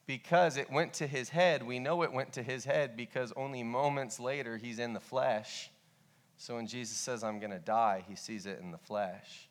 Because 0.06 0.58
it 0.58 0.70
went 0.70 0.94
to 0.96 1.08
his 1.08 1.30
head, 1.30 1.64
we 1.64 1.80
know 1.80 2.04
it 2.04 2.12
went 2.12 2.34
to 2.34 2.44
his 2.44 2.66
head 2.66 2.98
because 2.98 3.32
only 3.38 3.64
moments 3.64 4.20
later 4.20 4.58
he's 4.58 4.80
in 4.80 4.94
the 4.94 5.00
flesh. 5.00 5.70
So 6.36 6.56
when 6.56 6.68
Jesus 6.68 6.98
says, 6.98 7.24
I'm 7.24 7.40
going 7.40 7.52
to 7.52 7.60
die, 7.60 8.04
he 8.08 8.16
sees 8.16 8.46
it 8.46 8.60
in 8.62 8.72
the 8.72 8.78
flesh. 8.78 9.48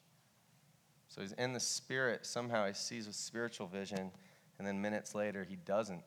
So 1.08 1.22
he's 1.22 1.32
in 1.32 1.54
the 1.54 1.60
spirit. 1.60 2.26
Somehow 2.26 2.66
he 2.66 2.74
sees 2.74 3.06
with 3.06 3.16
spiritual 3.16 3.66
vision 3.66 4.10
and 4.58 4.66
then 4.66 4.80
minutes 4.80 5.14
later 5.14 5.42
he 5.42 5.56
doesn't 5.56 6.02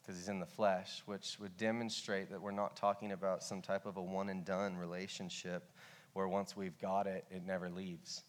because 0.00 0.16
he's 0.16 0.28
in 0.28 0.38
the 0.38 0.46
flesh, 0.46 1.02
which 1.06 1.36
would 1.40 1.56
demonstrate 1.56 2.30
that 2.30 2.40
we're 2.40 2.50
not 2.50 2.76
talking 2.76 3.12
about 3.12 3.42
some 3.42 3.60
type 3.60 3.86
of 3.86 3.96
a 3.96 4.02
one 4.02 4.28
and 4.28 4.44
done 4.44 4.76
relationship 4.76 5.70
where 6.12 6.28
once 6.28 6.56
we've 6.56 6.78
got 6.78 7.06
it, 7.06 7.24
it 7.30 7.44
never 7.44 7.68
leaves. 7.68 8.22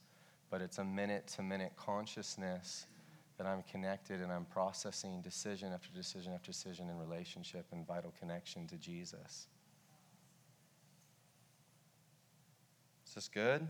But 0.49 0.61
it's 0.61 0.79
a 0.79 0.83
minute 0.83 1.27
to 1.35 1.43
minute 1.43 1.73
consciousness 1.77 2.87
that 3.39 3.47
I'm 3.47 3.63
connected 3.63 4.21
and 4.21 4.33
I'm 4.33 4.43
processing 4.43 5.21
decision 5.21 5.71
after 5.71 5.87
decision 5.95 6.33
after 6.33 6.51
decision 6.51 6.89
in 6.89 6.99
relationship 6.99 7.65
and 7.71 7.87
vital 7.87 8.13
connection 8.19 8.67
to 8.67 8.75
Jesus. 8.75 9.47
Is 13.07 13.13
this 13.15 13.29
good? 13.29 13.65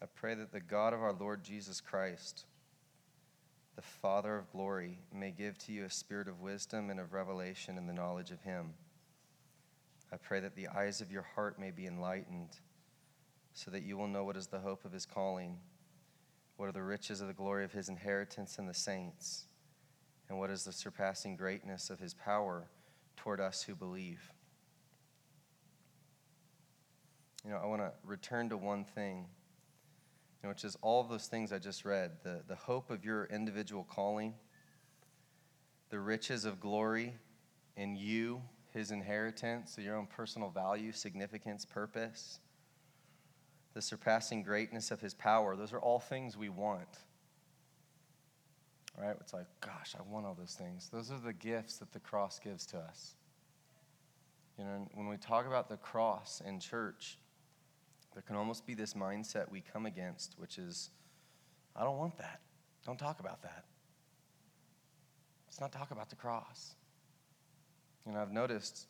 I 0.00 0.06
pray 0.14 0.34
that 0.36 0.52
the 0.52 0.60
God 0.60 0.94
of 0.94 1.02
our 1.02 1.12
Lord 1.12 1.44
Jesus 1.44 1.82
Christ, 1.82 2.46
the 3.78 3.82
Father 3.82 4.36
of 4.36 4.50
glory, 4.50 4.98
may 5.14 5.30
give 5.30 5.56
to 5.56 5.70
you 5.70 5.84
a 5.84 5.90
spirit 5.90 6.26
of 6.26 6.40
wisdom 6.40 6.90
and 6.90 6.98
of 6.98 7.12
revelation 7.12 7.78
in 7.78 7.86
the 7.86 7.92
knowledge 7.92 8.32
of 8.32 8.42
Him. 8.42 8.74
I 10.12 10.16
pray 10.16 10.40
that 10.40 10.56
the 10.56 10.66
eyes 10.66 11.00
of 11.00 11.12
your 11.12 11.22
heart 11.36 11.60
may 11.60 11.70
be 11.70 11.86
enlightened, 11.86 12.58
so 13.52 13.70
that 13.70 13.84
you 13.84 13.96
will 13.96 14.08
know 14.08 14.24
what 14.24 14.36
is 14.36 14.48
the 14.48 14.58
hope 14.58 14.84
of 14.84 14.90
His 14.90 15.06
calling, 15.06 15.60
what 16.56 16.68
are 16.68 16.72
the 16.72 16.82
riches 16.82 17.20
of 17.20 17.28
the 17.28 17.32
glory 17.32 17.64
of 17.64 17.70
His 17.70 17.88
inheritance 17.88 18.58
in 18.58 18.66
the 18.66 18.74
saints, 18.74 19.44
and 20.28 20.40
what 20.40 20.50
is 20.50 20.64
the 20.64 20.72
surpassing 20.72 21.36
greatness 21.36 21.88
of 21.88 22.00
His 22.00 22.14
power 22.14 22.66
toward 23.16 23.40
us 23.40 23.62
who 23.62 23.76
believe. 23.76 24.32
You 27.44 27.52
know, 27.52 27.60
I 27.62 27.66
want 27.66 27.82
to 27.82 27.92
return 28.02 28.48
to 28.48 28.56
one 28.56 28.84
thing 28.84 29.26
which 30.48 30.64
is 30.64 30.76
all 30.82 31.00
of 31.00 31.08
those 31.08 31.26
things 31.26 31.52
I 31.52 31.58
just 31.58 31.84
read 31.84 32.12
the, 32.22 32.40
the 32.48 32.54
hope 32.54 32.90
of 32.90 33.04
your 33.04 33.26
individual 33.26 33.84
calling, 33.84 34.34
the 35.90 36.00
riches 36.00 36.44
of 36.44 36.60
glory 36.60 37.14
in 37.76 37.96
you, 37.96 38.42
his 38.72 38.90
inheritance, 38.90 39.74
so 39.74 39.82
your 39.82 39.96
own 39.96 40.06
personal 40.06 40.50
value, 40.50 40.92
significance, 40.92 41.64
purpose, 41.64 42.40
the 43.74 43.82
surpassing 43.82 44.42
greatness 44.42 44.90
of 44.90 45.00
his 45.00 45.14
power. 45.14 45.56
Those 45.56 45.72
are 45.72 45.80
all 45.80 46.00
things 46.00 46.36
we 46.36 46.48
want. 46.48 46.98
Right? 49.00 49.14
It's 49.20 49.32
like, 49.32 49.46
gosh, 49.60 49.94
I 49.96 50.02
want 50.10 50.26
all 50.26 50.34
those 50.34 50.54
things. 50.54 50.88
Those 50.92 51.12
are 51.12 51.20
the 51.20 51.32
gifts 51.32 51.78
that 51.78 51.92
the 51.92 52.00
cross 52.00 52.40
gives 52.40 52.66
to 52.66 52.78
us. 52.78 53.14
You 54.58 54.64
know, 54.64 54.88
when 54.94 55.06
we 55.06 55.16
talk 55.16 55.46
about 55.46 55.68
the 55.68 55.76
cross 55.76 56.42
in 56.44 56.58
church, 56.58 57.16
there 58.18 58.24
can 58.26 58.34
almost 58.34 58.66
be 58.66 58.74
this 58.74 58.94
mindset 58.94 59.48
we 59.48 59.60
come 59.60 59.86
against, 59.86 60.34
which 60.38 60.58
is, 60.58 60.90
I 61.76 61.84
don't 61.84 61.98
want 61.98 62.18
that. 62.18 62.40
Don't 62.84 62.98
talk 62.98 63.20
about 63.20 63.42
that. 63.42 63.64
Let's 65.46 65.60
not 65.60 65.70
talk 65.70 65.92
about 65.92 66.10
the 66.10 66.16
cross. 66.16 66.74
You 68.04 68.10
know, 68.10 68.18
I've 68.20 68.32
noticed 68.32 68.88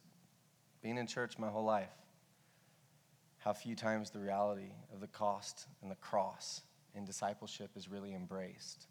being 0.82 0.96
in 0.96 1.06
church 1.06 1.38
my 1.38 1.48
whole 1.48 1.66
life 1.66 1.92
how 3.36 3.52
few 3.52 3.74
times 3.74 4.08
the 4.08 4.18
reality 4.18 4.70
of 4.94 5.00
the 5.02 5.06
cost 5.08 5.66
and 5.82 5.90
the 5.90 5.96
cross 5.96 6.62
in 6.94 7.04
discipleship 7.04 7.72
is 7.76 7.86
really 7.86 8.14
embraced. 8.14 8.86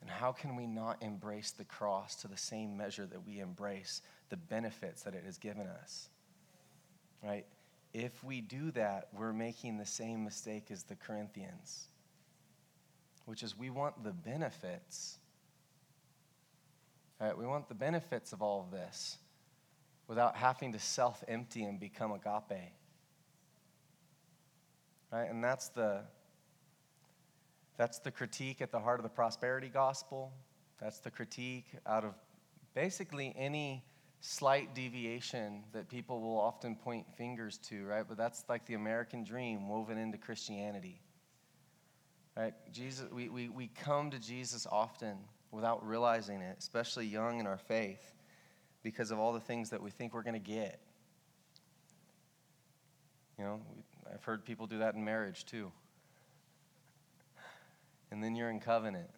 And 0.00 0.08
how 0.08 0.32
can 0.32 0.56
we 0.56 0.66
not 0.66 1.02
embrace 1.02 1.50
the 1.50 1.64
cross 1.64 2.16
to 2.22 2.28
the 2.28 2.38
same 2.38 2.78
measure 2.78 3.04
that 3.04 3.26
we 3.26 3.40
embrace 3.40 4.00
the 4.30 4.38
benefits 4.38 5.02
that 5.02 5.14
it 5.14 5.24
has 5.26 5.36
given 5.36 5.66
us? 5.66 6.08
Right? 7.22 7.44
If 7.92 8.22
we 8.22 8.40
do 8.40 8.70
that, 8.72 9.08
we're 9.12 9.32
making 9.32 9.78
the 9.78 9.86
same 9.86 10.24
mistake 10.24 10.70
as 10.70 10.84
the 10.84 10.94
Corinthians, 10.94 11.88
which 13.24 13.42
is 13.42 13.58
we 13.58 13.70
want 13.70 14.04
the 14.04 14.12
benefits. 14.12 15.18
Right? 17.20 17.36
We 17.36 17.46
want 17.46 17.68
the 17.68 17.74
benefits 17.74 18.32
of 18.32 18.42
all 18.42 18.60
of 18.60 18.70
this 18.70 19.18
without 20.06 20.36
having 20.36 20.72
to 20.72 20.78
self 20.78 21.22
empty 21.26 21.64
and 21.64 21.80
become 21.80 22.12
agape. 22.12 22.72
Right? 25.12 25.28
And 25.28 25.42
that's 25.42 25.68
the 25.68 26.02
that's 27.76 27.98
the 27.98 28.10
critique 28.10 28.60
at 28.60 28.70
the 28.70 28.78
heart 28.78 29.00
of 29.00 29.04
the 29.04 29.10
prosperity 29.10 29.68
gospel. 29.68 30.32
That's 30.80 31.00
the 31.00 31.10
critique 31.10 31.66
out 31.86 32.04
of 32.04 32.14
basically 32.74 33.34
any 33.36 33.82
slight 34.20 34.74
deviation 34.74 35.64
that 35.72 35.88
people 35.88 36.20
will 36.20 36.38
often 36.38 36.76
point 36.76 37.06
fingers 37.16 37.58
to, 37.58 37.84
right? 37.84 38.04
But 38.06 38.16
that's 38.16 38.44
like 38.48 38.66
the 38.66 38.74
American 38.74 39.24
dream 39.24 39.68
woven 39.68 39.98
into 39.98 40.18
Christianity. 40.18 41.00
Right? 42.36 42.54
Jesus, 42.72 43.06
we, 43.10 43.28
we, 43.28 43.48
we 43.48 43.68
come 43.82 44.10
to 44.10 44.18
Jesus 44.18 44.66
often 44.70 45.16
without 45.50 45.86
realizing 45.86 46.40
it, 46.40 46.56
especially 46.58 47.06
young 47.06 47.40
in 47.40 47.46
our 47.46 47.58
faith, 47.58 48.14
because 48.82 49.10
of 49.10 49.18
all 49.18 49.32
the 49.32 49.40
things 49.40 49.70
that 49.70 49.82
we 49.82 49.90
think 49.90 50.14
we're 50.14 50.22
going 50.22 50.34
to 50.34 50.38
get. 50.38 50.80
You 53.38 53.44
know, 53.44 53.60
I've 54.12 54.22
heard 54.22 54.44
people 54.44 54.66
do 54.66 54.78
that 54.78 54.94
in 54.94 55.04
marriage 55.04 55.44
too 55.46 55.72
and 58.10 58.22
then 58.22 58.34
you're 58.34 58.50
in 58.50 58.60
covenant. 58.60 59.10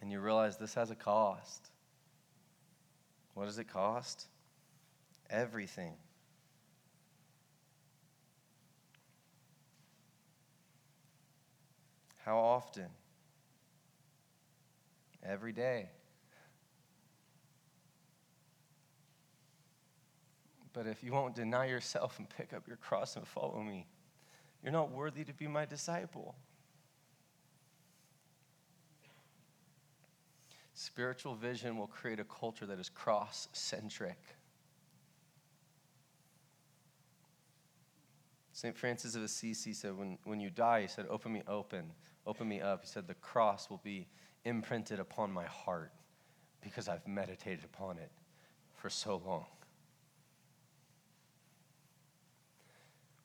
And 0.00 0.12
you 0.12 0.20
realize 0.20 0.58
this 0.58 0.74
has 0.74 0.90
a 0.90 0.94
cost. 0.94 1.70
What 3.36 3.44
does 3.44 3.58
it 3.58 3.68
cost? 3.68 4.28
Everything. 5.28 5.92
How 12.24 12.38
often? 12.38 12.86
Every 15.22 15.52
day. 15.52 15.90
But 20.72 20.86
if 20.86 21.04
you 21.04 21.12
won't 21.12 21.34
deny 21.34 21.66
yourself 21.66 22.18
and 22.18 22.26
pick 22.30 22.54
up 22.54 22.66
your 22.66 22.78
cross 22.78 23.16
and 23.16 23.28
follow 23.28 23.60
me, 23.62 23.86
you're 24.62 24.72
not 24.72 24.90
worthy 24.90 25.24
to 25.24 25.34
be 25.34 25.46
my 25.46 25.66
disciple. 25.66 26.34
Spiritual 30.78 31.34
vision 31.34 31.78
will 31.78 31.86
create 31.86 32.20
a 32.20 32.24
culture 32.24 32.66
that 32.66 32.78
is 32.78 32.90
cross 32.90 33.48
centric. 33.54 34.18
St. 38.52 38.76
Francis 38.76 39.14
of 39.14 39.22
Assisi 39.22 39.72
said, 39.72 39.96
when, 39.96 40.18
when 40.24 40.38
you 40.38 40.50
die, 40.50 40.82
he 40.82 40.86
said, 40.86 41.06
open 41.08 41.32
me 41.32 41.42
open, 41.48 41.92
open 42.26 42.46
me 42.46 42.60
up. 42.60 42.82
He 42.82 42.88
said, 42.88 43.08
the 43.08 43.14
cross 43.14 43.70
will 43.70 43.80
be 43.82 44.06
imprinted 44.44 45.00
upon 45.00 45.32
my 45.32 45.46
heart 45.46 45.92
because 46.60 46.88
I've 46.88 47.08
meditated 47.08 47.64
upon 47.64 47.96
it 47.96 48.10
for 48.74 48.90
so 48.90 49.22
long. 49.24 49.46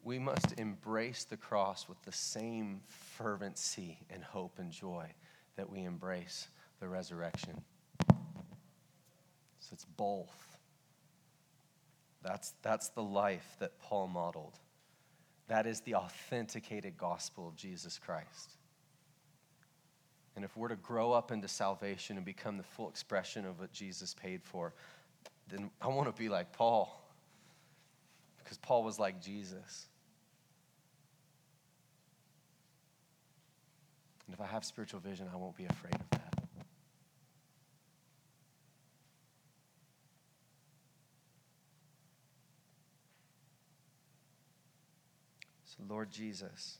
We 0.05 0.19
must 0.19 0.57
embrace 0.57 1.25
the 1.25 1.37
cross 1.37 1.89
with 1.89 2.01
the 2.03 2.13
same 2.13 2.79
fervency 2.87 3.97
and 4.09 4.23
hope 4.23 4.57
and 4.57 4.71
joy 4.71 5.07
that 5.57 5.69
we 5.69 5.83
embrace 5.83 6.47
the 6.81 6.89
resurrection. 6.89 7.61
So 8.09 9.69
it's 9.71 9.85
both. 9.85 10.57
That's, 12.23 12.53
that's 12.61 12.89
the 12.89 13.03
life 13.03 13.55
that 13.59 13.79
Paul 13.79 14.07
modeled. 14.07 14.59
That 15.47 15.65
is 15.65 15.81
the 15.81 15.95
authenticated 15.95 16.97
gospel 16.97 17.47
of 17.47 17.55
Jesus 17.55 17.97
Christ. 17.97 18.57
And 20.35 20.43
if 20.43 20.57
we're 20.57 20.69
to 20.69 20.75
grow 20.75 21.13
up 21.13 21.31
into 21.31 21.47
salvation 21.47 22.17
and 22.17 22.25
become 22.25 22.57
the 22.57 22.63
full 22.63 22.89
expression 22.89 23.45
of 23.45 23.59
what 23.59 23.71
Jesus 23.71 24.13
paid 24.13 24.43
for, 24.43 24.73
then 25.49 25.69
I 25.81 25.87
want 25.87 26.13
to 26.13 26.19
be 26.19 26.29
like 26.29 26.51
Paul. 26.51 26.97
Because 28.43 28.57
Paul 28.57 28.83
was 28.83 28.97
like 28.97 29.21
Jesus. 29.21 29.87
And 34.25 34.33
if 34.33 34.41
I 34.41 34.45
have 34.45 34.63
spiritual 34.63 35.01
vision, 35.01 35.27
I 35.31 35.35
won't 35.35 35.57
be 35.57 35.65
afraid 35.65 35.95
of 35.95 36.09
that. 36.11 36.31
So, 45.65 45.70
Lord 45.89 46.11
Jesus, 46.11 46.77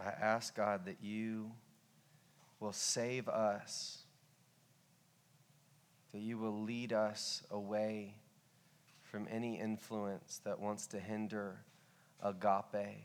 I 0.00 0.08
ask 0.08 0.54
God 0.54 0.86
that 0.86 0.98
you 1.02 1.52
will 2.60 2.72
save 2.72 3.28
us, 3.28 3.98
that 6.12 6.20
you 6.20 6.38
will 6.38 6.62
lead 6.62 6.92
us 6.92 7.42
away 7.50 8.14
from 9.02 9.26
any 9.30 9.58
influence 9.58 10.40
that 10.44 10.60
wants 10.60 10.86
to 10.88 10.98
hinder 10.98 11.60
agape, 12.22 13.04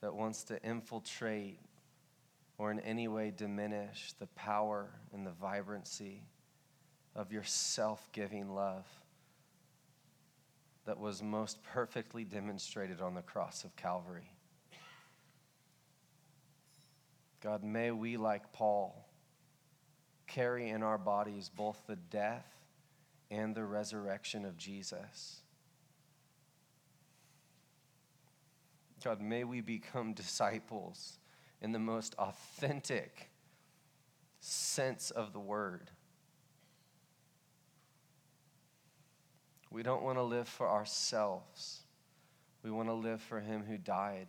that 0.00 0.14
wants 0.14 0.44
to 0.44 0.62
infiltrate 0.62 1.58
or 2.58 2.70
in 2.70 2.80
any 2.80 3.08
way 3.08 3.32
diminish 3.34 4.12
the 4.18 4.26
power 4.28 4.90
and 5.12 5.26
the 5.26 5.32
vibrancy 5.32 6.22
of 7.18 7.32
your 7.32 7.42
self 7.42 8.08
giving 8.12 8.54
love 8.54 8.86
that 10.86 10.98
was 10.98 11.20
most 11.20 11.62
perfectly 11.64 12.24
demonstrated 12.24 13.00
on 13.00 13.14
the 13.14 13.22
cross 13.22 13.64
of 13.64 13.74
Calvary. 13.74 14.30
God, 17.42 17.64
may 17.64 17.90
we, 17.90 18.16
like 18.16 18.52
Paul, 18.52 19.04
carry 20.28 20.68
in 20.70 20.82
our 20.82 20.96
bodies 20.96 21.50
both 21.54 21.82
the 21.88 21.96
death 21.96 22.46
and 23.30 23.54
the 23.54 23.64
resurrection 23.64 24.44
of 24.44 24.56
Jesus. 24.56 25.40
God, 29.04 29.20
may 29.20 29.42
we 29.42 29.60
become 29.60 30.14
disciples 30.14 31.18
in 31.60 31.72
the 31.72 31.78
most 31.80 32.14
authentic 32.16 33.30
sense 34.38 35.10
of 35.10 35.32
the 35.32 35.40
word. 35.40 35.90
We 39.70 39.82
don't 39.82 40.02
want 40.02 40.18
to 40.18 40.22
live 40.22 40.48
for 40.48 40.68
ourselves. 40.68 41.80
We 42.62 42.70
want 42.70 42.88
to 42.88 42.94
live 42.94 43.20
for 43.20 43.40
Him 43.40 43.64
who 43.64 43.76
died 43.76 44.28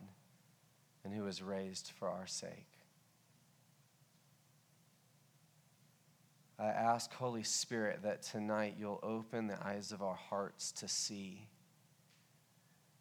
and 1.04 1.14
who 1.14 1.24
was 1.24 1.42
raised 1.42 1.92
for 1.98 2.08
our 2.08 2.26
sake. 2.26 2.66
I 6.58 6.66
ask, 6.66 7.10
Holy 7.14 7.42
Spirit, 7.42 8.02
that 8.02 8.20
tonight 8.20 8.74
you'll 8.78 9.00
open 9.02 9.46
the 9.46 9.66
eyes 9.66 9.92
of 9.92 10.02
our 10.02 10.14
hearts 10.14 10.72
to 10.72 10.88
see, 10.88 11.48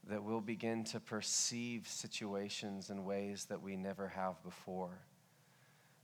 that 0.08 0.24
we'll 0.24 0.40
begin 0.40 0.86
to 0.86 1.02
perceive 1.02 1.86
situations 1.86 2.90
in 2.90 3.04
ways 3.04 3.46
that 3.50 3.62
we 3.62 3.76
never 3.76 4.08
have 4.08 4.42
before, 4.44 5.00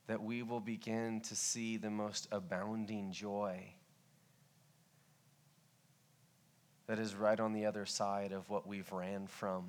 that 0.08 0.22
we 0.22 0.44
will 0.44 0.60
begin 0.60 1.22
to 1.22 1.36
see 1.36 1.78
the 1.78 1.90
most 1.90 2.28
abounding 2.30 3.14
joy 3.14 3.74
that 6.88 7.00
is 7.00 7.16
right 7.16 7.40
on 7.40 7.54
the 7.54 7.66
other 7.66 7.86
side 7.86 8.32
of 8.32 8.50
what 8.50 8.68
we've 8.68 8.92
ran 8.92 9.28
from 9.28 9.66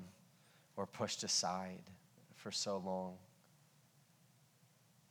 or 0.75 0.85
pushed 0.85 1.23
aside 1.23 1.81
for 2.35 2.51
so 2.51 2.81
long. 2.85 3.15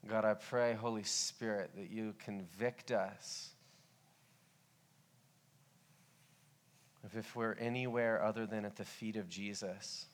God, 0.09 0.25
I 0.25 0.35
pray, 0.35 0.75
Holy 0.75 1.03
Spirit, 1.03 1.71
that 1.77 1.91
you 1.91 2.15
convict 2.25 2.93
us 2.93 3.51
of 7.05 7.17
if 7.17 7.35
we're 7.35 7.55
anywhere 7.55 8.23
other 8.23 8.47
than 8.47 8.65
at 8.65 8.77
the 8.77 8.85
feet 8.85 9.17
of 9.17 9.29
Jesus. 9.29 10.07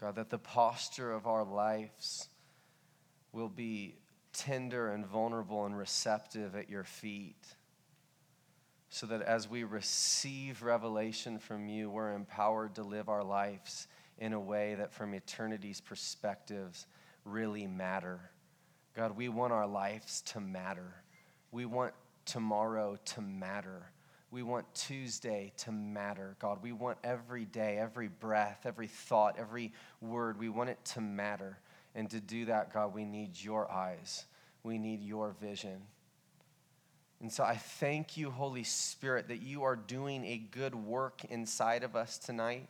God, 0.00 0.16
that 0.16 0.30
the 0.30 0.38
posture 0.38 1.12
of 1.12 1.26
our 1.26 1.44
lives 1.44 2.28
will 3.32 3.48
be 3.48 3.96
tender 4.32 4.92
and 4.92 5.06
vulnerable 5.06 5.64
and 5.66 5.76
receptive 5.76 6.54
at 6.54 6.68
your 6.68 6.84
feet. 6.84 7.44
So 8.88 9.06
that 9.06 9.22
as 9.22 9.50
we 9.50 9.64
receive 9.64 10.62
revelation 10.62 11.38
from 11.38 11.68
you, 11.68 11.90
we're 11.90 12.12
empowered 12.12 12.76
to 12.76 12.82
live 12.82 13.08
our 13.08 13.24
lives 13.24 13.88
in 14.18 14.32
a 14.32 14.40
way 14.40 14.74
that, 14.76 14.92
from 14.92 15.14
eternity's 15.14 15.80
perspectives, 15.80 16.86
really 17.24 17.66
matter. 17.66 18.20
God, 18.94 19.16
we 19.16 19.28
want 19.28 19.52
our 19.52 19.66
lives 19.66 20.22
to 20.22 20.40
matter. 20.40 20.94
We 21.52 21.66
want 21.66 21.92
tomorrow 22.24 22.96
to 23.04 23.20
matter. 23.20 23.90
We 24.30 24.42
want 24.42 24.66
Tuesday 24.74 25.52
to 25.58 25.72
matter, 25.72 26.36
God. 26.40 26.62
We 26.62 26.72
want 26.72 26.98
every 27.04 27.44
day, 27.44 27.78
every 27.78 28.08
breath, 28.08 28.62
every 28.64 28.88
thought, 28.88 29.36
every 29.38 29.72
word, 30.00 30.38
we 30.38 30.48
want 30.48 30.70
it 30.70 30.84
to 30.86 31.00
matter. 31.00 31.58
And 31.94 32.10
to 32.10 32.20
do 32.20 32.46
that, 32.46 32.74
God, 32.74 32.94
we 32.94 33.04
need 33.04 33.40
your 33.40 33.70
eyes, 33.70 34.26
we 34.62 34.78
need 34.78 35.02
your 35.02 35.34
vision. 35.40 35.80
And 37.20 37.32
so 37.32 37.44
I 37.44 37.56
thank 37.56 38.16
you, 38.16 38.30
Holy 38.30 38.64
Spirit, 38.64 39.28
that 39.28 39.42
you 39.42 39.62
are 39.62 39.76
doing 39.76 40.24
a 40.24 40.36
good 40.36 40.74
work 40.74 41.24
inside 41.30 41.82
of 41.82 41.96
us 41.96 42.18
tonight. 42.18 42.68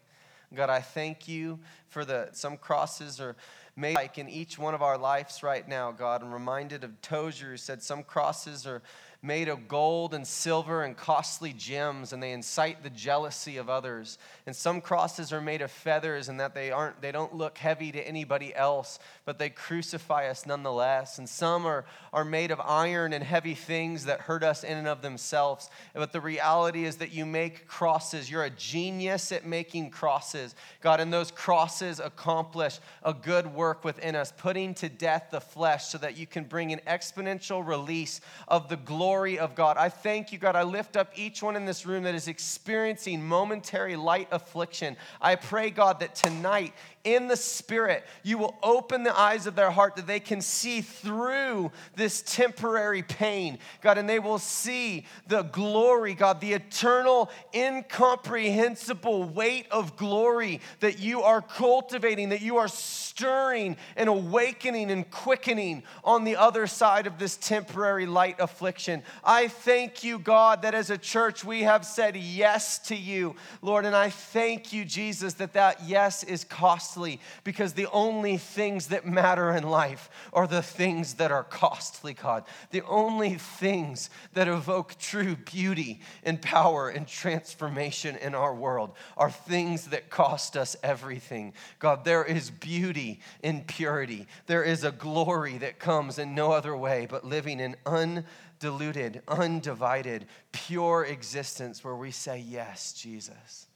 God, 0.54 0.70
I 0.70 0.80
thank 0.80 1.26
you 1.26 1.58
for 1.88 2.04
the 2.04 2.28
some 2.32 2.56
crosses 2.56 3.20
are 3.20 3.34
made 3.74 3.96
like 3.96 4.16
in 4.16 4.28
each 4.28 4.58
one 4.58 4.74
of 4.74 4.82
our 4.82 4.96
lives 4.96 5.42
right 5.42 5.66
now, 5.68 5.90
God. 5.90 6.22
I'm 6.22 6.32
reminded 6.32 6.84
of 6.84 7.00
Tozer 7.02 7.50
who 7.50 7.56
said 7.56 7.82
some 7.82 8.04
crosses 8.04 8.66
are 8.66 8.82
made 9.26 9.48
of 9.48 9.66
gold 9.66 10.14
and 10.14 10.26
silver 10.26 10.84
and 10.84 10.96
costly 10.96 11.52
gems, 11.52 12.12
and 12.12 12.22
they 12.22 12.32
incite 12.32 12.82
the 12.82 12.90
jealousy 12.90 13.56
of 13.56 13.68
others. 13.68 14.18
And 14.46 14.54
some 14.54 14.80
crosses 14.80 15.32
are 15.32 15.40
made 15.40 15.62
of 15.62 15.70
feathers, 15.70 16.28
and 16.28 16.38
that 16.38 16.54
they 16.54 16.70
aren't 16.70 17.02
they 17.02 17.10
don't 17.10 17.34
look 17.34 17.58
heavy 17.58 17.90
to 17.92 18.06
anybody 18.06 18.54
else, 18.54 18.98
but 19.24 19.38
they 19.38 19.50
crucify 19.50 20.28
us 20.28 20.46
nonetheless. 20.46 21.18
And 21.18 21.28
some 21.28 21.66
are, 21.66 21.84
are 22.12 22.24
made 22.24 22.52
of 22.52 22.60
iron 22.60 23.12
and 23.12 23.24
heavy 23.24 23.54
things 23.54 24.04
that 24.04 24.20
hurt 24.20 24.44
us 24.44 24.62
in 24.62 24.78
and 24.78 24.86
of 24.86 25.02
themselves. 25.02 25.68
But 25.92 26.12
the 26.12 26.20
reality 26.20 26.84
is 26.84 26.96
that 26.96 27.12
you 27.12 27.26
make 27.26 27.66
crosses. 27.66 28.30
You're 28.30 28.44
a 28.44 28.50
genius 28.50 29.32
at 29.32 29.44
making 29.44 29.90
crosses. 29.90 30.54
God, 30.80 31.00
and 31.00 31.12
those 31.12 31.32
crosses 31.32 31.98
accomplish 31.98 32.78
a 33.02 33.12
good 33.12 33.52
work 33.52 33.84
within 33.84 34.14
us, 34.14 34.32
putting 34.36 34.74
to 34.74 34.88
death 34.88 35.28
the 35.32 35.40
flesh 35.40 35.86
so 35.86 35.98
that 35.98 36.16
you 36.16 36.26
can 36.26 36.44
bring 36.44 36.72
an 36.72 36.80
exponential 36.86 37.66
release 37.66 38.20
of 38.46 38.68
the 38.68 38.76
glory 38.76 39.15
glory 39.16 39.38
of 39.38 39.54
God. 39.54 39.78
I 39.78 39.88
thank 39.88 40.30
you, 40.30 40.36
God. 40.36 40.56
I 40.56 40.62
lift 40.62 40.94
up 40.94 41.10
each 41.16 41.42
one 41.42 41.56
in 41.56 41.64
this 41.64 41.86
room 41.86 42.02
that 42.02 42.14
is 42.14 42.28
experiencing 42.28 43.26
momentary 43.26 43.96
light 43.96 44.28
affliction. 44.30 44.94
I 45.22 45.36
pray, 45.36 45.70
God, 45.70 46.00
that 46.00 46.14
tonight 46.14 46.74
in 47.02 47.28
the 47.28 47.36
Spirit, 47.36 48.04
you 48.24 48.36
will 48.36 48.56
open 48.62 49.04
the 49.04 49.18
eyes 49.18 49.46
of 49.46 49.54
their 49.54 49.70
heart 49.70 49.96
that 49.96 50.06
they 50.06 50.20
can 50.20 50.42
see 50.42 50.80
through 50.82 51.70
this 51.94 52.20
temporary 52.20 53.02
pain, 53.02 53.58
God, 53.80 53.96
and 53.96 54.06
they 54.06 54.18
will 54.18 54.40
see 54.40 55.06
the 55.28 55.42
glory, 55.42 56.14
God, 56.14 56.40
the 56.40 56.52
eternal, 56.52 57.30
incomprehensible 57.54 59.24
weight 59.24 59.66
of 59.70 59.96
glory 59.96 60.60
that 60.80 60.98
you 60.98 61.22
are 61.22 61.40
cultivating, 61.40 62.30
that 62.30 62.42
you 62.42 62.56
are 62.58 62.68
stirring 63.16 63.78
and 63.96 64.10
awakening 64.10 64.90
and 64.90 65.10
quickening 65.10 65.82
on 66.04 66.24
the 66.24 66.36
other 66.36 66.66
side 66.66 67.06
of 67.06 67.18
this 67.18 67.38
temporary 67.38 68.04
light 68.04 68.36
affliction. 68.38 69.02
I 69.24 69.48
thank 69.48 70.04
you, 70.04 70.18
God, 70.18 70.60
that 70.62 70.74
as 70.74 70.90
a 70.90 70.98
church 70.98 71.42
we 71.42 71.62
have 71.62 71.86
said 71.86 72.14
yes 72.14 72.78
to 72.88 72.94
you, 72.94 73.34
Lord, 73.62 73.86
and 73.86 73.96
I 73.96 74.10
thank 74.10 74.70
you, 74.74 74.84
Jesus, 74.84 75.32
that 75.34 75.54
that 75.54 75.82
yes 75.86 76.24
is 76.24 76.44
costly 76.44 77.18
because 77.42 77.72
the 77.72 77.86
only 77.90 78.36
things 78.36 78.88
that 78.88 79.06
matter 79.06 79.50
in 79.50 79.64
life 79.64 80.10
are 80.34 80.46
the 80.46 80.60
things 80.60 81.14
that 81.14 81.32
are 81.32 81.44
costly, 81.44 82.12
God. 82.12 82.44
The 82.70 82.82
only 82.82 83.36
things 83.36 84.10
that 84.34 84.46
evoke 84.46 84.98
true 84.98 85.36
beauty 85.36 86.00
and 86.22 86.42
power 86.42 86.90
and 86.90 87.08
transformation 87.08 88.16
in 88.16 88.34
our 88.34 88.54
world 88.54 88.92
are 89.16 89.30
things 89.30 89.86
that 89.86 90.10
cost 90.10 90.54
us 90.54 90.76
everything. 90.82 91.54
God, 91.78 92.04
there 92.04 92.22
is 92.22 92.50
beauty 92.50 93.05
in 93.42 93.62
purity, 93.62 94.26
there 94.46 94.64
is 94.64 94.84
a 94.84 94.92
glory 94.92 95.58
that 95.58 95.78
comes 95.78 96.18
in 96.18 96.34
no 96.34 96.52
other 96.52 96.76
way 96.76 97.06
but 97.08 97.24
living 97.24 97.60
in 97.60 97.76
undiluted, 97.86 99.22
undivided, 99.28 100.26
pure 100.52 101.04
existence 101.04 101.82
where 101.82 101.96
we 101.96 102.10
say, 102.10 102.38
Yes, 102.38 102.92
Jesus. 102.92 103.66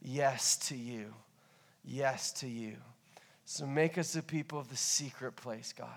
Yes 0.00 0.56
to 0.68 0.76
you 0.76 1.14
yes 1.84 2.32
to 2.32 2.48
you. 2.48 2.76
So 3.44 3.66
make 3.66 3.98
us 3.98 4.14
a 4.16 4.22
people 4.22 4.58
of 4.58 4.68
the 4.68 4.76
secret 4.76 5.36
place, 5.36 5.72
God. 5.76 5.88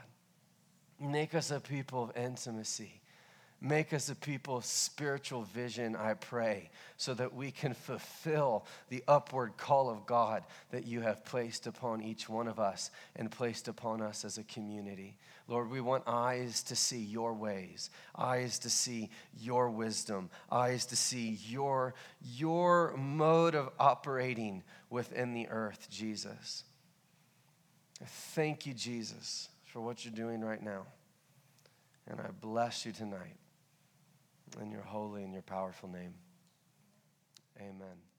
Make 1.00 1.36
us 1.36 1.52
a 1.52 1.60
people 1.60 2.04
of 2.04 2.18
intimacy. 2.18 3.02
Make 3.66 3.94
us 3.94 4.10
a 4.10 4.16
people 4.16 4.58
of 4.58 4.66
spiritual 4.66 5.42
vision, 5.42 5.96
I 5.96 6.14
pray, 6.14 6.70
so 6.98 7.16
that 7.16 7.34
we 7.34 7.50
can 7.50 7.74
fulfill 7.74 8.68
the 8.90 9.04
upward 9.08 9.58
call 9.58 9.90
of 9.90 10.06
God 10.06 10.44
that 10.70 10.86
you 10.86 11.02
have 11.02 11.26
placed 11.26 11.66
upon 11.66 12.04
each 12.04 12.30
one 12.30 12.48
of 12.48 12.60
us 12.60 12.92
and 13.16 13.32
placed 13.32 13.68
upon 13.68 14.04
us 14.04 14.24
as 14.24 14.38
a 14.38 14.44
community. 14.44 15.18
Lord, 15.48 15.72
we 15.72 15.82
want 15.82 16.04
eyes 16.06 16.62
to 16.62 16.76
see 16.76 17.00
your 17.00 17.34
ways, 17.34 17.90
eyes 18.16 18.60
to 18.60 18.70
see 18.70 19.10
your 19.42 19.72
wisdom, 19.72 20.30
eyes 20.52 20.86
to 20.86 20.96
see 20.96 21.40
your, 21.48 21.96
your 22.22 22.96
mode 22.96 23.56
of 23.56 23.72
operating 23.80 24.62
within 24.92 25.34
the 25.34 25.48
earth, 25.48 25.88
Jesus. 25.90 26.66
I 28.00 28.06
thank 28.06 28.68
you, 28.68 28.76
Jesus, 28.76 29.50
for 29.64 29.82
what 29.82 30.06
you're 30.06 30.14
doing 30.14 30.42
right 30.42 30.62
now. 30.62 30.86
And 32.06 32.20
I 32.20 32.28
bless 32.40 32.86
you 32.86 32.92
tonight 32.92 33.38
in 34.62 34.72
your 34.72 34.82
holy 34.82 35.24
and 35.24 35.34
your 35.34 35.42
powerful 35.42 35.90
name. 35.90 36.14
Amen. 37.60 38.15